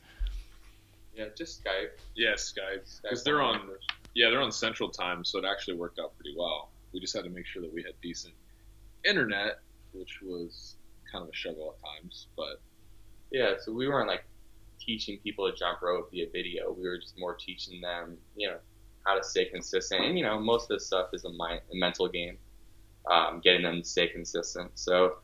Yeah, 1.16 1.26
just 1.36 1.64
Skype. 1.64 1.98
Yeah, 2.14 2.34
Skype. 2.34 2.84
Skype 2.84 3.02
Because 3.02 3.24
they're 3.24 3.42
on. 3.42 3.68
Yeah, 4.14 4.30
they're 4.30 4.42
on 4.42 4.52
Central 4.52 4.88
Time, 4.88 5.24
so 5.24 5.38
it 5.38 5.44
actually 5.44 5.76
worked 5.76 5.98
out 5.98 6.14
pretty 6.16 6.34
well. 6.38 6.70
We 6.92 7.00
just 7.00 7.14
had 7.14 7.24
to 7.24 7.30
make 7.30 7.46
sure 7.46 7.62
that 7.62 7.72
we 7.72 7.82
had 7.82 7.92
decent 8.00 8.34
internet, 9.04 9.60
which 9.92 10.20
was 10.22 10.76
kind 11.10 11.22
of 11.22 11.30
a 11.30 11.36
struggle 11.36 11.74
at 11.76 12.02
times. 12.02 12.28
But 12.36 12.60
Yeah, 13.30 13.54
so 13.60 13.72
we 13.72 13.88
weren't 13.88 14.08
like 14.08 14.24
teaching 14.80 15.18
people 15.22 15.50
to 15.50 15.56
jump 15.56 15.82
rope 15.82 16.10
via 16.10 16.26
video. 16.32 16.72
We 16.72 16.88
were 16.88 16.98
just 16.98 17.18
more 17.18 17.34
teaching 17.34 17.80
them, 17.80 18.16
you 18.36 18.48
know, 18.48 18.58
how 19.04 19.16
to 19.16 19.24
stay 19.24 19.46
consistent. 19.46 20.04
And 20.04 20.18
you 20.18 20.24
know, 20.24 20.38
most 20.38 20.64
of 20.64 20.76
this 20.76 20.86
stuff 20.86 21.08
is 21.12 21.24
a, 21.24 21.30
mind, 21.30 21.60
a 21.72 21.76
mental 21.76 22.08
game, 22.08 22.38
um, 23.10 23.40
getting 23.42 23.62
them 23.62 23.82
to 23.82 23.88
stay 23.88 24.08
consistent. 24.08 24.70
So 24.74 25.16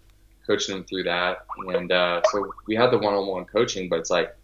coaching 0.46 0.74
them 0.74 0.84
through 0.84 1.04
that, 1.04 1.46
and 1.68 1.90
uh, 1.90 2.20
so 2.30 2.50
we 2.66 2.74
had 2.76 2.90
the 2.90 2.98
one-on-one 2.98 3.46
coaching, 3.46 3.88
but 3.88 3.98
it's 3.98 4.10
like 4.10 4.36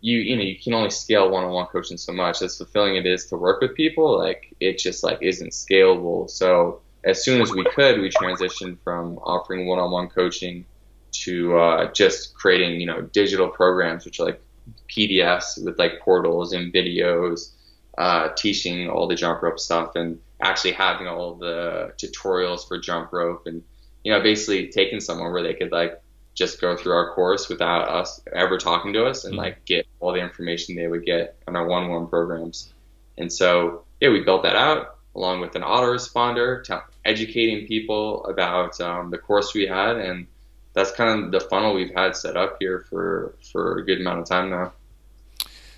you 0.00 0.18
you 0.18 0.36
know 0.36 0.42
you 0.42 0.56
can 0.58 0.74
only 0.74 0.90
scale 0.90 1.30
one-on-one 1.30 1.66
coaching 1.66 1.96
so 1.96 2.12
much. 2.12 2.42
As 2.42 2.56
fulfilling 2.56 2.96
it 2.96 3.06
is 3.06 3.26
to 3.26 3.36
work 3.36 3.60
with 3.60 3.74
people, 3.74 4.18
like 4.18 4.54
it 4.60 4.78
just 4.78 5.02
like 5.02 5.18
isn't 5.22 5.50
scalable. 5.50 6.28
So 6.28 6.80
as 7.04 7.24
soon 7.24 7.40
as 7.42 7.52
we 7.52 7.64
could, 7.64 8.00
we 8.00 8.08
transitioned 8.08 8.78
from 8.82 9.18
offering 9.18 9.66
one-on-one 9.66 10.08
coaching 10.08 10.64
to 11.12 11.56
uh, 11.58 11.92
just 11.92 12.34
creating 12.34 12.80
you 12.80 12.86
know 12.86 13.02
digital 13.02 13.48
programs, 13.48 14.04
which 14.04 14.20
are 14.20 14.26
like 14.26 14.40
PDFs 14.88 15.64
with 15.64 15.78
like 15.78 16.00
portals 16.00 16.52
and 16.52 16.72
videos, 16.72 17.52
uh, 17.98 18.28
teaching 18.36 18.88
all 18.88 19.06
the 19.06 19.14
jump 19.14 19.42
rope 19.42 19.58
stuff, 19.60 19.94
and 19.96 20.18
actually 20.42 20.72
having 20.72 21.06
all 21.06 21.34
the 21.34 21.92
tutorials 21.98 22.66
for 22.66 22.78
jump 22.78 23.12
rope, 23.12 23.46
and 23.46 23.62
you 24.02 24.12
know 24.12 24.20
basically 24.20 24.68
taking 24.68 25.00
someone 25.00 25.32
where 25.32 25.42
they 25.42 25.54
could 25.54 25.72
like 25.72 26.00
just 26.34 26.60
go 26.60 26.76
through 26.76 26.92
our 26.92 27.14
course 27.14 27.48
without 27.48 27.88
us 27.88 28.20
ever 28.32 28.58
talking 28.58 28.92
to 28.92 29.04
us 29.06 29.24
and 29.24 29.34
Mhm. 29.34 29.38
like 29.38 29.64
get 29.66 29.86
all 30.00 30.12
the 30.12 30.18
information 30.18 30.74
they 30.74 30.88
would 30.88 31.04
get 31.06 31.36
on 31.46 31.54
our 31.54 31.64
one-on-one 31.64 32.08
programs. 32.08 32.72
And 33.16 33.32
so 33.32 33.84
yeah, 34.00 34.08
we 34.08 34.20
built 34.20 34.42
that 34.42 34.56
out 34.56 34.96
along 35.14 35.40
with 35.40 35.54
an 35.54 35.62
autoresponder, 35.62 36.64
to 36.64 36.82
educating 37.04 37.66
people 37.66 38.24
about 38.26 38.80
um, 38.80 39.10
the 39.10 39.18
course 39.18 39.54
we 39.54 39.66
had, 39.66 39.96
and 39.96 40.26
that's 40.72 40.90
kind 40.92 41.24
of 41.24 41.32
the 41.32 41.40
funnel 41.40 41.74
we've 41.74 41.94
had 41.94 42.16
set 42.16 42.36
up 42.36 42.56
here 42.58 42.86
for 42.90 43.34
for 43.52 43.78
a 43.78 43.84
good 43.84 44.00
amount 44.00 44.20
of 44.20 44.28
time 44.28 44.50
now. 44.50 44.72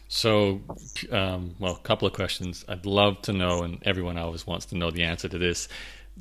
So, 0.09 0.61
um, 1.11 1.57
well, 1.59 1.75
a 1.75 1.81
couple 1.81 2.07
of 2.07 2.15
questions. 2.15 2.65
I'd 2.69 2.87
love 2.87 3.23
to 3.23 3.33
know, 3.33 3.63
and 3.63 3.83
everyone 3.85 4.19
always 4.19 4.47
wants 4.47 4.67
to 4.67 4.77
know 4.77 4.91
the 4.91 5.03
answer 5.03 5.29
to 5.29 5.39
this. 5.39 5.69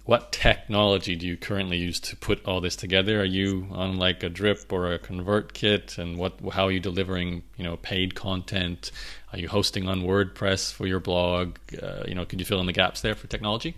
What 0.04 0.32
technology 0.34 1.16
do 1.16 1.26
you 1.26 1.38
currently 1.38 1.78
use 1.78 2.00
to 2.02 2.18
put 2.18 2.46
all 2.46 2.60
this 2.60 2.76
together? 2.76 3.22
Are 3.22 3.26
you 3.26 3.68
on 3.72 3.98
like 3.98 4.24
a 4.24 4.30
drip 4.30 4.74
or 4.74 4.92
a 4.92 5.00
ConvertKit? 5.00 5.98
And 5.98 6.18
what, 6.18 6.34
how 6.52 6.66
are 6.66 6.72
you 6.72 6.82
delivering, 6.82 7.44
you 7.56 7.64
know, 7.64 7.78
paid 7.78 8.14
content? 8.14 8.92
Are 9.32 9.40
you 9.40 9.48
hosting 9.48 9.88
on 9.88 10.02
WordPress 10.02 10.74
for 10.74 10.86
your 10.86 11.00
blog? 11.00 11.58
Uh, 11.82 12.04
you 12.08 12.16
know, 12.16 12.26
could 12.26 12.40
you 12.40 12.46
fill 12.46 12.60
in 12.60 12.66
the 12.66 12.74
gaps 12.74 13.02
there 13.02 13.16
for 13.16 13.28
technology? 13.28 13.76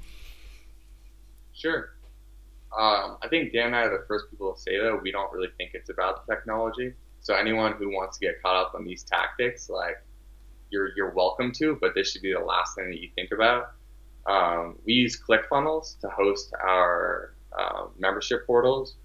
Sure. 1.57 1.89
Um, 2.77 3.17
I 3.23 3.27
think 3.29 3.51
Dan 3.51 3.67
and 3.67 3.75
I 3.75 3.81
are 3.83 3.97
the 3.97 4.05
first 4.07 4.29
people 4.29 4.53
to 4.53 4.61
say 4.61 4.77
that 4.79 5.01
we 5.01 5.11
don't 5.11 5.31
really 5.33 5.49
think 5.57 5.71
it's 5.73 5.89
about 5.89 6.27
the 6.27 6.35
technology. 6.35 6.93
So 7.19 7.33
anyone 7.33 7.73
who 7.73 7.89
wants 7.89 8.19
to 8.19 8.25
get 8.25 8.41
caught 8.43 8.55
up 8.55 8.75
on 8.75 8.85
these 8.85 9.03
tactics, 9.03 9.67
like 9.69 10.03
you're 10.69 10.89
you're 10.95 11.09
welcome 11.11 11.51
to, 11.53 11.77
but 11.81 11.95
this 11.95 12.11
should 12.11 12.21
be 12.21 12.33
the 12.33 12.39
last 12.39 12.75
thing 12.75 12.91
that 12.91 13.01
you 13.01 13.09
think 13.15 13.31
about. 13.31 13.71
Um, 14.27 14.77
we 14.85 14.93
use 14.93 15.19
ClickFunnels 15.19 15.99
to 16.01 16.09
host 16.09 16.53
our 16.61 17.33
um, 17.57 17.89
membership 17.97 18.45
portals. 18.45 18.95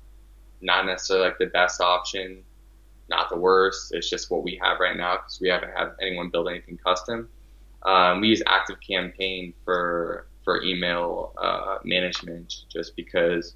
Not 0.61 0.85
necessarily 0.85 1.29
like 1.29 1.39
the 1.39 1.47
best 1.47 1.81
option, 1.81 2.43
not 3.09 3.31
the 3.31 3.39
worst. 3.39 3.95
It's 3.95 4.11
just 4.11 4.31
what 4.31 4.43
we 4.43 4.61
have 4.63 4.79
right 4.79 4.97
now 4.97 5.17
because 5.17 5.41
we 5.41 5.49
haven't 5.49 5.71
had 5.75 5.93
anyone 6.03 6.29
build 6.29 6.49
anything 6.49 6.77
custom. 6.77 7.31
Um, 7.85 8.21
we 8.21 8.29
use 8.29 8.43
Active 8.47 8.77
Campaign 8.87 9.55
for 9.65 10.27
for 10.45 10.63
email 10.63 11.33
uh, 11.39 11.79
management 11.85 12.55
just 12.71 12.97
because 12.97 13.55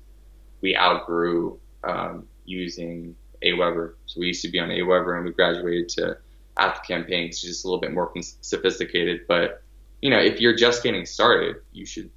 we 0.61 0.77
outgrew 0.77 1.59
um, 1.85 2.27
using 2.44 3.14
Aweber. 3.44 3.94
So 4.07 4.20
we 4.20 4.29
used 4.29 4.42
to 4.42 4.49
be 4.49 4.59
on 4.59 4.68
Aweber 4.68 5.16
and 5.16 5.25
we 5.25 5.33
graduated 5.33 5.88
to 5.90 6.18
ActiveCampaign. 6.57 7.29
It's 7.29 7.42
just 7.42 7.64
a 7.64 7.68
little 7.68 7.81
bit 7.81 7.92
more 7.92 8.12
sophisticated. 8.40 9.22
But 9.29 9.62
you 10.01 10.11
know, 10.11 10.18
if 10.18 10.40
you're 10.40 10.57
just 10.57 10.83
getting 10.83 11.07
started, 11.07 11.57
you 11.72 11.87
should 11.87 12.11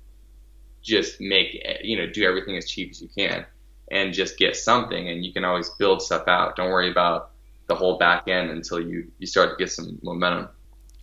just 0.81 1.19
make 1.19 1.61
you 1.83 1.97
know 1.97 2.07
do 2.07 2.23
everything 2.23 2.57
as 2.57 2.69
cheap 2.69 2.91
as 2.91 3.01
you 3.01 3.09
can 3.09 3.45
and 3.91 4.13
just 4.13 4.37
get 4.37 4.55
something, 4.55 5.09
and 5.09 5.25
you 5.25 5.33
can 5.33 5.43
always 5.43 5.69
build 5.71 6.01
stuff 6.01 6.27
out. 6.27 6.55
Don't 6.55 6.69
worry 6.69 6.91
about 6.91 7.31
the 7.67 7.75
whole 7.75 7.97
back 7.97 8.27
end 8.27 8.49
until 8.49 8.79
you 8.79 9.11
you 9.19 9.27
start 9.27 9.51
to 9.51 9.55
get 9.55 9.71
some 9.71 9.99
momentum. 10.01 10.49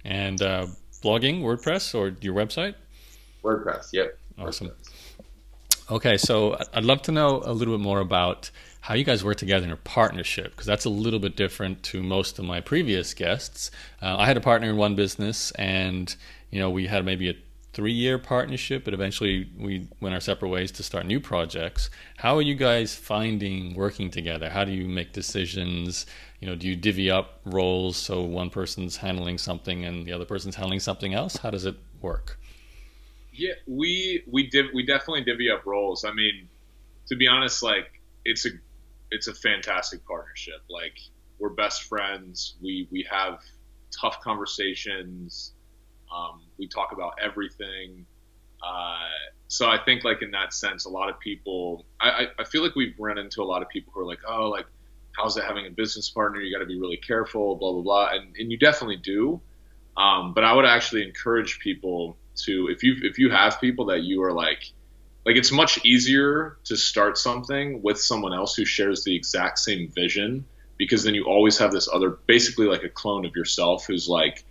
And 0.05 0.40
uh, 0.40 0.66
blogging, 1.02 1.42
WordPress, 1.42 1.94
or 1.94 2.16
your 2.20 2.35
website? 2.35 2.74
WordPress, 3.47 3.93
yep. 3.93 4.19
Awesome. 4.39 4.69
WordPress. 4.69 4.97
Okay, 5.89 6.17
so 6.17 6.59
I'd 6.75 6.85
love 6.85 7.03
to 7.03 7.13
know 7.13 7.43
a 7.45 7.53
little 7.53 7.77
bit 7.77 7.83
more 7.83 8.01
about 8.01 8.51
how 8.81 8.95
you 8.95 9.05
guys 9.05 9.23
work 9.23 9.37
together 9.37 9.65
in 9.65 9.71
a 9.71 9.77
partnership 9.77 10.51
because 10.51 10.67
that's 10.67 10.85
a 10.85 10.91
little 10.91 11.21
bit 11.21 11.37
different 11.37 11.85
to 11.85 12.03
most 12.03 12.41
of 12.41 12.45
my 12.45 12.61
previous 12.61 13.15
guests. 13.15 13.71
Uh, 14.03 14.17
I 14.17 14.27
had 14.27 14.37
a 14.37 14.41
partner 14.41 14.69
in 14.69 14.77
one 14.77 14.97
business, 14.97 15.53
and 15.53 16.15
you 16.51 16.59
know 16.59 16.71
we 16.71 16.89
had 16.89 17.05
maybe 17.05 17.31
a 17.31 17.35
three-year 17.73 18.19
partnership, 18.19 18.85
but 18.85 18.95
eventually 18.95 19.49
we 19.57 19.87
went 20.01 20.13
our 20.13 20.21
separate 20.21 20.49
ways 20.49 20.73
to 20.73 20.83
start 20.83 21.07
new 21.07 21.21
projects. 21.21 21.89
How 22.17 22.35
are 22.37 22.43
you 22.43 22.57
guys 22.57 22.97
finding 22.97 23.75
working 23.75 24.11
together? 24.11 24.51
How 24.51 24.65
do 24.65 24.73
you 24.73 24.89
make 24.89 25.13
decisions? 25.13 26.07
You 26.41 26.49
know, 26.49 26.57
do 26.57 26.67
you 26.67 26.75
divvy 26.75 27.13
up 27.13 27.41
roles 27.45 27.97
so 27.97 28.23
one 28.23 28.51
person's 28.51 28.97
handling 28.97 29.39
something 29.39 29.85
and 29.85 30.05
the 30.05 30.13
other 30.13 30.25
person's 30.25 30.57
handling 30.57 30.81
something 30.81 31.15
else? 31.15 31.37
How 31.37 31.51
does 31.51 31.65
it 31.65 31.77
work? 32.01 32.41
Yeah, 33.37 33.55
we 33.66 34.22
we 34.27 34.49
div- 34.49 34.70
we 34.75 34.85
definitely 34.85 35.25
divvy 35.25 35.51
up 35.51 35.66
roles. 35.66 36.05
I 36.05 36.12
mean, 36.12 36.49
to 37.09 37.16
be 37.16 37.27
honest, 37.27 37.62
like 37.62 38.01
it's 38.25 38.46
a 38.46 38.51
it's 39.11 39.29
a 39.29 39.35
fantastic 39.35 40.05
partnership. 40.07 40.62
Like 40.70 40.99
we're 41.38 41.51
best 41.51 41.85
friends. 41.85 42.57
We 42.62 42.88
we 42.90 43.07
have 43.11 43.40
tough 43.99 44.20
conversations. 44.20 45.53
Um, 46.14 46.42
we 46.59 46.68
talk 46.68 46.92
about 46.92 47.14
everything. 47.22 48.07
Uh, 48.64 48.96
so 49.49 49.68
I 49.68 49.79
think 49.85 50.03
like 50.05 50.22
in 50.22 50.31
that 50.33 50.55
sense, 50.55 50.87
a 50.87 50.90
lot 50.90 51.09
of 51.09 51.20
people. 51.20 51.85
I, 52.01 52.29
I 52.38 52.44
feel 52.44 52.62
like 52.62 52.75
we've 52.75 52.94
run 52.99 53.18
into 53.18 53.42
a 53.42 53.44
lot 53.44 53.62
of 53.62 53.68
people 53.68 53.92
who 53.94 54.01
are 54.01 54.07
like, 54.07 54.20
oh, 54.27 54.49
like 54.49 54.66
how's 55.16 55.37
it 55.37 55.44
having 55.44 55.66
a 55.66 55.70
business 55.70 56.09
partner? 56.11 56.40
You 56.40 56.55
got 56.55 56.61
to 56.61 56.66
be 56.66 56.79
really 56.79 56.96
careful, 56.96 57.57
blah 57.57 57.72
blah 57.72 57.83
blah, 57.83 58.09
and 58.12 58.35
and 58.38 58.51
you 58.51 58.59
definitely 58.59 58.96
do. 58.96 59.40
Um, 59.96 60.35
but 60.35 60.44
I 60.44 60.53
would 60.53 60.66
actually 60.66 61.03
encourage 61.05 61.59
people 61.59 62.16
to 62.44 62.68
if 62.68 62.83
you 62.83 62.96
if 63.03 63.18
you 63.18 63.31
have 63.31 63.61
people 63.61 63.87
that 63.87 64.03
you 64.03 64.22
are 64.22 64.33
like 64.33 64.70
like 65.25 65.37
it's 65.37 65.53
much 65.53 65.85
easier 65.85 66.59
to 66.64 66.77
start 66.77 67.18
something 67.18 67.83
with 67.83 68.01
someone 68.01 68.33
else 68.33 68.55
who 68.55 68.64
shares 68.64 69.05
the 69.05 69.14
exact 69.14 69.59
same 69.59 69.88
vision 69.88 70.44
because 70.79 71.05
then 71.05 71.14
you 71.14 71.25
always 71.25 71.59
have 71.59 71.72
this 71.72 71.88
other 71.92 72.11
basically 72.11 72.66
like 72.66 72.85
a 72.85 72.88
clone 72.88 73.25
of 73.25 73.35
yourself 73.35 73.87
who's 73.87 74.09
like 74.09 74.44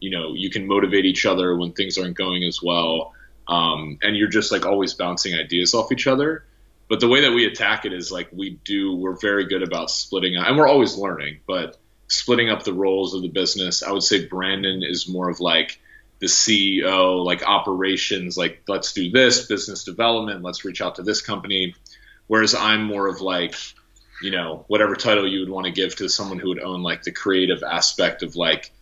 you 0.00 0.10
know 0.10 0.34
you 0.34 0.50
can 0.50 0.66
motivate 0.66 1.04
each 1.04 1.26
other 1.26 1.56
when 1.56 1.72
things 1.72 1.98
aren't 1.98 2.16
going 2.16 2.44
as 2.44 2.60
well 2.62 3.12
um, 3.48 3.98
and 4.02 4.16
you're 4.16 4.28
just 4.28 4.52
like 4.52 4.66
always 4.66 4.94
bouncing 4.94 5.34
ideas 5.34 5.74
off 5.74 5.92
each 5.92 6.06
other. 6.06 6.44
But 6.88 7.00
the 7.00 7.08
way 7.08 7.22
that 7.22 7.32
we 7.32 7.46
attack 7.46 7.84
it 7.84 7.92
is 7.92 8.12
like 8.12 8.28
we 8.32 8.58
do 8.64 8.94
we're 8.94 9.16
very 9.18 9.46
good 9.46 9.62
about 9.62 9.90
splitting 9.90 10.36
and 10.36 10.56
we're 10.56 10.68
always 10.68 10.96
learning 10.96 11.40
but 11.46 11.78
splitting 12.08 12.50
up 12.50 12.62
the 12.62 12.74
roles 12.74 13.14
of 13.14 13.22
the 13.22 13.28
business 13.28 13.82
i 13.82 13.90
would 13.90 14.02
say 14.02 14.26
brandon 14.26 14.82
is 14.82 15.08
more 15.08 15.30
of 15.30 15.40
like 15.40 15.80
the 16.20 16.26
ceo 16.26 17.24
like 17.24 17.42
operations 17.42 18.36
like 18.36 18.62
let's 18.68 18.92
do 18.92 19.10
this 19.10 19.46
business 19.46 19.84
development 19.84 20.42
let's 20.42 20.64
reach 20.64 20.80
out 20.80 20.96
to 20.96 21.02
this 21.02 21.20
company. 21.20 21.74
Whereas 22.26 22.54
i'm 22.54 22.84
more 22.84 23.06
of 23.06 23.20
like 23.20 23.54
you 24.22 24.30
know 24.30 24.64
whatever 24.68 24.94
title 24.94 25.26
you 25.28 25.40
would 25.40 25.50
want 25.50 25.66
to 25.66 25.72
give 25.72 25.96
to 25.96 26.08
someone 26.08 26.38
who 26.38 26.48
would 26.48 26.62
own 26.62 26.82
like 26.82 27.02
the 27.02 27.12
creative 27.12 27.62
aspect 27.62 28.22
of 28.22 28.36
like 28.36 28.72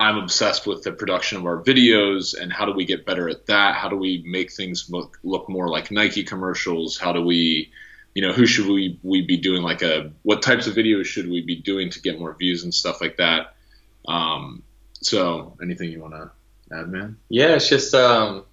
i'm 0.00 0.16
obsessed 0.16 0.66
with 0.66 0.82
the 0.82 0.90
production 0.90 1.38
of 1.38 1.46
our 1.46 1.62
videos 1.62 2.38
and 2.38 2.52
how 2.52 2.64
do 2.64 2.72
we 2.72 2.84
get 2.84 3.06
better 3.06 3.28
at 3.28 3.46
that? 3.46 3.76
How 3.76 3.88
do 3.88 3.96
we 3.96 4.24
make 4.26 4.52
things 4.52 4.90
look, 4.90 5.18
look 5.22 5.48
more 5.48 5.68
like 5.68 5.90
nike 5.90 6.24
commercials? 6.24 6.98
How 6.98 7.12
do 7.12 7.22
we 7.22 7.70
you 8.14 8.22
know 8.22 8.32
who 8.32 8.46
should 8.46 8.66
we 8.66 8.98
we 9.02 9.22
be 9.22 9.36
doing 9.36 9.62
like 9.62 9.82
a 9.82 10.12
what 10.22 10.42
types 10.42 10.66
of 10.66 10.74
videos 10.74 11.04
should 11.06 11.30
we 11.30 11.42
be 11.42 11.56
doing 11.56 11.90
to 11.90 12.00
get 12.00 12.18
more 12.18 12.34
views 12.34 12.64
and 12.64 12.74
stuff 12.74 13.00
like 13.00 13.18
that? 13.18 13.54
Um 14.08 14.62
so 15.00 15.56
anything 15.62 15.90
you 15.90 16.00
want 16.00 16.14
to 16.14 16.30
add 16.72 16.88
man 16.88 17.16
Yeah, 17.28 17.54
it's 17.56 17.68
just 17.68 17.94
um, 17.94 18.44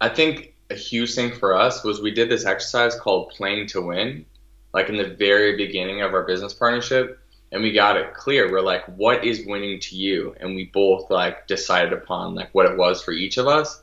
I 0.00 0.08
think 0.08 0.54
a 0.70 0.74
huge 0.74 1.14
thing 1.14 1.32
for 1.32 1.56
us 1.56 1.82
was 1.82 2.00
we 2.00 2.10
did 2.10 2.28
this 2.28 2.44
exercise 2.44 2.94
called 2.94 3.30
playing 3.30 3.68
to 3.68 3.80
win, 3.80 4.26
like 4.72 4.88
in 4.88 4.96
the 4.96 5.14
very 5.14 5.56
beginning 5.56 6.02
of 6.02 6.12
our 6.12 6.24
business 6.24 6.52
partnership, 6.52 7.18
and 7.50 7.62
we 7.62 7.72
got 7.72 7.96
it 7.96 8.14
clear. 8.14 8.50
We're 8.50 8.60
like, 8.60 8.84
what 8.86 9.24
is 9.24 9.46
winning 9.46 9.80
to 9.80 9.96
you? 9.96 10.34
And 10.40 10.54
we 10.54 10.66
both 10.66 11.10
like 11.10 11.46
decided 11.46 11.92
upon 11.92 12.34
like 12.34 12.50
what 12.54 12.66
it 12.66 12.76
was 12.76 13.02
for 13.02 13.12
each 13.12 13.38
of 13.38 13.46
us. 13.46 13.82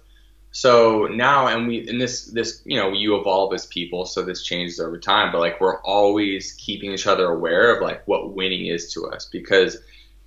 So 0.51 1.07
now, 1.07 1.47
and 1.47 1.67
we, 1.67 1.85
and 1.89 1.99
this, 1.99 2.27
this, 2.27 2.61
you 2.63 2.77
know, 2.77 2.93
you 2.93 3.19
evolve 3.19 3.53
as 3.53 3.65
people, 3.65 4.05
so 4.05 4.21
this 4.21 4.41
changes 4.41 4.79
over 4.79 4.97
time. 4.97 5.33
But 5.33 5.39
like, 5.39 5.59
we're 5.59 5.81
always 5.81 6.53
keeping 6.53 6.93
each 6.93 7.07
other 7.07 7.25
aware 7.25 7.75
of 7.75 7.81
like 7.81 8.07
what 8.07 8.33
winning 8.35 8.67
is 8.67 8.93
to 8.93 9.07
us, 9.07 9.25
because 9.25 9.77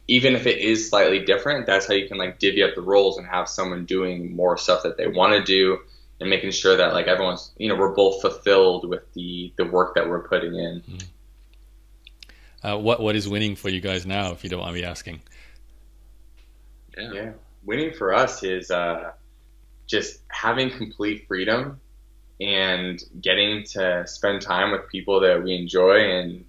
even 0.08 0.34
if 0.34 0.46
it 0.46 0.58
is 0.58 0.88
slightly 0.88 1.20
different, 1.20 1.66
that's 1.66 1.86
how 1.86 1.94
you 1.94 2.08
can 2.08 2.16
like 2.16 2.38
divvy 2.38 2.62
up 2.62 2.74
the 2.74 2.80
roles 2.80 3.18
and 3.18 3.26
have 3.26 3.48
someone 3.48 3.84
doing 3.84 4.34
more 4.34 4.56
stuff 4.56 4.82
that 4.82 4.96
they 4.96 5.06
want 5.06 5.34
to 5.34 5.42
do 5.42 5.78
and 6.18 6.30
making 6.30 6.50
sure 6.50 6.76
that 6.76 6.94
like 6.94 7.06
everyone's 7.06 7.52
you 7.58 7.68
know 7.68 7.76
we're 7.76 7.94
both 7.94 8.20
fulfilled 8.20 8.88
with 8.88 9.12
the 9.12 9.52
the 9.56 9.66
work 9.66 9.94
that 9.94 10.08
we're 10.08 10.26
putting 10.26 10.54
in. 10.54 10.82
Mm. 10.90 11.04
Uh, 12.60 12.78
what 12.78 13.00
what 13.00 13.14
is 13.14 13.28
winning 13.28 13.54
for 13.54 13.68
you 13.68 13.80
guys 13.80 14.06
now, 14.06 14.32
if 14.32 14.42
you 14.42 14.50
don't 14.50 14.60
mind 14.60 14.74
me 14.74 14.82
asking? 14.82 15.20
Yeah, 16.96 17.12
yeah. 17.12 17.30
winning 17.64 17.92
for 17.92 18.12
us 18.12 18.42
is 18.42 18.70
uh, 18.70 19.12
just 19.86 20.20
having 20.28 20.70
complete 20.70 21.28
freedom 21.28 21.80
and 22.40 23.00
getting 23.20 23.64
to 23.64 24.06
spend 24.06 24.42
time 24.42 24.72
with 24.72 24.88
people 24.88 25.20
that 25.20 25.42
we 25.42 25.54
enjoy 25.54 25.98
and 25.98 26.44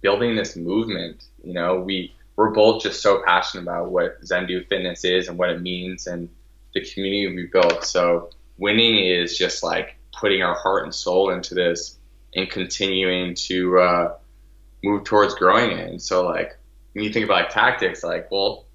building 0.00 0.36
this 0.36 0.56
movement. 0.56 1.24
You 1.42 1.52
know, 1.52 1.80
we 1.80 2.14
we're 2.36 2.50
both 2.50 2.82
just 2.82 3.00
so 3.00 3.22
passionate 3.24 3.62
about 3.62 3.90
what 3.90 4.18
Zen 4.24 4.46
Dude 4.46 4.66
Fitness 4.68 5.04
is 5.04 5.28
and 5.28 5.38
what 5.38 5.50
it 5.50 5.62
means 5.62 6.06
and 6.06 6.28
the 6.74 6.84
community 6.84 7.34
we 7.34 7.46
built. 7.46 7.84
So 7.84 8.30
winning 8.58 8.98
is 8.98 9.38
just 9.38 9.62
like 9.62 9.96
putting 10.12 10.42
our 10.42 10.54
heart 10.54 10.84
and 10.84 10.94
soul 10.94 11.30
into 11.30 11.54
this 11.54 11.98
and 12.34 12.50
continuing 12.50 13.34
to 13.34 13.78
uh, 13.78 14.14
move 14.82 15.04
towards 15.04 15.34
growing 15.34 15.78
it. 15.78 15.88
And 15.88 16.02
so 16.02 16.26
like 16.26 16.56
when 16.92 17.04
you 17.04 17.12
think 17.12 17.24
about 17.24 17.44
like 17.44 17.50
tactics, 17.50 18.02
like 18.02 18.30
well, 18.30 18.66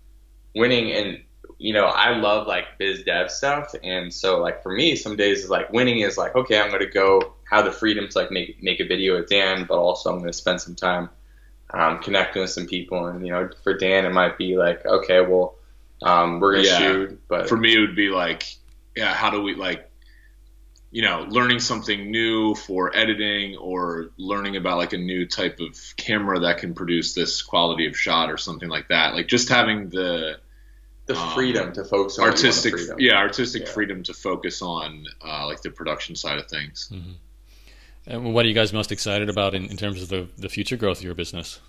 winning 0.56 0.92
and 0.92 1.24
you 1.58 1.74
know 1.74 1.86
I 1.86 2.16
love 2.18 2.48
like 2.48 2.78
biz 2.78 3.04
dev 3.04 3.30
stuff, 3.30 3.74
and 3.84 4.14
so 4.14 4.40
like 4.40 4.64
for 4.64 4.72
me, 4.72 4.96
some 4.96 5.16
days 5.18 5.44
is 5.44 5.50
like 5.50 5.72
winning 5.72 6.00
is 6.00 6.18
like 6.18 6.36
okay, 6.36 6.60
I'm 6.60 6.72
gonna 6.72 6.86
go 6.86 7.34
have 7.50 7.66
the 7.66 7.72
freedom 7.72 8.08
to 8.08 8.18
like 8.18 8.32
make 8.32 8.62
make 8.64 8.80
a 8.80 8.88
video 8.88 9.20
with 9.20 9.30
Dan, 9.30 9.66
but 9.68 9.78
also 9.78 10.12
I'm 10.12 10.20
gonna 10.20 10.34
spend 10.34 10.62
some 10.62 10.76
time 10.76 11.10
um, 11.72 12.00
connecting 12.00 12.42
with 12.42 12.52
some 12.52 12.68
people. 12.68 13.06
And 13.06 13.26
you 13.26 13.32
know, 13.32 13.50
for 13.64 13.76
Dan, 13.76 14.06
it 14.06 14.14
might 14.14 14.38
be 14.38 14.58
like, 14.58 14.86
okay, 14.86 15.22
well, 15.22 15.56
um, 16.02 16.40
we're 16.40 16.56
gonna 16.56 16.68
yeah. 16.68 16.78
shoot. 16.78 17.22
But 17.28 17.50
for 17.50 17.58
me, 17.58 17.76
it 17.76 17.80
would 17.80 17.96
be 17.96 18.10
like, 18.10 18.44
yeah, 18.96 19.14
how 19.14 19.30
do 19.30 19.42
we 19.42 19.56
like, 19.56 19.90
you 20.92 21.02
know, 21.02 21.26
learning 21.30 21.60
something 21.60 22.10
new 22.10 22.56
for 22.56 22.96
editing 22.96 23.58
or 23.58 24.12
learning 24.18 24.56
about 24.56 24.78
like 24.78 24.94
a 24.94 24.98
new 24.98 25.26
type 25.26 25.60
of 25.60 25.78
camera 25.98 26.40
that 26.40 26.58
can 26.58 26.74
produce 26.74 27.14
this 27.14 27.42
quality 27.42 27.86
of 27.86 27.98
shot 27.98 28.32
or 28.32 28.38
something 28.38 28.70
like 28.70 28.88
that. 28.88 29.14
Like 29.14 29.28
just 29.28 29.50
having 29.50 29.90
the 29.90 30.40
the 31.06 31.18
um, 31.20 31.34
freedom 31.34 31.74
to 31.74 31.84
focus 31.84 32.20
on 32.20 32.28
artistic, 32.28 32.76
yeah, 32.98 33.16
artistic 33.16 33.64
yeah. 33.64 33.72
freedom 33.72 34.04
to 34.04 34.14
focus 34.14 34.62
on 34.62 35.06
uh, 35.26 35.46
like 35.48 35.62
the 35.62 35.72
production 35.72 36.16
side 36.16 36.38
of 36.38 36.48
things. 36.48 36.90
Mm-hmm. 36.94 37.12
And 38.10 38.34
what 38.34 38.44
are 38.44 38.48
you 38.48 38.56
guys 38.56 38.74
most 38.74 38.92
excited 38.92 39.30
about 39.30 39.54
in, 39.54 39.66
in 39.66 39.78
terms 39.78 40.02
of 40.02 40.10
the, 40.10 40.28
the 40.36 40.50
future 40.50 40.76
growth 40.76 40.98
of 40.98 41.04
your 41.04 41.14
business? 41.14 41.60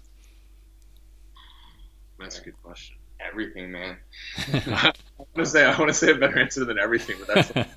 That's 2.18 2.38
a 2.38 2.42
good 2.42 2.60
question. 2.62 2.96
Everything, 3.20 3.70
man. 3.70 3.98
I 4.54 4.92
want 5.18 5.34
to 5.36 5.46
say 5.46 5.64
I 5.64 5.78
want 5.78 5.90
to 5.90 5.94
say 5.94 6.10
a 6.10 6.14
better 6.14 6.38
answer 6.38 6.64
than 6.64 6.78
everything, 6.78 7.16
but 7.18 7.34
that's 7.34 7.68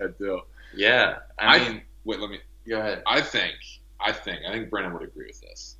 I 0.00 0.06
do. 0.18 0.40
Yeah, 0.74 1.18
I, 1.38 1.56
I 1.56 1.68
mean, 1.68 1.82
wait. 2.04 2.20
Let 2.20 2.30
me 2.30 2.38
go 2.66 2.78
ahead. 2.78 3.02
I 3.06 3.20
think, 3.20 3.56
I 4.00 4.12
think, 4.12 4.40
I 4.48 4.52
think 4.52 4.70
Brandon 4.70 4.94
would 4.94 5.02
agree 5.02 5.26
with 5.26 5.40
this. 5.42 5.76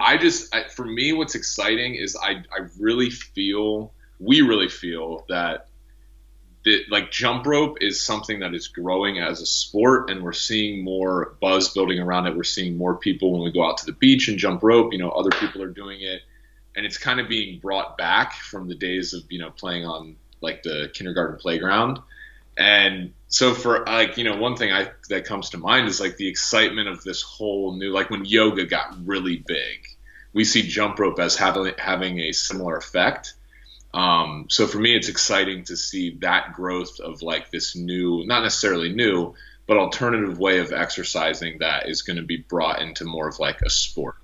I 0.00 0.16
just, 0.16 0.52
I, 0.52 0.64
for 0.64 0.84
me, 0.84 1.12
what's 1.12 1.36
exciting 1.36 1.94
is 1.94 2.16
I, 2.16 2.42
I 2.52 2.66
really 2.80 3.10
feel, 3.10 3.92
we 4.18 4.40
really 4.40 4.68
feel 4.68 5.24
that 5.28 5.68
that 6.64 6.84
like 6.90 7.10
jump 7.10 7.46
rope 7.46 7.78
is 7.80 8.00
something 8.00 8.40
that 8.40 8.54
is 8.54 8.68
growing 8.68 9.18
as 9.18 9.40
a 9.40 9.46
sport 9.46 10.10
and 10.10 10.22
we're 10.22 10.32
seeing 10.32 10.82
more 10.82 11.36
buzz 11.40 11.68
building 11.70 11.98
around 11.98 12.26
it. 12.26 12.36
We're 12.36 12.44
seeing 12.44 12.76
more 12.76 12.96
people 12.96 13.32
when 13.32 13.42
we 13.42 13.52
go 13.52 13.64
out 13.64 13.78
to 13.78 13.86
the 13.86 13.92
beach 13.92 14.28
and 14.28 14.38
jump 14.38 14.62
rope 14.62 14.92
you 14.92 14.98
know 14.98 15.10
other 15.10 15.30
people 15.30 15.62
are 15.62 15.68
doing 15.68 16.00
it. 16.00 16.22
And 16.76 16.84
it's 16.84 16.98
kind 16.98 17.20
of 17.20 17.28
being 17.28 17.60
brought 17.60 17.96
back 17.96 18.34
from 18.34 18.68
the 18.68 18.74
days 18.74 19.14
of 19.14 19.22
you 19.28 19.38
know 19.38 19.50
playing 19.50 19.84
on 19.84 20.16
like 20.40 20.62
the 20.62 20.90
kindergarten 20.94 21.38
playground. 21.38 22.00
And 22.56 23.12
so 23.34 23.52
for 23.52 23.84
like 23.84 24.16
you 24.16 24.22
know 24.22 24.36
one 24.36 24.54
thing 24.54 24.72
i 24.72 24.88
that 25.08 25.24
comes 25.24 25.50
to 25.50 25.58
mind 25.58 25.88
is 25.88 26.00
like 26.00 26.16
the 26.16 26.28
excitement 26.28 26.88
of 26.88 27.02
this 27.02 27.20
whole 27.20 27.76
new 27.76 27.90
like 27.90 28.08
when 28.08 28.24
yoga 28.24 28.64
got 28.64 28.94
really 29.04 29.42
big 29.44 29.88
we 30.32 30.44
see 30.44 30.62
jump 30.62 31.00
rope 31.00 31.18
as 31.18 31.34
having 31.34 31.72
having 31.76 32.20
a 32.20 32.30
similar 32.30 32.76
effect 32.76 33.34
um, 33.94 34.46
so 34.50 34.66
for 34.66 34.78
me, 34.78 34.96
it's 34.96 35.08
exciting 35.08 35.62
to 35.64 35.76
see 35.76 36.18
that 36.20 36.52
growth 36.52 36.98
of 36.98 37.22
like 37.22 37.52
this 37.52 37.76
new, 37.76 38.24
not 38.26 38.42
necessarily 38.42 38.92
new, 38.92 39.34
but 39.68 39.76
alternative 39.76 40.36
way 40.36 40.58
of 40.58 40.72
exercising 40.72 41.58
that 41.60 41.88
is 41.88 42.02
going 42.02 42.16
to 42.16 42.24
be 42.24 42.38
brought 42.38 42.82
into 42.82 43.04
more 43.04 43.28
of 43.28 43.38
like 43.38 43.62
a 43.62 43.70
sport. 43.70 44.16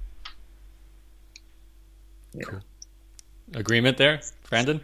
Yeah. 2.35 2.43
Cool. 2.47 2.61
Agreement 3.55 3.97
there, 3.97 4.21
Brandon? 4.49 4.81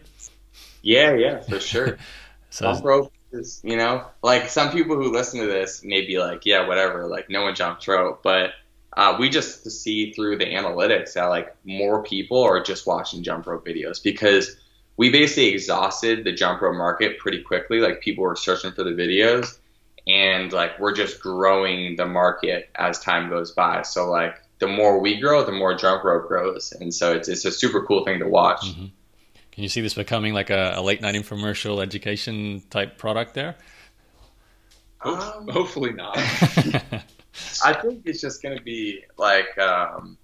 Yeah, 0.82 1.14
yeah, 1.14 1.40
for 1.40 1.58
sure. 1.58 1.98
so, 2.50 2.72
Jump 2.72 2.84
rope 2.84 3.12
is, 3.32 3.60
you 3.64 3.76
know, 3.76 4.04
like 4.22 4.48
some 4.48 4.70
people 4.70 4.94
who 4.94 5.10
listen 5.12 5.40
to 5.40 5.46
this 5.46 5.82
may 5.82 6.06
be 6.06 6.20
like, 6.20 6.46
yeah, 6.46 6.68
whatever, 6.68 7.08
like 7.08 7.28
no 7.28 7.42
one 7.42 7.56
jumps 7.56 7.88
rope, 7.88 8.22
but 8.22 8.50
uh, 8.96 9.16
we 9.18 9.30
just 9.30 9.68
see 9.68 10.12
through 10.12 10.38
the 10.38 10.46
analytics 10.46 11.14
that 11.14 11.24
like 11.24 11.56
more 11.64 12.04
people 12.04 12.44
are 12.44 12.62
just 12.62 12.86
watching 12.86 13.24
jump 13.24 13.48
rope 13.48 13.66
videos 13.66 14.00
because 14.00 14.56
we 14.96 15.10
basically 15.10 15.48
exhausted 15.48 16.24
the 16.24 16.32
jump 16.32 16.60
rope 16.60 16.76
market 16.76 17.18
pretty 17.18 17.42
quickly. 17.42 17.80
Like 17.80 18.00
people 18.00 18.24
were 18.24 18.36
searching 18.36 18.72
for 18.72 18.84
the 18.84 18.90
videos, 18.90 19.58
and 20.06 20.52
like 20.52 20.78
we're 20.78 20.94
just 20.94 21.20
growing 21.20 21.96
the 21.96 22.06
market 22.06 22.70
as 22.76 22.98
time 22.98 23.28
goes 23.28 23.52
by. 23.52 23.82
So 23.82 24.10
like 24.10 24.36
the 24.58 24.68
more 24.68 24.98
we 24.98 25.20
grow, 25.20 25.44
the 25.44 25.52
more 25.52 25.74
jump 25.74 26.04
rope 26.04 26.28
grows, 26.28 26.72
and 26.72 26.92
so 26.92 27.12
it's 27.12 27.28
it's 27.28 27.44
a 27.44 27.52
super 27.52 27.84
cool 27.84 28.04
thing 28.04 28.20
to 28.20 28.28
watch. 28.28 28.62
Mm-hmm. 28.62 28.86
Can 29.52 29.62
you 29.62 29.68
see 29.70 29.80
this 29.80 29.94
becoming 29.94 30.34
like 30.34 30.50
a, 30.50 30.74
a, 30.76 30.82
late 30.82 31.00
night 31.00 31.14
infomercial 31.14 31.82
education 31.82 32.62
type 32.68 32.98
product 32.98 33.32
there? 33.32 33.56
Um, 35.02 35.48
Hopefully 35.48 35.92
not. 35.92 36.18
I 37.64 37.72
think 37.72 38.02
it's 38.04 38.20
just 38.20 38.42
going 38.42 38.56
to 38.56 38.62
be 38.62 39.04
like 39.16 39.56
um, 39.56 40.18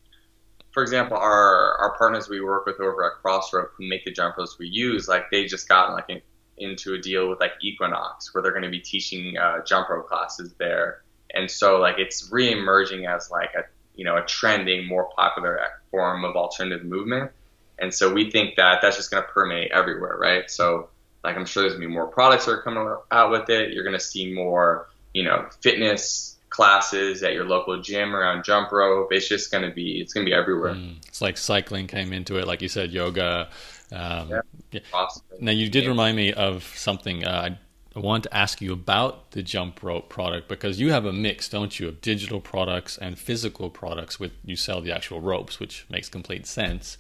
for 0.73 0.83
example, 0.83 1.17
our 1.17 1.77
our 1.79 1.97
partners 1.97 2.29
we 2.29 2.41
work 2.41 2.67
with 2.67 2.81
over 2.81 3.05
at 3.05 3.23
Crossrope 3.23 3.73
who 3.77 3.89
make 3.89 4.05
the 4.05 4.11
jump 4.11 4.37
ropes 4.37 4.59
we 4.59 4.69
use, 4.69 5.07
like 5.07 5.31
they 5.31 5.45
just 5.45 5.69
got 5.69 5.93
like 5.93 6.07
in, 6.09 6.21
into 6.59 6.95
a 6.95 6.99
deal 6.99 7.29
with 7.29 7.41
like 7.41 7.53
Equinox 7.61 8.35
where 8.35 8.43
they're 8.43 8.53
going 8.53 8.65
to 8.65 8.71
be 8.71 8.81
teaching 8.81 9.37
uh, 9.37 9.63
jump 9.65 9.89
rope 9.89 10.09
classes 10.09 10.55
there, 10.59 11.03
and 11.35 11.51
so 11.51 11.79
like 11.79 11.99
it's 11.99 12.31
re-emerging 12.33 13.07
as 13.07 13.31
like 13.31 13.51
a 13.55 13.65
you 13.95 14.05
know 14.05 14.17
a 14.17 14.23
trending, 14.23 14.87
more 14.87 15.11
popular 15.15 15.59
form 15.91 16.25
of 16.25 16.37
alternative 16.37 16.85
movement, 16.85 17.31
and 17.79 17.93
so 17.93 18.13
we 18.13 18.31
think 18.31 18.57
that 18.57 18.79
that's 18.81 18.97
just 18.97 19.11
going 19.11 19.23
to 19.23 19.29
permeate 19.29 19.71
everywhere, 19.73 20.17
right? 20.19 20.51
So 20.51 20.89
like 21.23 21.37
I'm 21.37 21.45
sure 21.45 21.63
there's 21.63 21.75
gonna 21.75 21.87
be 21.87 21.93
more 21.93 22.07
products 22.07 22.47
that 22.47 22.53
are 22.53 22.63
coming 22.63 22.95
out 23.11 23.31
with 23.31 23.51
it. 23.51 23.73
You're 23.73 23.85
going 23.85 23.99
to 23.99 24.05
see 24.05 24.33
more 24.33 24.89
you 25.13 25.25
know 25.25 25.47
fitness 25.61 26.39
classes 26.53 27.23
at 27.23 27.33
your 27.33 27.47
local 27.47 27.81
gym 27.81 28.15
around 28.15 28.45
jump 28.45 28.71
rope. 28.71 29.09
It's 29.11 29.29
just 29.29 29.51
going 29.51 29.65
to 29.65 29.75
be 29.75 30.01
it's 30.01 30.13
going 30.13 30.25
to 30.27 30.31
be 30.31 30.35
everywhere. 30.35 30.75
Mm, 30.75 30.99
it's 31.07 31.21
like 31.21 31.37
cycling 31.37 31.87
came 31.87 32.13
into 32.13 32.39
it, 32.39 32.47
like 32.47 32.63
you 32.63 32.69
said, 32.69 32.93
yoga. 32.93 33.49
Um, 33.91 34.29
yeah. 34.29 34.41
yeah. 34.71 35.07
Now 35.41 35.53
you 35.53 35.69
did 35.69 35.87
remind 35.87 36.17
me 36.17 36.33
of 36.33 36.65
something. 36.77 37.25
Uh, 37.25 37.57
I 37.95 37.99
want 37.99 38.25
to 38.25 38.35
ask 38.35 38.63
you 38.63 38.73
about 38.73 39.33
the 39.33 39.43
jump 39.43 39.83
rope 39.83 40.09
product 40.09 40.49
because 40.49 40.81
you 40.81 40.93
have 40.93 41.05
a 41.05 41.13
mix, 41.13 41.49
don't 41.49 41.79
you, 41.79 41.89
of 41.89 42.01
digital 42.01 42.41
products 42.41 42.97
and 42.97 43.19
physical 43.19 43.69
products. 43.69 44.21
With 44.21 44.33
you 44.45 44.57
sell 44.57 44.81
the 44.81 44.93
actual 44.93 45.21
ropes, 45.21 45.59
which 45.59 45.87
makes 45.91 46.09
complete 46.09 46.47
sense. 46.47 46.97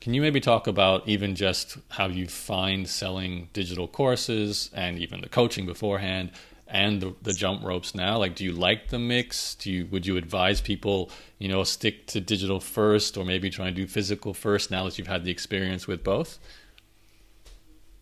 Can 0.00 0.12
you 0.12 0.20
maybe 0.20 0.40
talk 0.40 0.66
about 0.66 1.08
even 1.08 1.34
just 1.34 1.78
how 1.88 2.08
you 2.08 2.26
find 2.26 2.86
selling 2.86 3.48
digital 3.54 3.88
courses 3.88 4.70
and 4.74 4.98
even 4.98 5.22
the 5.22 5.30
coaching 5.30 5.64
beforehand 5.64 6.30
and 6.66 7.00
the, 7.00 7.14
the 7.22 7.32
jump 7.32 7.62
ropes 7.62 7.94
now? 7.94 8.18
Like, 8.18 8.34
do 8.34 8.44
you 8.44 8.52
like 8.52 8.88
the 8.88 8.98
mix? 8.98 9.54
Do 9.54 9.70
you 9.70 9.86
would 9.86 10.06
you 10.06 10.16
advise 10.16 10.60
people, 10.60 11.10
you 11.38 11.48
know, 11.48 11.62
stick 11.64 12.06
to 12.08 12.20
digital 12.20 12.60
first, 12.60 13.16
or 13.16 13.24
maybe 13.24 13.50
try 13.50 13.68
and 13.68 13.76
do 13.76 13.86
physical 13.86 14.34
first 14.34 14.70
now 14.70 14.84
that 14.84 14.98
you've 14.98 15.06
had 15.06 15.24
the 15.24 15.30
experience 15.30 15.86
with 15.86 16.02
both? 16.02 16.38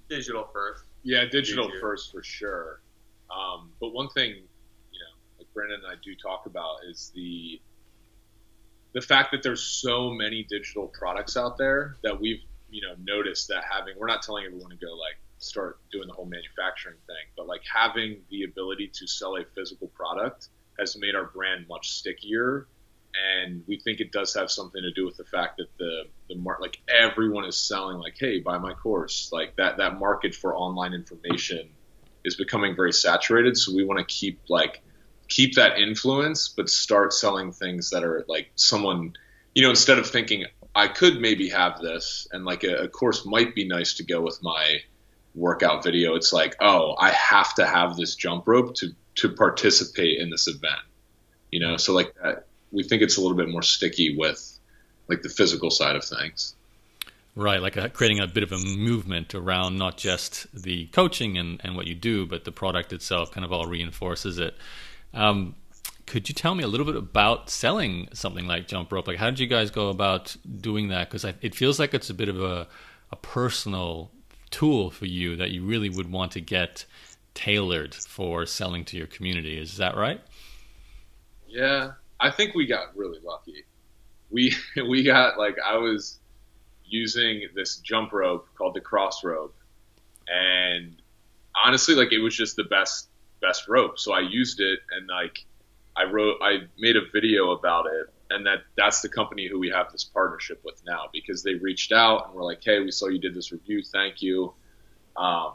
Digital 0.08 0.48
first. 0.52 0.84
Yeah, 1.02 1.24
digital 1.30 1.70
first 1.80 2.12
for 2.12 2.22
sure. 2.22 2.80
Um, 3.30 3.70
but 3.80 3.92
one 3.92 4.08
thing, 4.10 4.30
you 4.30 4.98
know, 5.00 5.38
like 5.38 5.52
Brandon 5.54 5.80
and 5.82 5.92
I 5.92 5.96
do 6.02 6.14
talk 6.14 6.46
about 6.46 6.84
is 6.88 7.10
the 7.14 7.60
the 8.92 9.00
fact 9.00 9.32
that 9.32 9.42
there's 9.42 9.62
so 9.62 10.10
many 10.10 10.44
digital 10.48 10.86
products 10.88 11.36
out 11.36 11.56
there 11.56 11.96
that 12.02 12.20
we've 12.20 12.42
you 12.70 12.82
know 12.82 12.94
noticed 13.02 13.48
that 13.48 13.64
having 13.70 13.94
we're 13.98 14.06
not 14.06 14.22
telling 14.22 14.44
everyone 14.44 14.70
to 14.70 14.76
go 14.76 14.92
like 14.92 15.18
start 15.42 15.78
doing 15.90 16.08
the 16.08 16.14
whole 16.14 16.26
manufacturing 16.26 16.96
thing. 17.06 17.24
But 17.36 17.46
like 17.46 17.62
having 17.72 18.22
the 18.30 18.44
ability 18.44 18.90
to 18.94 19.06
sell 19.06 19.36
a 19.36 19.44
physical 19.54 19.88
product 19.88 20.48
has 20.78 20.96
made 20.98 21.14
our 21.14 21.26
brand 21.26 21.66
much 21.68 21.90
stickier. 21.90 22.68
And 23.14 23.62
we 23.68 23.78
think 23.78 24.00
it 24.00 24.10
does 24.10 24.32
have 24.34 24.50
something 24.50 24.80
to 24.80 24.90
do 24.92 25.04
with 25.04 25.16
the 25.16 25.24
fact 25.24 25.58
that 25.58 25.68
the 25.78 26.04
the 26.28 26.36
mar- 26.36 26.58
like 26.60 26.78
everyone 26.88 27.44
is 27.44 27.58
selling 27.58 27.98
like, 27.98 28.14
hey, 28.18 28.40
buy 28.40 28.56
my 28.58 28.72
course. 28.72 29.28
Like 29.32 29.54
that 29.56 29.76
that 29.78 29.98
market 29.98 30.34
for 30.34 30.56
online 30.56 30.94
information 30.94 31.68
is 32.24 32.36
becoming 32.36 32.74
very 32.74 32.92
saturated. 32.92 33.56
So 33.56 33.74
we 33.74 33.84
want 33.84 33.98
to 33.98 34.04
keep 34.06 34.40
like 34.48 34.82
keep 35.28 35.56
that 35.56 35.78
influence, 35.78 36.52
but 36.56 36.68
start 36.68 37.12
selling 37.12 37.52
things 37.52 37.90
that 37.90 38.04
are 38.04 38.24
like 38.28 38.50
someone, 38.54 39.12
you 39.54 39.62
know, 39.62 39.70
instead 39.70 39.98
of 39.98 40.08
thinking 40.08 40.46
I 40.74 40.88
could 40.88 41.20
maybe 41.20 41.50
have 41.50 41.80
this, 41.80 42.26
and 42.32 42.44
like 42.44 42.64
a, 42.64 42.84
a 42.84 42.88
course 42.88 43.26
might 43.26 43.54
be 43.54 43.66
nice 43.68 43.94
to 43.94 44.04
go 44.04 44.20
with 44.20 44.38
my 44.42 44.78
workout 45.34 45.82
video. 45.82 46.14
It's 46.14 46.32
like, 46.32 46.56
oh, 46.60 46.94
I 46.98 47.10
have 47.10 47.54
to 47.54 47.66
have 47.66 47.96
this 47.96 48.14
jump 48.14 48.46
rope 48.46 48.74
to 48.76 48.94
to 49.14 49.28
participate 49.28 50.18
in 50.18 50.30
this 50.30 50.48
event. 50.48 50.80
You 51.50 51.60
know, 51.60 51.76
so 51.76 51.92
like 51.92 52.14
that, 52.22 52.46
we 52.70 52.82
think 52.82 53.02
it's 53.02 53.16
a 53.16 53.20
little 53.20 53.36
bit 53.36 53.48
more 53.48 53.62
sticky 53.62 54.16
with 54.16 54.58
like 55.08 55.22
the 55.22 55.28
physical 55.28 55.70
side 55.70 55.96
of 55.96 56.04
things. 56.04 56.54
Right, 57.34 57.62
like 57.62 57.76
a, 57.76 57.88
creating 57.88 58.20
a 58.20 58.26
bit 58.26 58.42
of 58.42 58.52
a 58.52 58.58
movement 58.58 59.34
around 59.34 59.78
not 59.78 59.96
just 59.96 60.46
the 60.54 60.86
coaching 60.88 61.38
and, 61.38 61.60
and 61.64 61.76
what 61.76 61.86
you 61.86 61.94
do, 61.94 62.26
but 62.26 62.44
the 62.44 62.52
product 62.52 62.92
itself 62.92 63.32
kind 63.32 63.44
of 63.44 63.52
all 63.52 63.64
reinforces 63.64 64.38
it. 64.38 64.54
Um, 65.14 65.54
could 66.06 66.28
you 66.28 66.34
tell 66.34 66.54
me 66.54 66.62
a 66.62 66.66
little 66.66 66.84
bit 66.84 66.96
about 66.96 67.48
selling 67.48 68.08
something 68.12 68.46
like 68.46 68.68
jump 68.68 68.92
rope? 68.92 69.06
Like, 69.06 69.16
how 69.16 69.30
did 69.30 69.38
you 69.38 69.46
guys 69.46 69.70
go 69.70 69.88
about 69.88 70.36
doing 70.60 70.88
that? 70.88 71.08
Because 71.08 71.24
it 71.24 71.54
feels 71.54 71.78
like 71.78 71.94
it's 71.94 72.10
a 72.10 72.14
bit 72.14 72.28
of 72.28 72.42
a, 72.42 72.68
a 73.10 73.16
personal 73.16 74.10
tool 74.52 74.90
for 74.90 75.06
you 75.06 75.34
that 75.36 75.50
you 75.50 75.64
really 75.64 75.88
would 75.88 76.12
want 76.12 76.30
to 76.32 76.40
get 76.40 76.84
tailored 77.34 77.94
for 77.94 78.46
selling 78.46 78.84
to 78.84 78.96
your 78.96 79.06
community. 79.06 79.58
Is 79.58 79.78
that 79.78 79.96
right? 79.96 80.20
Yeah, 81.48 81.92
I 82.20 82.30
think 82.30 82.54
we 82.54 82.66
got 82.66 82.96
really 82.96 83.18
lucky. 83.24 83.64
We 84.30 84.54
we 84.88 85.02
got 85.02 85.38
like 85.38 85.56
I 85.64 85.76
was 85.76 86.18
using 86.84 87.48
this 87.54 87.76
jump 87.78 88.12
rope 88.12 88.46
called 88.56 88.74
the 88.74 88.80
Crossrope, 88.80 89.54
and 90.28 90.96
honestly, 91.64 91.94
like 91.94 92.12
it 92.12 92.20
was 92.20 92.36
just 92.36 92.56
the 92.56 92.64
best 92.64 93.08
best 93.40 93.68
rope. 93.68 93.98
So 93.98 94.12
I 94.12 94.20
used 94.20 94.60
it, 94.60 94.80
and 94.92 95.08
like 95.08 95.44
I 95.96 96.04
wrote, 96.04 96.38
I 96.42 96.68
made 96.78 96.96
a 96.96 97.02
video 97.12 97.50
about 97.50 97.86
it, 97.86 98.06
and 98.32 98.46
that 98.46 98.60
that's 98.76 99.00
the 99.00 99.08
company 99.08 99.48
who 99.48 99.58
we 99.58 99.70
have 99.70 99.92
this 99.92 100.04
partnership 100.04 100.60
with 100.64 100.82
now 100.86 101.08
because 101.12 101.42
they 101.42 101.54
reached 101.54 101.92
out 101.92 102.26
and 102.26 102.34
were 102.34 102.44
like, 102.44 102.62
"Hey, 102.62 102.80
we 102.80 102.90
saw 102.90 103.08
you 103.08 103.18
did 103.18 103.34
this 103.34 103.52
review, 103.52 103.82
thank 103.82 104.22
you." 104.22 104.54
Um, 105.16 105.52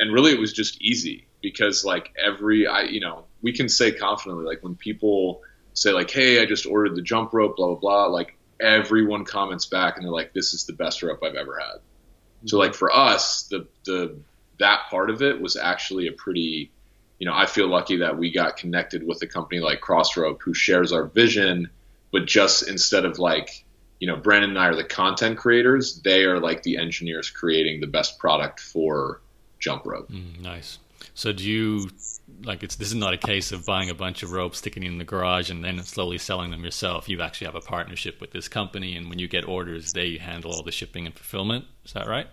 and 0.00 0.12
really, 0.12 0.32
it 0.32 0.40
was 0.40 0.52
just 0.52 0.80
easy 0.80 1.26
because 1.42 1.84
like 1.84 2.12
every 2.22 2.66
I, 2.66 2.82
you 2.82 3.00
know, 3.00 3.24
we 3.42 3.52
can 3.52 3.68
say 3.68 3.92
confidently 3.92 4.44
like 4.44 4.62
when 4.62 4.74
people 4.74 5.42
say 5.74 5.92
like, 5.92 6.10
"Hey, 6.10 6.40
I 6.42 6.46
just 6.46 6.66
ordered 6.66 6.96
the 6.96 7.02
jump 7.02 7.32
rope," 7.32 7.56
blah 7.56 7.68
blah 7.68 7.76
blah, 7.76 8.06
like 8.06 8.36
everyone 8.60 9.24
comments 9.24 9.66
back 9.66 9.96
and 9.96 10.04
they're 10.04 10.12
like, 10.12 10.32
"This 10.32 10.54
is 10.54 10.64
the 10.64 10.72
best 10.72 11.02
rope 11.02 11.22
I've 11.22 11.34
ever 11.34 11.58
had." 11.58 11.76
Mm-hmm. 11.76 12.48
So 12.48 12.58
like 12.58 12.74
for 12.74 12.92
us, 12.92 13.44
the 13.44 13.66
the 13.84 14.16
that 14.58 14.84
part 14.90 15.10
of 15.10 15.22
it 15.22 15.40
was 15.40 15.56
actually 15.56 16.06
a 16.06 16.12
pretty, 16.12 16.70
you 17.18 17.26
know, 17.26 17.34
I 17.34 17.46
feel 17.46 17.68
lucky 17.68 17.98
that 17.98 18.16
we 18.16 18.30
got 18.30 18.56
connected 18.56 19.06
with 19.06 19.20
a 19.22 19.26
company 19.26 19.60
like 19.60 19.80
Crossrope 19.80 20.40
who 20.42 20.54
shares 20.54 20.92
our 20.92 21.06
vision, 21.06 21.70
but 22.14 22.26
just 22.26 22.68
instead 22.68 23.04
of 23.04 23.18
like, 23.18 23.64
you 23.98 24.06
know, 24.06 24.14
Brandon 24.14 24.50
and 24.50 24.58
I 24.58 24.68
are 24.68 24.76
the 24.76 24.84
content 24.84 25.36
creators, 25.36 26.00
they 26.02 26.22
are 26.22 26.38
like 26.38 26.62
the 26.62 26.76
engineers 26.76 27.28
creating 27.28 27.80
the 27.80 27.88
best 27.88 28.20
product 28.20 28.60
for 28.60 29.20
jump 29.58 29.84
rope. 29.84 30.12
Mm, 30.12 30.40
nice. 30.40 30.78
So 31.14 31.32
do 31.32 31.42
you 31.42 31.90
like 32.44 32.62
it's 32.62 32.76
this 32.76 32.86
is 32.86 32.94
not 32.94 33.14
a 33.14 33.16
case 33.16 33.50
of 33.50 33.66
buying 33.66 33.90
a 33.90 33.96
bunch 33.96 34.22
of 34.22 34.30
ropes, 34.30 34.58
sticking 34.58 34.84
in 34.84 34.98
the 34.98 35.04
garage, 35.04 35.50
and 35.50 35.64
then 35.64 35.82
slowly 35.82 36.18
selling 36.18 36.52
them 36.52 36.62
yourself. 36.62 37.08
You 37.08 37.20
actually 37.20 37.46
have 37.46 37.56
a 37.56 37.60
partnership 37.60 38.20
with 38.20 38.30
this 38.30 38.46
company, 38.46 38.94
and 38.94 39.10
when 39.10 39.18
you 39.18 39.26
get 39.26 39.48
orders, 39.48 39.92
they 39.92 40.16
handle 40.16 40.52
all 40.52 40.62
the 40.62 40.70
shipping 40.70 41.06
and 41.06 41.14
fulfillment. 41.16 41.64
Is 41.84 41.94
that 41.94 42.06
right? 42.06 42.28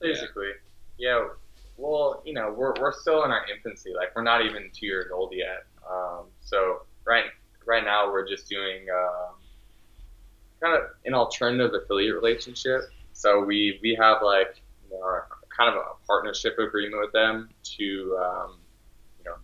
Basically, 0.00 0.50
yeah. 0.98 1.28
Well, 1.76 2.24
you 2.26 2.32
know, 2.32 2.52
we're 2.52 2.74
we're 2.80 2.92
still 2.92 3.24
in 3.24 3.30
our 3.30 3.44
infancy. 3.54 3.92
Like 3.94 4.16
we're 4.16 4.24
not 4.24 4.44
even 4.44 4.68
two 4.74 4.86
years 4.86 5.12
old 5.14 5.32
yet. 5.32 5.66
Um, 5.88 6.24
so 6.40 6.82
right 7.04 7.26
right 7.66 7.84
now 7.84 8.10
we're 8.10 8.28
just 8.28 8.48
doing 8.48 8.86
um, 8.94 9.34
kind 10.62 10.76
of 10.76 10.82
an 11.04 11.14
alternative 11.14 11.72
affiliate 11.74 12.14
relationship. 12.14 12.82
So 13.12 13.44
we 13.44 13.78
we 13.82 13.96
have 14.00 14.18
like 14.22 14.62
you 14.90 14.98
know, 14.98 15.20
kind 15.56 15.74
of 15.74 15.76
a 15.76 16.06
partnership 16.06 16.58
agreement 16.58 17.00
with 17.00 17.12
them 17.12 17.48
to, 17.78 18.18
um, 18.22 18.58
you 19.18 19.24
know, 19.24 19.36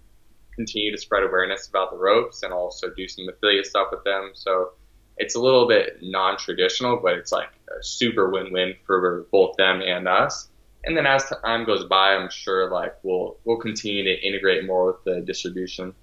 continue 0.55 0.93
to 0.93 0.99
spread 0.99 1.23
awareness 1.23 1.69
about 1.69 1.91
the 1.91 1.97
ropes 1.97 2.43
and 2.43 2.53
also 2.53 2.91
do 2.91 3.09
some 3.09 3.29
affiliate 3.29 3.67
stuff 3.67 3.89
with 3.91 4.05
them. 4.05 4.33
So 4.35 4.73
it's 5.17 5.35
a 5.35 5.41
little 5.41 5.67
bit 5.67 5.99
non-traditional, 6.03 7.01
but 7.03 7.15
it's 7.15 7.33
like 7.33 7.49
a 7.69 7.83
super 7.83 8.31
win-win 8.31 8.75
for 8.87 9.27
both 9.31 9.57
them 9.57 9.81
and 9.83 10.09
us. 10.09 10.49
And 10.85 10.97
then 10.97 11.07
as 11.07 11.25
time 11.45 11.65
goes 11.65 11.85
by, 11.85 12.15
I'm 12.15 12.29
sure 12.31 12.71
like 12.71 12.97
we'll 13.05 13.37
we'll 13.45 13.59
continue 13.59 14.03
to 14.03 14.27
integrate 14.27 14.67
more 14.67 14.87
with 14.87 15.05
the 15.05 15.21
distribution. 15.21 15.95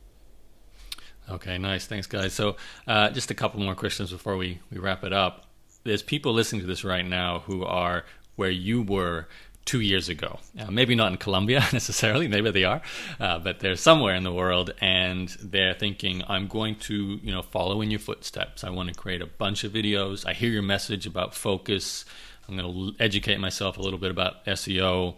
Okay, 1.30 1.58
nice. 1.58 1.86
Thanks, 1.86 2.08
guys. 2.08 2.34
So, 2.34 2.56
uh, 2.88 3.12
just 3.12 3.30
a 3.30 3.36
couple 3.36 3.60
more 3.60 3.76
questions 3.76 4.12
before 4.12 4.36
we, 4.36 4.60
we 4.72 4.80
wrap 4.80 5.04
it 5.04 5.14
up. 5.14 5.46
There's 5.84 6.02
people 6.02 6.34
listening 6.34 6.62
to 6.62 6.68
this 6.68 6.84
right 6.84 7.06
now 7.06 7.40
who 7.40 7.64
are 7.64 8.04
where 8.36 8.50
you 8.50 8.82
were 8.82 9.28
two 9.66 9.82
years 9.82 10.10
ago. 10.10 10.40
Uh, 10.60 10.72
maybe 10.72 10.96
not 10.96 11.12
in 11.12 11.18
Colombia 11.20 11.60
necessarily, 11.74 12.28
maybe 12.28 12.50
they 12.50 12.64
are, 12.64 12.82
uh, 13.20 13.38
but 13.38 13.60
they're 13.60 13.76
somewhere 13.76 14.16
in 14.16 14.24
the 14.24 14.34
world 14.34 14.74
and 14.82 15.30
they're 15.44 15.76
thinking, 15.76 16.24
I'm 16.28 16.48
going 16.48 16.76
to, 16.78 17.20
you 17.22 17.32
know, 17.32 17.44
follow 17.44 17.82
in 17.82 17.92
your 17.92 18.00
footsteps. 18.00 18.64
I 18.64 18.72
want 18.72 18.90
to 18.90 18.96
create 18.96 19.22
a 19.22 19.28
bunch 19.28 19.64
of 19.64 19.72
videos. 19.72 20.26
I 20.26 20.34
hear 20.34 20.50
your 20.50 20.64
message 20.64 21.06
about 21.06 21.36
focus. 21.36 22.06
I'm 22.48 22.58
going 22.58 22.74
to 22.74 23.04
educate 23.04 23.40
myself 23.40 23.78
a 23.78 23.82
little 23.82 24.00
bit 24.00 24.10
about 24.10 24.44
SEO. 24.46 25.16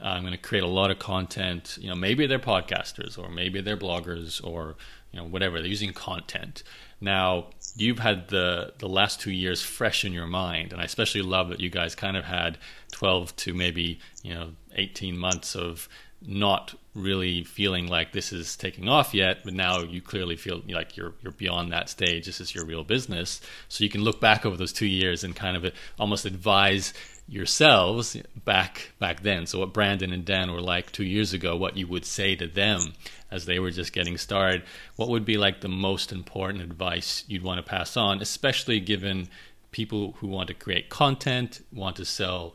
I'm 0.00 0.22
going 0.22 0.32
to 0.32 0.38
create 0.38 0.64
a 0.64 0.68
lot 0.68 0.90
of 0.90 0.98
content. 0.98 1.78
You 1.80 1.88
know, 1.90 1.94
maybe 1.94 2.26
they're 2.26 2.40
podcasters 2.40 3.16
or 3.16 3.28
maybe 3.28 3.60
they're 3.60 3.76
bloggers 3.76 4.44
or 4.44 4.74
you 5.12 5.20
know 5.20 5.26
whatever. 5.26 5.58
They're 5.58 5.68
using 5.68 5.92
content. 5.92 6.62
Now 7.00 7.48
you've 7.76 7.98
had 7.98 8.28
the 8.28 8.72
the 8.78 8.88
last 8.88 9.20
two 9.20 9.32
years 9.32 9.62
fresh 9.62 10.04
in 10.04 10.12
your 10.12 10.26
mind, 10.26 10.72
and 10.72 10.80
I 10.80 10.84
especially 10.84 11.22
love 11.22 11.48
that 11.50 11.60
you 11.60 11.70
guys 11.70 11.94
kind 11.94 12.16
of 12.16 12.24
had 12.24 12.58
12 12.92 13.36
to 13.36 13.54
maybe 13.54 14.00
you 14.22 14.34
know 14.34 14.50
18 14.74 15.16
months 15.16 15.54
of 15.54 15.88
not 16.24 16.74
really 16.94 17.42
feeling 17.42 17.88
like 17.88 18.12
this 18.12 18.32
is 18.32 18.56
taking 18.56 18.88
off 18.88 19.14
yet, 19.14 19.38
but 19.44 19.54
now 19.54 19.80
you 19.80 20.00
clearly 20.00 20.36
feel 20.36 20.62
like 20.68 20.96
you're 20.96 21.14
you're 21.22 21.32
beyond 21.32 21.72
that 21.72 21.88
stage. 21.88 22.26
This 22.26 22.40
is 22.40 22.54
your 22.54 22.64
real 22.64 22.84
business, 22.84 23.40
so 23.68 23.84
you 23.84 23.90
can 23.90 24.02
look 24.02 24.20
back 24.20 24.46
over 24.46 24.56
those 24.56 24.72
two 24.72 24.86
years 24.86 25.24
and 25.24 25.34
kind 25.34 25.56
of 25.56 25.72
almost 25.98 26.24
advise 26.24 26.92
yourselves 27.32 28.16
back 28.44 28.92
back 28.98 29.22
then. 29.22 29.46
So 29.46 29.60
what 29.60 29.72
Brandon 29.72 30.12
and 30.12 30.24
Dan 30.24 30.52
were 30.52 30.60
like 30.60 30.92
two 30.92 31.04
years 31.04 31.32
ago, 31.32 31.56
what 31.56 31.76
you 31.76 31.86
would 31.86 32.04
say 32.04 32.36
to 32.36 32.46
them 32.46 32.92
as 33.30 33.46
they 33.46 33.58
were 33.58 33.70
just 33.70 33.92
getting 33.92 34.18
started. 34.18 34.62
What 34.96 35.08
would 35.08 35.24
be 35.24 35.38
like 35.38 35.62
the 35.62 35.68
most 35.68 36.12
important 36.12 36.62
advice 36.62 37.24
you'd 37.26 37.42
want 37.42 37.64
to 37.64 37.68
pass 37.68 37.96
on, 37.96 38.20
especially 38.20 38.78
given 38.78 39.28
people 39.70 40.12
who 40.18 40.26
want 40.26 40.48
to 40.48 40.54
create 40.54 40.90
content, 40.90 41.64
want 41.72 41.96
to 41.96 42.04
sell 42.04 42.54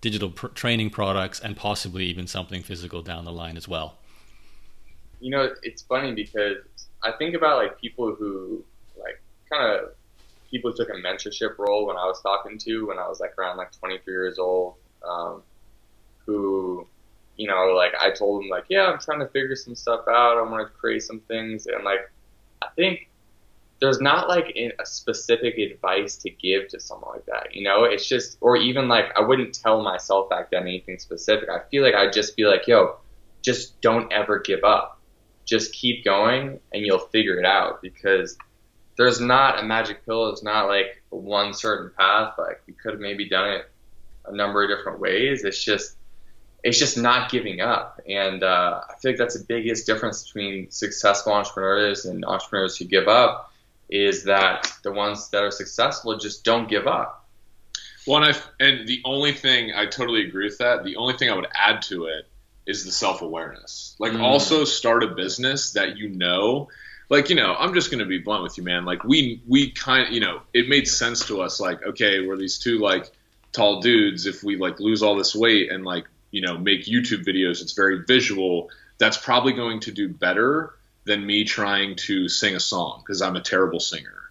digital 0.00 0.30
pr- 0.30 0.46
training 0.48 0.90
products, 0.90 1.38
and 1.38 1.56
possibly 1.56 2.06
even 2.06 2.26
something 2.26 2.62
physical 2.62 3.02
down 3.02 3.26
the 3.26 3.32
line 3.32 3.56
as 3.56 3.68
well? 3.68 3.98
You 5.20 5.30
know, 5.30 5.50
it's 5.62 5.82
funny 5.82 6.14
because 6.14 6.56
I 7.02 7.12
think 7.12 7.34
about 7.34 7.58
like 7.58 7.78
people 7.78 8.14
who 8.14 8.64
like 8.98 9.20
kind 9.52 9.78
of 9.78 9.90
people 10.54 10.72
took 10.72 10.88
a 10.88 10.92
mentorship 10.92 11.58
role 11.58 11.84
when 11.84 11.96
I 11.96 12.04
was 12.04 12.20
talking 12.22 12.58
to 12.58 12.86
when 12.86 12.96
I 12.96 13.08
was 13.08 13.18
like 13.18 13.36
around 13.36 13.56
like 13.56 13.72
23 13.72 14.14
years 14.14 14.38
old, 14.38 14.74
um, 15.04 15.42
who, 16.24 16.86
you 17.36 17.48
know, 17.48 17.74
like 17.74 17.92
I 18.00 18.12
told 18.12 18.40
them 18.40 18.48
like, 18.48 18.66
yeah, 18.68 18.84
I'm 18.84 19.00
trying 19.00 19.18
to 19.18 19.26
figure 19.26 19.56
some 19.56 19.74
stuff 19.74 20.02
out. 20.08 20.38
I 20.38 20.42
want 20.42 20.64
to 20.64 20.72
create 20.72 21.02
some 21.02 21.18
things, 21.26 21.66
and 21.66 21.82
like, 21.82 22.08
I 22.62 22.68
think 22.76 23.10
there's 23.80 24.00
not 24.00 24.28
like 24.28 24.56
a 24.56 24.86
specific 24.86 25.58
advice 25.58 26.18
to 26.18 26.30
give 26.30 26.68
to 26.68 26.78
someone 26.78 27.10
like 27.14 27.26
that. 27.26 27.52
You 27.52 27.64
know, 27.64 27.82
it's 27.82 28.06
just, 28.06 28.38
or 28.40 28.56
even 28.56 28.86
like 28.86 29.06
I 29.16 29.22
wouldn't 29.22 29.54
tell 29.54 29.82
myself 29.82 30.30
back 30.30 30.52
then 30.52 30.62
anything 30.62 31.00
specific. 31.00 31.48
I 31.48 31.68
feel 31.68 31.82
like 31.82 31.94
I'd 31.94 32.12
just 32.12 32.36
be 32.36 32.44
like, 32.44 32.68
yo, 32.68 32.98
just 33.42 33.80
don't 33.80 34.12
ever 34.12 34.38
give 34.38 34.62
up. 34.62 35.00
Just 35.46 35.72
keep 35.72 36.04
going, 36.04 36.60
and 36.72 36.86
you'll 36.86 37.08
figure 37.08 37.40
it 37.40 37.44
out 37.44 37.82
because 37.82 38.38
there's 38.96 39.20
not 39.20 39.60
a 39.60 39.64
magic 39.64 40.04
pill. 40.04 40.30
It's 40.30 40.42
not 40.42 40.68
like 40.68 41.02
one 41.10 41.54
certain 41.54 41.90
path. 41.96 42.34
Like 42.38 42.62
we 42.66 42.72
could 42.72 42.92
have 42.92 43.00
maybe 43.00 43.28
done 43.28 43.50
it 43.50 43.70
a 44.26 44.34
number 44.34 44.62
of 44.62 44.76
different 44.76 45.00
ways. 45.00 45.44
It's 45.44 45.62
just 45.62 45.96
it's 46.62 46.78
just 46.78 46.96
not 46.96 47.30
giving 47.30 47.60
up. 47.60 48.00
And 48.08 48.42
uh, 48.42 48.80
I 48.88 48.94
feel 48.98 49.12
like 49.12 49.18
that's 49.18 49.38
the 49.38 49.44
biggest 49.44 49.86
difference 49.86 50.24
between 50.24 50.70
successful 50.70 51.32
entrepreneurs 51.32 52.06
and 52.06 52.24
entrepreneurs 52.24 52.76
who 52.76 52.86
give 52.86 53.06
up 53.06 53.52
is 53.90 54.24
that 54.24 54.72
the 54.82 54.90
ones 54.90 55.28
that 55.30 55.42
are 55.42 55.50
successful 55.50 56.16
just 56.16 56.42
don't 56.42 56.68
give 56.68 56.86
up. 56.86 57.28
Well, 58.06 58.22
and, 58.22 58.42
and 58.60 58.88
the 58.88 59.02
only 59.04 59.32
thing 59.32 59.72
I 59.74 59.86
totally 59.86 60.26
agree 60.26 60.46
with 60.46 60.58
that. 60.58 60.84
The 60.84 60.96
only 60.96 61.14
thing 61.14 61.30
I 61.30 61.34
would 61.34 61.48
add 61.54 61.82
to 61.82 62.06
it 62.06 62.26
is 62.66 62.84
the 62.84 62.92
self 62.92 63.20
awareness. 63.20 63.94
Like, 63.98 64.12
mm. 64.12 64.20
also 64.20 64.64
start 64.64 65.02
a 65.02 65.08
business 65.08 65.72
that 65.72 65.98
you 65.98 66.08
know 66.08 66.68
like 67.10 67.28
you 67.28 67.36
know 67.36 67.54
i'm 67.58 67.74
just 67.74 67.90
going 67.90 67.98
to 68.00 68.06
be 68.06 68.18
blunt 68.18 68.42
with 68.42 68.56
you 68.58 68.64
man. 68.64 68.84
Like 68.84 69.04
we 69.04 69.42
we 69.46 69.70
kind 69.70 70.08
of 70.08 70.12
you 70.12 70.20
know 70.20 70.42
it 70.52 70.68
made 70.68 70.88
sense 70.88 71.26
to 71.26 71.40
us 71.42 71.60
like 71.60 71.84
okay 71.84 72.26
we're 72.26 72.36
these 72.36 72.58
two 72.58 72.78
like 72.78 73.10
tall 73.52 73.80
dudes. 73.80 74.26
If 74.26 74.42
we 74.42 74.56
like 74.56 74.80
lose 74.80 75.02
all 75.02 75.16
this 75.16 75.34
weight 75.34 75.70
and 75.70 75.84
like 75.84 76.06
you 76.30 76.40
know 76.40 76.58
make 76.58 76.86
youtube 76.86 77.24
videos 77.24 77.62
it's 77.62 77.72
very 77.72 78.04
visual. 78.04 78.70
That's 78.98 79.16
probably 79.16 79.52
going 79.52 79.80
to 79.80 79.92
do 79.92 80.08
better 80.08 80.74
than 81.04 81.26
me 81.26 81.44
trying 81.44 81.96
to 81.96 82.28
sing 82.28 82.54
a 82.54 82.60
song 82.60 83.02
because 83.04 83.20
i'm 83.20 83.36
a 83.36 83.40
terrible 83.40 83.80
singer 83.80 84.24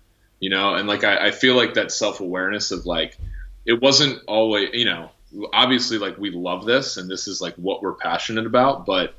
you 0.43 0.49
know, 0.49 0.75
and 0.75 0.89
like 0.89 1.05
I, 1.05 1.27
I 1.27 1.31
feel 1.31 1.55
like 1.55 1.75
that 1.75 1.89
self 1.89 2.19
awareness 2.19 2.71
of 2.71 2.85
like 2.85 3.17
it 3.65 3.81
wasn't 3.81 4.19
always, 4.27 4.71
you 4.73 4.83
know, 4.83 5.09
obviously 5.53 5.97
like 5.97 6.17
we 6.17 6.31
love 6.31 6.65
this 6.65 6.97
and 6.97 7.09
this 7.09 7.29
is 7.29 7.39
like 7.39 7.55
what 7.55 7.81
we're 7.81 7.93
passionate 7.93 8.45
about, 8.45 8.85
but 8.85 9.15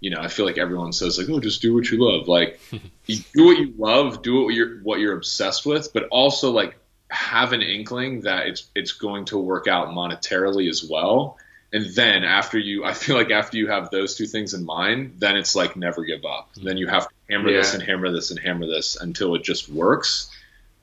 you 0.00 0.10
know, 0.10 0.20
I 0.20 0.28
feel 0.28 0.46
like 0.46 0.58
everyone 0.58 0.92
says 0.92 1.18
like, 1.18 1.28
oh, 1.28 1.40
just 1.40 1.60
do 1.62 1.74
what 1.74 1.90
you 1.90 1.98
love. 1.98 2.26
Like, 2.26 2.58
do 3.06 3.44
what 3.46 3.58
you 3.58 3.74
love, 3.76 4.22
do 4.22 4.44
what 4.44 4.54
you're 4.54 4.78
what 4.80 5.00
you're 5.00 5.14
obsessed 5.16 5.66
with, 5.66 5.92
but 5.92 6.04
also 6.10 6.50
like 6.52 6.76
have 7.08 7.52
an 7.52 7.60
inkling 7.62 8.22
that 8.22 8.46
it's 8.46 8.70
it's 8.74 8.92
going 8.92 9.26
to 9.26 9.38
work 9.38 9.66
out 9.66 9.88
monetarily 9.88 10.68
as 10.68 10.84
well. 10.88 11.36
And 11.72 11.86
then 11.94 12.24
after 12.24 12.58
you, 12.58 12.84
I 12.84 12.94
feel 12.94 13.16
like 13.16 13.30
after 13.30 13.56
you 13.56 13.68
have 13.68 13.90
those 13.90 14.16
two 14.16 14.26
things 14.26 14.54
in 14.54 14.64
mind, 14.64 15.16
then 15.18 15.36
it's 15.36 15.54
like 15.54 15.76
never 15.76 16.04
give 16.04 16.24
up. 16.24 16.50
Then 16.56 16.76
you 16.78 16.88
have 16.88 17.06
to 17.08 17.14
hammer 17.28 17.50
Yeah. 17.50 17.58
this 17.58 17.74
and 17.74 17.82
hammer 17.82 18.10
this 18.10 18.30
and 18.30 18.40
hammer 18.40 18.66
this 18.66 18.96
until 18.96 19.34
it 19.36 19.44
just 19.44 19.68
works. 19.68 20.30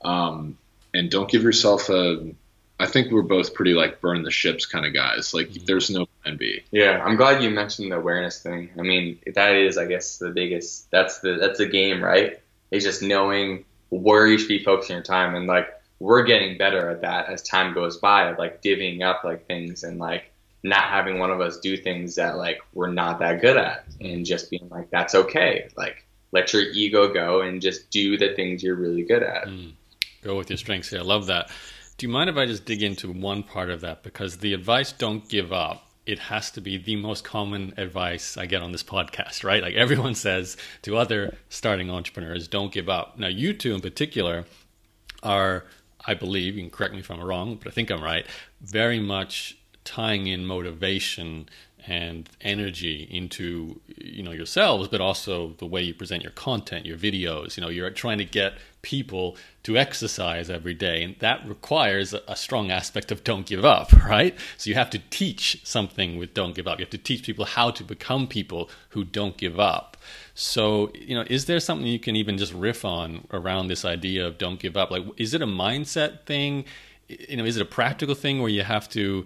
Um, 0.02 0.56
and 0.94 1.10
don't 1.10 1.30
give 1.30 1.42
yourself 1.42 1.88
a. 1.90 2.34
I 2.80 2.86
think 2.86 3.10
we're 3.10 3.22
both 3.22 3.54
pretty 3.54 3.74
like 3.74 4.00
burn 4.00 4.22
the 4.22 4.30
ships 4.30 4.64
kind 4.64 4.86
of 4.86 4.94
guys. 4.94 5.34
Like 5.34 5.48
mm-hmm. 5.48 5.64
there's 5.64 5.90
no 5.90 6.06
plan 6.22 6.36
B. 6.36 6.62
Yeah, 6.70 7.02
I'm 7.04 7.16
glad 7.16 7.42
you 7.42 7.50
mentioned 7.50 7.90
the 7.90 7.96
awareness 7.96 8.40
thing. 8.40 8.70
I 8.78 8.82
mean, 8.82 9.18
that 9.34 9.56
is, 9.56 9.76
I 9.76 9.86
guess, 9.86 10.18
the 10.18 10.30
biggest. 10.30 10.90
That's 10.90 11.18
the 11.18 11.38
that's 11.40 11.58
the 11.58 11.66
game, 11.66 12.02
right? 12.02 12.40
It's 12.70 12.84
just 12.84 13.02
knowing 13.02 13.64
where 13.90 14.26
you 14.26 14.38
should 14.38 14.48
be 14.48 14.62
focusing 14.62 14.94
your 14.94 15.02
time, 15.02 15.34
and 15.34 15.46
like 15.46 15.68
we're 15.98 16.22
getting 16.22 16.56
better 16.56 16.88
at 16.88 17.00
that 17.00 17.28
as 17.28 17.42
time 17.42 17.74
goes 17.74 17.96
by, 17.96 18.36
like 18.36 18.62
divvying 18.62 19.02
up 19.02 19.24
like 19.24 19.46
things 19.46 19.82
and 19.82 19.98
like 19.98 20.30
not 20.62 20.84
having 20.84 21.18
one 21.18 21.30
of 21.30 21.40
us 21.40 21.58
do 21.58 21.76
things 21.76 22.14
that 22.16 22.36
like 22.36 22.60
we're 22.74 22.92
not 22.92 23.18
that 23.18 23.40
good 23.40 23.56
at, 23.56 23.86
and 24.00 24.24
just 24.24 24.50
being 24.50 24.68
like, 24.68 24.90
that's 24.90 25.16
okay. 25.16 25.68
Like 25.76 26.06
let 26.30 26.52
your 26.52 26.62
ego 26.62 27.12
go 27.12 27.40
and 27.40 27.60
just 27.60 27.90
do 27.90 28.16
the 28.16 28.34
things 28.34 28.62
you're 28.62 28.76
really 28.76 29.02
good 29.02 29.22
at. 29.22 29.46
Mm. 29.46 29.72
Go 30.22 30.36
with 30.36 30.50
your 30.50 30.58
strengths 30.58 30.90
here. 30.90 31.00
I 31.00 31.04
love 31.04 31.26
that. 31.26 31.50
Do 31.98 32.06
you 32.06 32.12
mind 32.12 32.30
if 32.30 32.36
I 32.36 32.46
just 32.46 32.64
dig 32.64 32.80
into 32.80 33.10
one 33.10 33.42
part 33.42 33.70
of 33.70 33.80
that? 33.80 34.04
Because 34.04 34.36
the 34.38 34.54
advice, 34.54 34.92
don't 34.92 35.28
give 35.28 35.52
up, 35.52 35.90
it 36.06 36.20
has 36.20 36.48
to 36.52 36.60
be 36.60 36.78
the 36.78 36.94
most 36.94 37.24
common 37.24 37.74
advice 37.76 38.36
I 38.36 38.46
get 38.46 38.62
on 38.62 38.70
this 38.70 38.84
podcast, 38.84 39.42
right? 39.42 39.60
Like 39.60 39.74
everyone 39.74 40.14
says 40.28 40.56
to 40.82 40.96
other 40.96 41.36
starting 41.48 41.90
entrepreneurs, 41.90 42.46
don't 42.46 42.72
give 42.72 42.88
up. 42.88 43.18
Now, 43.18 43.26
you 43.26 43.52
two 43.52 43.74
in 43.74 43.80
particular 43.80 44.44
are, 45.24 45.64
I 46.06 46.14
believe, 46.14 46.54
you 46.54 46.62
can 46.62 46.70
correct 46.70 46.94
me 46.94 47.00
if 47.00 47.10
I'm 47.10 47.20
wrong, 47.20 47.56
but 47.56 47.66
I 47.66 47.72
think 47.72 47.90
I'm 47.90 48.02
right, 48.02 48.24
very 48.60 49.00
much 49.00 49.58
tying 49.82 50.28
in 50.28 50.46
motivation 50.46 51.48
and 51.88 52.28
energy 52.42 53.08
into 53.10 53.80
you 53.96 54.22
know 54.22 54.30
yourselves 54.30 54.88
but 54.88 55.00
also 55.00 55.54
the 55.58 55.64
way 55.64 55.80
you 55.80 55.94
present 55.94 56.22
your 56.22 56.32
content 56.32 56.84
your 56.84 56.98
videos. 56.98 57.56
You 57.56 57.62
know 57.62 57.70
you're 57.70 57.90
trying 57.90 58.18
to 58.18 58.24
get 58.24 58.54
people 58.82 59.36
to 59.62 59.76
exercise 59.76 60.50
every 60.50 60.74
day 60.74 61.02
and 61.02 61.16
that 61.18 61.46
requires 61.48 62.14
a 62.14 62.36
strong 62.36 62.70
aspect 62.70 63.10
of 63.10 63.24
don't 63.24 63.46
give 63.46 63.64
up 63.64 63.92
right? 64.04 64.36
So 64.58 64.68
you 64.68 64.74
have 64.74 64.90
to 64.90 65.00
teach 65.10 65.60
something 65.64 66.18
with 66.18 66.34
don't 66.34 66.54
give 66.54 66.68
up. 66.68 66.78
You 66.78 66.84
have 66.84 66.90
to 66.90 66.98
teach 66.98 67.22
people 67.24 67.46
how 67.46 67.70
to 67.70 67.82
become 67.82 68.26
people 68.26 68.68
who 68.90 69.04
don't 69.04 69.36
give 69.36 69.58
up. 69.58 69.96
So 70.34 70.92
you 70.94 71.14
know 71.14 71.24
is 71.28 71.46
there 71.46 71.58
something 71.58 71.86
you 71.86 71.98
can 71.98 72.16
even 72.16 72.36
just 72.36 72.52
riff 72.52 72.84
on 72.84 73.26
around 73.32 73.68
this 73.68 73.86
idea 73.86 74.26
of 74.26 74.36
don't 74.36 74.60
give 74.60 74.76
up? 74.76 74.90
Like 74.90 75.04
is 75.16 75.32
it 75.32 75.40
a 75.40 75.46
mindset 75.46 76.26
thing? 76.26 76.66
You 77.08 77.38
know 77.38 77.44
is 77.44 77.56
it 77.56 77.62
a 77.62 77.72
practical 77.80 78.14
thing 78.14 78.42
where 78.42 78.50
you 78.50 78.62
have 78.62 78.90
to 78.90 79.24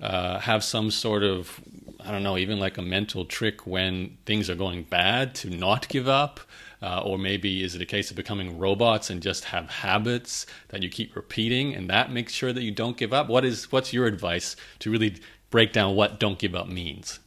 uh, 0.00 0.38
have 0.40 0.62
some 0.62 0.90
sort 0.90 1.22
of 1.22 1.60
I 2.04 2.10
don't 2.10 2.22
know, 2.22 2.36
even 2.36 2.60
like 2.60 2.76
a 2.76 2.82
mental 2.82 3.24
trick 3.24 3.66
when 3.66 4.18
things 4.26 4.50
are 4.50 4.54
going 4.54 4.82
bad 4.84 5.34
to 5.36 5.50
not 5.50 5.88
give 5.88 6.08
up? 6.08 6.40
Uh, 6.82 7.00
or 7.02 7.16
maybe 7.16 7.62
is 7.62 7.74
it 7.74 7.80
a 7.80 7.86
case 7.86 8.10
of 8.10 8.16
becoming 8.16 8.58
robots 8.58 9.08
and 9.08 9.22
just 9.22 9.44
have 9.44 9.70
habits 9.70 10.44
that 10.68 10.82
you 10.82 10.90
keep 10.90 11.16
repeating 11.16 11.74
and 11.74 11.88
that 11.88 12.12
makes 12.12 12.30
sure 12.34 12.52
that 12.52 12.62
you 12.62 12.70
don't 12.70 12.98
give 12.98 13.14
up? 13.14 13.28
What 13.28 13.44
is 13.44 13.72
what's 13.72 13.94
your 13.94 14.06
advice 14.06 14.54
to 14.80 14.90
really 14.90 15.16
break 15.48 15.72
down 15.72 15.96
what 15.96 16.20
don't 16.20 16.38
give 16.38 16.54
up 16.54 16.68
means? 16.68 17.20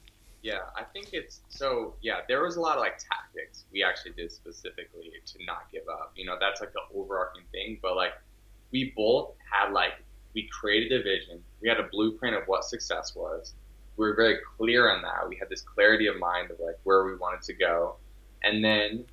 Yeah, 0.43 0.59
I 0.75 0.83
think 0.83 1.09
it's 1.11 1.41
so. 1.49 1.95
Yeah, 2.01 2.19
there 2.27 2.43
was 2.43 2.55
a 2.55 2.61
lot 2.61 2.77
of 2.77 2.81
like 2.81 2.99
tactics 2.99 3.65
we 3.71 3.83
actually 3.83 4.11
did 4.11 4.31
specifically 4.31 5.11
to 5.25 5.45
not 5.45 5.71
give 5.71 5.89
up. 5.89 6.13
You 6.15 6.25
know, 6.25 6.37
that's 6.39 6.61
like 6.61 6.71
the 6.73 6.81
overarching 6.95 7.43
thing. 7.51 7.79
But 7.81 7.95
like, 7.95 8.13
we 8.71 8.93
both 8.95 9.33
had 9.51 9.73
like 9.73 9.93
we 10.35 10.47
created 10.51 10.91
a 10.97 11.03
vision. 11.03 11.43
We 11.61 11.67
had 11.67 11.79
a 11.79 11.87
blueprint 11.91 12.35
of 12.35 12.43
what 12.47 12.63
success 12.63 13.15
was. 13.15 13.55
We 13.97 14.07
were 14.07 14.15
very 14.15 14.37
clear 14.57 14.91
on 14.91 15.01
that. 15.01 15.27
We 15.27 15.35
had 15.35 15.49
this 15.49 15.61
clarity 15.61 16.07
of 16.07 16.17
mind 16.19 16.51
of 16.51 16.59
like 16.59 16.79
where 16.83 17.03
we 17.03 17.15
wanted 17.15 17.41
to 17.43 17.53
go, 17.53 17.95
and 18.43 18.63
then 18.63 19.05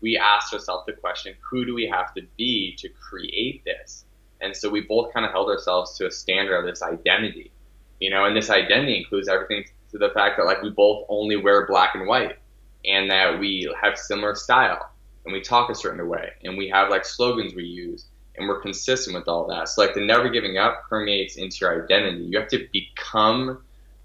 we 0.00 0.18
asked 0.18 0.52
ourselves 0.52 0.84
the 0.86 0.92
question: 0.92 1.34
Who 1.50 1.64
do 1.64 1.74
we 1.74 1.86
have 1.86 2.12
to 2.14 2.22
be 2.36 2.76
to 2.78 2.88
create 2.88 3.64
this? 3.64 4.04
And 4.40 4.54
so 4.54 4.68
we 4.68 4.82
both 4.82 5.12
kind 5.14 5.24
of 5.24 5.32
held 5.32 5.48
ourselves 5.48 5.96
to 5.98 6.06
a 6.06 6.10
standard 6.10 6.58
of 6.58 6.66
this 6.66 6.82
identity, 6.82 7.50
you 8.00 8.10
know, 8.10 8.24
and 8.26 8.36
this 8.36 8.50
identity 8.50 8.98
includes 8.98 9.28
everything 9.28 9.64
to 9.92 9.98
the 9.98 10.10
fact 10.10 10.36
that 10.36 10.44
like 10.44 10.60
we 10.60 10.70
both 10.70 11.06
only 11.08 11.36
wear 11.36 11.66
black 11.66 11.94
and 11.94 12.06
white 12.06 12.36
and 12.84 13.10
that 13.10 13.38
we 13.38 13.72
have 13.80 13.96
similar 13.96 14.34
style 14.34 14.90
and 15.24 15.32
we 15.32 15.40
talk 15.40 15.70
a 15.70 15.74
certain 15.74 16.06
way 16.08 16.30
and 16.42 16.58
we 16.58 16.68
have 16.68 16.90
like 16.90 17.04
slogans 17.04 17.54
we 17.54 17.64
use 17.64 18.06
and 18.36 18.48
we're 18.48 18.60
consistent 18.60 19.16
with 19.16 19.28
all 19.28 19.46
that. 19.46 19.68
So 19.68 19.82
like 19.82 19.94
the 19.94 20.04
never 20.04 20.28
giving 20.28 20.58
up 20.58 20.82
permeates 20.88 21.36
into 21.36 21.58
your 21.60 21.84
identity. 21.84 22.24
You 22.24 22.38
have 22.38 22.48
to 22.48 22.66
become 22.72 23.62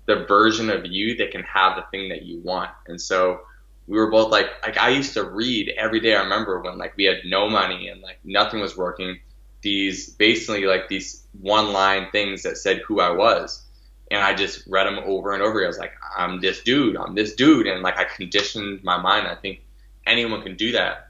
the 0.10 0.26
version 0.26 0.72
of 0.72 0.88
you 0.88 1.16
that 1.18 1.30
can 1.30 1.44
have 1.44 1.76
the 1.76 1.84
thing 1.92 2.10
that 2.10 2.24
you 2.24 2.40
want. 2.40 2.72
And 2.88 3.00
so 3.00 3.42
we 3.86 3.96
were 3.96 4.10
both 4.10 4.32
like 4.32 4.48
like 4.64 4.76
I 4.78 4.90
used 4.90 5.14
to 5.14 5.24
read 5.24 5.72
every 5.78 6.00
day. 6.00 6.16
I 6.16 6.24
remember 6.24 6.60
when 6.62 6.80
like 6.80 6.98
we 6.98 7.04
had 7.04 7.18
no 7.26 7.48
money 7.48 7.90
and 7.90 8.02
like 8.02 8.18
nothing 8.24 8.60
was 8.60 8.76
working. 8.76 9.20
These 9.62 10.10
basically 10.10 10.66
like 10.66 10.88
these 10.88 11.28
one 11.40 11.72
line 11.74 12.08
things 12.12 12.42
that 12.44 12.58
said 12.58 12.80
who 12.88 13.00
I 13.02 13.12
was 13.12 13.64
and 14.10 14.24
I 14.24 14.34
just 14.34 14.66
read 14.68 14.86
them 14.86 15.00
over 15.06 15.34
and 15.34 15.44
over. 15.44 15.64
I 15.64 15.68
was 15.68 15.78
like, 15.78 15.94
I'm 16.18 16.42
this 16.42 16.64
dude, 16.64 16.98
I'm 16.98 17.14
this 17.14 17.36
dude, 17.36 17.68
and 17.68 17.84
like 17.84 18.00
I 18.00 18.06
conditioned 18.06 18.84
my 18.84 18.98
mind. 19.00 19.28
I 19.28 19.36
think 19.36 19.62
anyone 20.08 20.42
can 20.42 20.56
do 20.56 20.72
that 20.72 21.10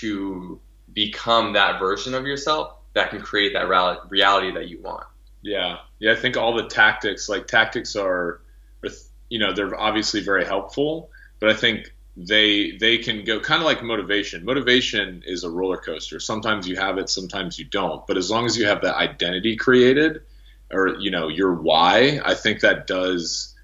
to 0.00 0.60
become 0.92 1.54
that 1.54 1.78
version 1.78 2.14
of 2.14 2.26
yourself 2.26 2.74
that 2.92 3.10
can 3.10 3.22
create 3.22 3.54
that 3.54 3.68
reality 4.10 4.52
that 4.52 4.68
you 4.68 4.82
want. 4.82 5.06
Yeah, 5.42 5.78
yeah. 6.00 6.12
I 6.12 6.16
think 6.16 6.36
all 6.36 6.54
the 6.54 6.66
tactics, 6.66 7.28
like 7.28 7.46
tactics, 7.46 7.94
are, 7.94 8.40
are 8.82 8.90
you 9.28 9.38
know, 9.38 9.52
they're 9.52 9.78
obviously 9.78 10.20
very 10.20 10.44
helpful, 10.44 11.10
but 11.38 11.50
I 11.50 11.54
think 11.54 11.92
they 12.16 12.72
they 12.72 12.98
can 12.98 13.24
go 13.24 13.40
kind 13.40 13.62
of 13.62 13.66
like 13.66 13.82
motivation. 13.82 14.44
Motivation 14.44 15.22
is 15.24 15.44
a 15.44 15.50
roller 15.50 15.76
coaster. 15.76 16.20
Sometimes 16.20 16.66
you 16.66 16.76
have 16.76 16.98
it, 16.98 17.08
sometimes 17.08 17.58
you 17.58 17.64
don't. 17.64 18.06
But 18.06 18.16
as 18.16 18.30
long 18.30 18.46
as 18.46 18.58
you 18.58 18.66
have 18.66 18.82
that 18.82 18.96
identity 18.96 19.56
created, 19.56 20.22
or 20.70 20.96
you 20.98 21.10
know 21.10 21.28
your 21.28 21.54
why, 21.54 22.20
I 22.24 22.34
think 22.34 22.60
that 22.60 22.86
does, 22.86 23.54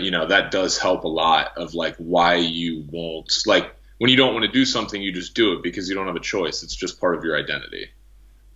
you 0.00 0.10
know, 0.10 0.26
that 0.26 0.50
does 0.50 0.78
help 0.78 1.04
a 1.04 1.08
lot 1.08 1.56
of 1.56 1.74
like 1.74 1.96
why 1.96 2.36
you 2.36 2.84
won't 2.90 3.32
like 3.46 3.74
when 3.98 4.10
you 4.10 4.16
don't 4.16 4.34
want 4.34 4.44
to 4.44 4.52
do 4.52 4.64
something, 4.64 5.00
you 5.00 5.12
just 5.12 5.34
do 5.34 5.52
it 5.54 5.62
because 5.62 5.88
you 5.88 5.94
don't 5.94 6.06
have 6.06 6.16
a 6.16 6.20
choice. 6.20 6.62
It's 6.62 6.74
just 6.74 7.00
part 7.00 7.16
of 7.16 7.24
your 7.24 7.38
identity. 7.38 7.90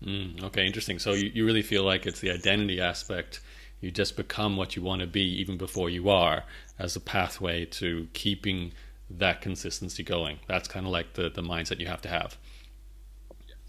Mm, 0.05 0.43
okay, 0.45 0.67
interesting. 0.67 0.99
So 0.99 1.13
you, 1.13 1.31
you 1.35 1.45
really 1.45 1.63
feel 1.63 1.83
like 1.83 2.07
it's 2.07 2.21
the 2.21 2.31
identity 2.31 2.81
aspect. 2.81 3.41
You 3.81 3.91
just 3.91 4.17
become 4.17 4.57
what 4.57 4.77
you 4.77 4.83
want 4.83 5.01
to 5.01 5.07
be 5.07 5.23
even 5.41 5.57
before 5.57 5.91
you 5.91 6.09
are 6.09 6.45
as 6.79 6.97
a 6.97 7.01
pathway 7.01 7.65
to 7.67 8.09
keeping 8.13 8.73
that 9.11 9.41
consistency 9.41 10.03
going. 10.03 10.39
That's 10.47 10.69
kind 10.69 10.87
of 10.87 10.93
like 10.93 11.15
the, 11.15 11.31
the 11.31 11.43
mindset 11.43 11.81
you 11.81 11.87
have 11.87 12.03
to 12.03 12.09
have. 12.09 12.37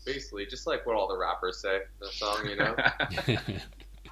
Basically, 0.06 0.46
just 0.46 0.66
like 0.66 0.86
what 0.86 0.96
all 0.96 1.08
the 1.08 1.18
rappers 1.18 1.60
say 1.62 1.76
in 1.76 1.82
the 2.00 2.08
song, 2.08 2.48
you 2.48 2.56
know? 2.56 2.76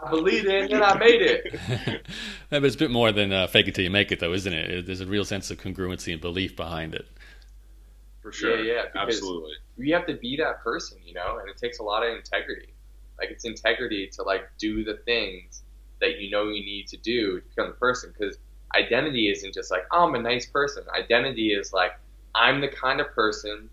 I 0.03 0.09
believed 0.11 0.45
it 0.45 0.71
and 0.71 0.83
I 0.83 0.97
made 0.97 1.21
it. 1.21 1.59
yeah, 1.67 1.97
but 2.49 2.65
it's 2.65 2.75
a 2.75 2.79
bit 2.79 2.91
more 2.91 3.11
than 3.11 3.31
uh, 3.31 3.47
fake 3.47 3.67
it 3.67 3.75
till 3.75 3.83
you 3.83 3.89
make 3.89 4.11
it, 4.11 4.19
though, 4.19 4.33
isn't 4.33 4.53
it? 4.53 4.85
There's 4.85 5.01
a 5.01 5.07
real 5.07 5.25
sense 5.25 5.49
of 5.49 5.57
congruency 5.57 6.11
and 6.13 6.21
belief 6.21 6.55
behind 6.55 6.93
it. 6.93 7.07
For 8.27 8.33
sure. 8.33 8.59
Yeah, 8.61 8.83
yeah, 8.93 9.01
Absolutely. 9.01 9.53
you 9.77 9.93
have 9.93 10.05
to 10.07 10.15
be 10.15 10.35
that 10.35 10.61
person, 10.61 10.97
you 11.05 11.13
know, 11.13 11.37
and 11.39 11.49
it 11.49 11.55
takes 11.55 11.79
a 11.79 11.83
lot 11.83 12.05
of 12.05 12.13
integrity. 12.13 12.73
Like 13.17 13.31
it's 13.31 13.45
integrity 13.45 14.09
to 14.13 14.23
like 14.23 14.49
do 14.57 14.83
the 14.83 14.95
things 15.05 15.63
that 16.01 16.19
you 16.19 16.29
know 16.29 16.49
you 16.49 16.63
need 16.63 16.87
to 16.87 16.97
do 16.97 17.39
to 17.39 17.47
become 17.47 17.67
the 17.69 17.75
person. 17.75 18.13
Because 18.17 18.37
identity 18.75 19.29
isn't 19.29 19.53
just 19.53 19.71
like 19.71 19.83
oh, 19.91 20.07
I'm 20.07 20.15
a 20.15 20.21
nice 20.21 20.45
person. 20.45 20.83
Identity 20.93 21.53
is 21.53 21.71
like 21.71 21.93
I'm 22.35 22.59
the 22.59 22.67
kind 22.67 22.99
of 22.99 23.07
person 23.13 23.69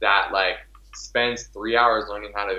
that 0.00 0.30
like 0.32 0.56
spends 0.94 1.44
three 1.48 1.76
hours 1.76 2.06
learning 2.08 2.32
how 2.34 2.46
to 2.46 2.58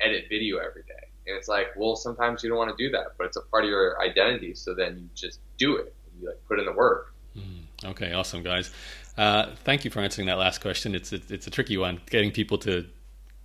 edit 0.00 0.24
video 0.30 0.56
every 0.56 0.82
day. 0.82 0.94
And 1.26 1.36
it's 1.36 1.48
like, 1.48 1.68
well, 1.76 1.94
sometimes 1.94 2.42
you 2.42 2.48
don't 2.48 2.58
want 2.58 2.76
to 2.76 2.82
do 2.82 2.90
that, 2.92 3.18
but 3.18 3.26
it's 3.26 3.36
a 3.36 3.42
part 3.42 3.64
of 3.64 3.70
your 3.70 4.00
identity. 4.00 4.54
So 4.54 4.74
then 4.74 4.96
you 4.96 5.08
just 5.14 5.40
do 5.58 5.76
it. 5.76 5.94
You 6.18 6.28
like 6.28 6.42
put 6.48 6.58
in 6.58 6.64
the 6.64 6.72
work. 6.72 7.12
Hmm. 7.34 7.88
Okay, 7.88 8.12
awesome, 8.12 8.42
guys. 8.42 8.70
Uh, 9.16 9.54
thank 9.64 9.84
you 9.84 9.90
for 9.90 10.00
answering 10.00 10.26
that 10.26 10.38
last 10.38 10.60
question. 10.60 10.94
It's 10.94 11.12
it's, 11.12 11.30
it's 11.30 11.46
a 11.46 11.50
tricky 11.50 11.76
one, 11.76 12.00
getting 12.10 12.30
people 12.30 12.58
to 12.58 12.86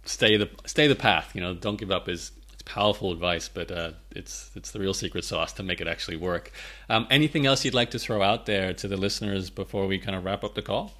stay 0.03 0.38
the 0.38 0.49
stay 0.65 0.88
the 0.88 0.95
path. 0.95 1.32
You 1.34 1.41
know, 1.41 1.53
don't 1.53 1.78
give 1.78 1.91
up 1.91 2.09
is 2.09 2.32
it's 2.51 2.61
powerful 2.63 3.11
advice, 3.11 3.47
but 3.47 3.72
uh, 3.72 3.91
it's 4.11 4.51
it's 4.55 4.72
the 4.72 4.80
real 4.80 4.93
secret 4.93 5.24
sauce 5.24 5.53
to 5.53 5.63
make 5.63 5.82
it 5.82 5.88
actually 5.88 6.17
work. 6.17 6.51
Um, 6.89 7.07
anything 7.09 7.45
else 7.45 7.63
you'd 7.63 7.74
like 7.74 7.91
to 7.91 7.99
throw 7.99 8.22
out 8.22 8.45
there 8.45 8.74
to 8.74 8.88
the 8.88 8.97
listeners 8.97 9.49
before 9.49 9.88
we 9.88 9.97
kind 9.97 10.15
of 10.15 10.26
wrap 10.26 10.43
up 10.43 10.55
the 10.55 10.61
call? 10.61 10.93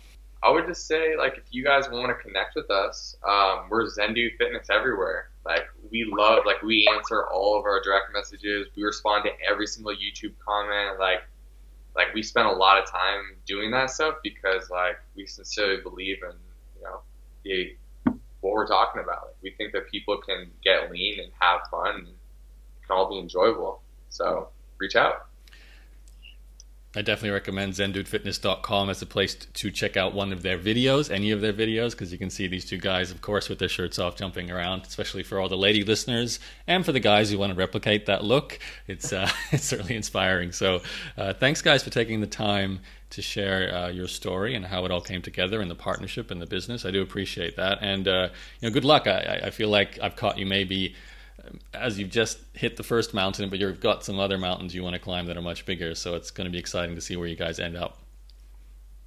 I 0.44 0.50
would 0.50 0.66
just 0.66 0.88
say, 0.88 1.16
like, 1.16 1.38
if 1.38 1.44
you 1.52 1.64
guys 1.64 1.88
want 1.88 2.08
to 2.08 2.16
connect 2.16 2.56
with 2.56 2.72
us, 2.72 3.16
um, 3.28 3.68
we're 3.70 3.88
Zen 3.88 4.16
Dude 4.16 4.34
Fitness 4.40 4.72
everywhere. 4.72 5.30
Like, 5.46 5.66
we 5.92 6.04
love, 6.12 6.46
like, 6.48 6.64
we 6.64 6.90
answer 6.96 7.28
all 7.28 7.60
of 7.60 7.66
our 7.66 7.80
direct 7.84 8.06
messages. 8.12 8.68
We 8.76 8.82
respond 8.82 9.26
to 9.26 9.32
every 9.48 9.68
single 9.68 9.94
YouTube 9.94 10.34
comment. 10.44 11.00
Like, 11.00 11.22
like 11.96 12.14
we 12.14 12.24
spend 12.24 12.48
a 12.48 12.52
lot 12.52 12.82
of 12.82 12.90
time 12.90 13.36
doing 13.46 13.72
that 13.72 13.92
stuff 13.92 14.16
because, 14.24 14.70
like, 14.70 14.98
we 15.16 15.26
sincerely 15.26 15.82
believe 15.82 16.18
in, 16.24 16.36
you 16.78 16.84
know, 16.84 17.02
the 17.44 17.76
what 18.42 18.54
we're 18.54 18.68
talking 18.68 19.02
about. 19.02 19.28
Like, 19.28 19.36
we 19.44 19.52
think 19.52 19.74
that 19.74 19.90
people 19.90 20.18
can 20.18 20.52
get 20.64 20.92
lean 20.92 21.20
and 21.20 21.32
have 21.40 21.62
fun 21.70 21.96
and 21.96 22.06
can 22.88 22.98
all 22.98 23.10
be 23.10 23.20
enjoyable. 23.20 23.82
So 24.10 24.50
reach 24.78 24.96
out. 24.96 25.28
I 26.94 27.02
definitely 27.02 27.30
recommend 27.30 27.74
zendudefitness.com 27.74 28.90
as 28.90 29.02
a 29.02 29.06
place 29.06 29.36
to 29.36 29.72
check 29.72 29.96
out 29.96 30.14
one 30.14 30.34
of 30.34 30.42
their 30.42 30.60
videos, 30.60 31.10
any 31.10 31.32
of 31.32 31.40
their 31.40 31.54
videos, 31.54 31.92
because 31.92 32.12
you 32.12 32.18
can 32.18 32.30
see 32.30 32.48
these 32.48 32.66
two 32.66 32.78
guys, 32.78 33.12
of 33.12 33.22
course, 33.22 33.48
with 33.48 33.60
their 33.60 33.70
shirts 33.70 33.98
off 33.98 34.18
jumping 34.18 34.52
around, 34.52 34.82
especially 34.86 35.24
for 35.24 35.40
all 35.40 35.48
the 35.48 35.56
lady 35.56 35.86
listeners 35.86 36.40
and 36.68 36.86
for 36.86 36.92
the 36.92 37.00
guys 37.00 37.32
who 37.32 37.38
want 37.38 37.54
to 37.54 37.58
replicate 37.58 38.08
that 38.08 38.26
look. 38.26 38.60
It's, 38.88 39.14
uh, 39.14 39.30
it's 39.54 39.64
certainly 39.64 39.96
inspiring. 39.96 40.52
So 40.52 40.82
uh, 41.18 41.34
thanks, 41.34 41.62
guys, 41.62 41.82
for 41.82 41.92
taking 41.92 42.20
the 42.20 42.28
time 42.28 42.82
to 43.12 43.22
share 43.22 43.74
uh, 43.74 43.88
your 43.88 44.08
story 44.08 44.56
and 44.56 44.66
how 44.66 44.84
it 44.84 44.92
all 44.92 45.02
came 45.02 45.22
together 45.22 45.62
and 45.62 45.72
the 45.72 45.76
partnership 45.76 46.30
and 46.30 46.42
the 46.42 46.46
business. 46.46 46.84
I 46.84 46.92
do 46.92 47.02
appreciate 47.02 47.56
that. 47.56 47.78
And, 47.82 48.06
uh, 48.08 48.30
you 48.60 48.68
know, 48.68 48.74
good 48.74 48.86
luck. 48.86 49.08
I, 49.08 49.42
I 49.46 49.50
feel 49.50 49.70
like 49.70 49.98
I've 50.02 50.18
caught 50.18 50.38
you 50.38 50.46
maybe 50.46 50.96
as 51.74 52.00
you've 52.00 52.10
just 52.10 52.40
hit 52.54 52.78
the 52.78 52.84
first 52.84 53.14
mountain, 53.14 53.50
but 53.50 53.60
you've 53.60 53.80
got 53.80 54.04
some 54.04 54.20
other 54.20 54.38
mountains 54.38 54.76
you 54.76 54.84
want 54.84 54.94
to 54.94 55.00
climb 55.00 55.26
that 55.28 55.38
are 55.38 55.42
much 55.42 55.66
bigger. 55.66 55.96
So 55.96 56.16
it's 56.16 56.32
going 56.32 56.46
to 56.46 56.52
be 56.52 56.60
exciting 56.60 56.96
to 56.96 57.02
see 57.02 57.16
where 57.16 57.28
you 57.28 57.36
guys 57.36 57.60
end 57.60 57.76
up. 57.76 57.98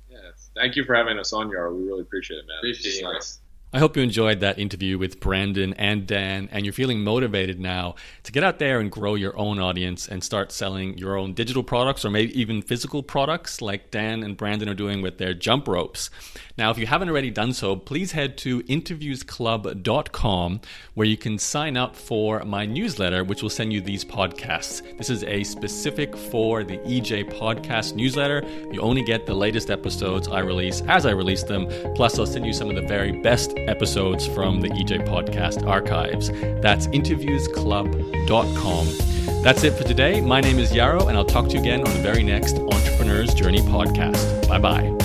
Yeah, 0.09 0.19
thank 0.55 0.77
you 0.77 0.85
for 0.85 0.95
having 0.95 1.19
us 1.19 1.33
on, 1.33 1.51
Yaro. 1.51 1.77
We 1.77 1.85
really 1.85 2.03
appreciate 2.03 2.39
it, 2.39 2.47
man. 2.47 2.59
Appreciate 2.59 2.97
you. 2.97 3.13
Nice. 3.13 3.41
I 3.75 3.81
hope 3.81 3.97
you 3.97 4.05
enjoyed 4.05 4.39
that 4.39 4.61
interview 4.61 4.99
with 4.99 5.19
Brandon 5.19 5.75
and 5.75 6.07
Dan, 6.07 6.49
and 6.53 6.65
you're 6.65 6.73
feeling 6.73 7.03
motivated 7.03 7.59
now 7.59 7.97
to 8.23 8.31
get 8.31 8.45
out 8.45 8.61
there 8.61 8.79
and 8.79 8.89
grow 8.89 9.17
your 9.17 9.37
own 9.37 9.59
audience 9.59 10.07
and 10.07 10.23
start 10.23 10.53
selling 10.53 10.97
your 10.97 11.17
own 11.17 11.35
digital 11.35 11.65
products 11.65 12.05
or 12.05 12.11
maybe 12.11 12.41
even 12.41 12.63
physical 12.63 13.03
products 13.03 13.61
like 13.61 13.91
Dan 13.91 14.23
and 14.23 14.37
Brandon 14.37 14.69
are 14.69 14.75
doing 14.75 15.03
with 15.03 15.19
their 15.19 15.35
jump 15.35 15.67
ropes. 15.67 16.09
Now, 16.57 16.71
if 16.71 16.79
you 16.79 16.87
haven't 16.87 17.09
already 17.09 17.33
done 17.33 17.53
so, 17.53 17.75
please 17.75 18.13
head 18.13 18.39
to 18.39 18.63
interviewsclub.com 18.63 20.61
where 20.95 21.07
you 21.09 21.17
can 21.17 21.37
sign 21.37 21.77
up 21.77 21.97
for 21.97 22.45
my 22.45 22.65
newsletter, 22.67 23.25
which 23.25 23.43
will 23.43 23.51
send 23.51 23.73
you 23.73 23.81
these 23.81 24.05
podcasts. 24.05 24.97
This 24.97 25.11
is 25.11 25.25
a 25.25 25.43
specific 25.43 26.17
for 26.17 26.63
the 26.63 26.79
EJ 26.79 27.37
podcast 27.41 27.97
newsletter. 27.97 28.45
You 28.71 28.81
only 28.83 29.03
get 29.03 29.27
the 29.27 29.35
latest 29.35 29.69
episodes 29.69 30.29
I 30.29 30.39
release 30.39 30.81
as 30.83 31.07
I 31.07 31.11
release 31.11 31.43
them, 31.43 31.67
plus, 31.97 32.21
I'll 32.21 32.27
send 32.27 32.47
you 32.47 32.53
some 32.53 32.71
of 32.71 32.77
the 32.77 32.87
very 32.87 33.11
best 33.11 33.53
episodes 33.69 34.27
from 34.27 34.61
the 34.61 34.69
EJ 34.69 35.07
Podcast 35.07 35.67
archives. 35.67 36.31
That's 36.61 36.87
interviewsclub.com. 36.89 39.43
That's 39.43 39.63
it 39.63 39.73
for 39.73 39.85
today. 39.85 40.21
My 40.21 40.41
name 40.41 40.59
is 40.59 40.73
Yaro, 40.73 41.09
and 41.09 41.17
I'll 41.17 41.25
talk 41.25 41.49
to 41.49 41.55
you 41.55 41.61
again 41.61 41.87
on 41.87 41.93
the 41.93 42.01
very 42.01 42.23
next 42.23 42.59
Entrepreneur's 42.59 43.35
Journey 43.35 43.61
podcast. 43.61 44.49
Bye 44.49 44.59
bye. 44.59 45.04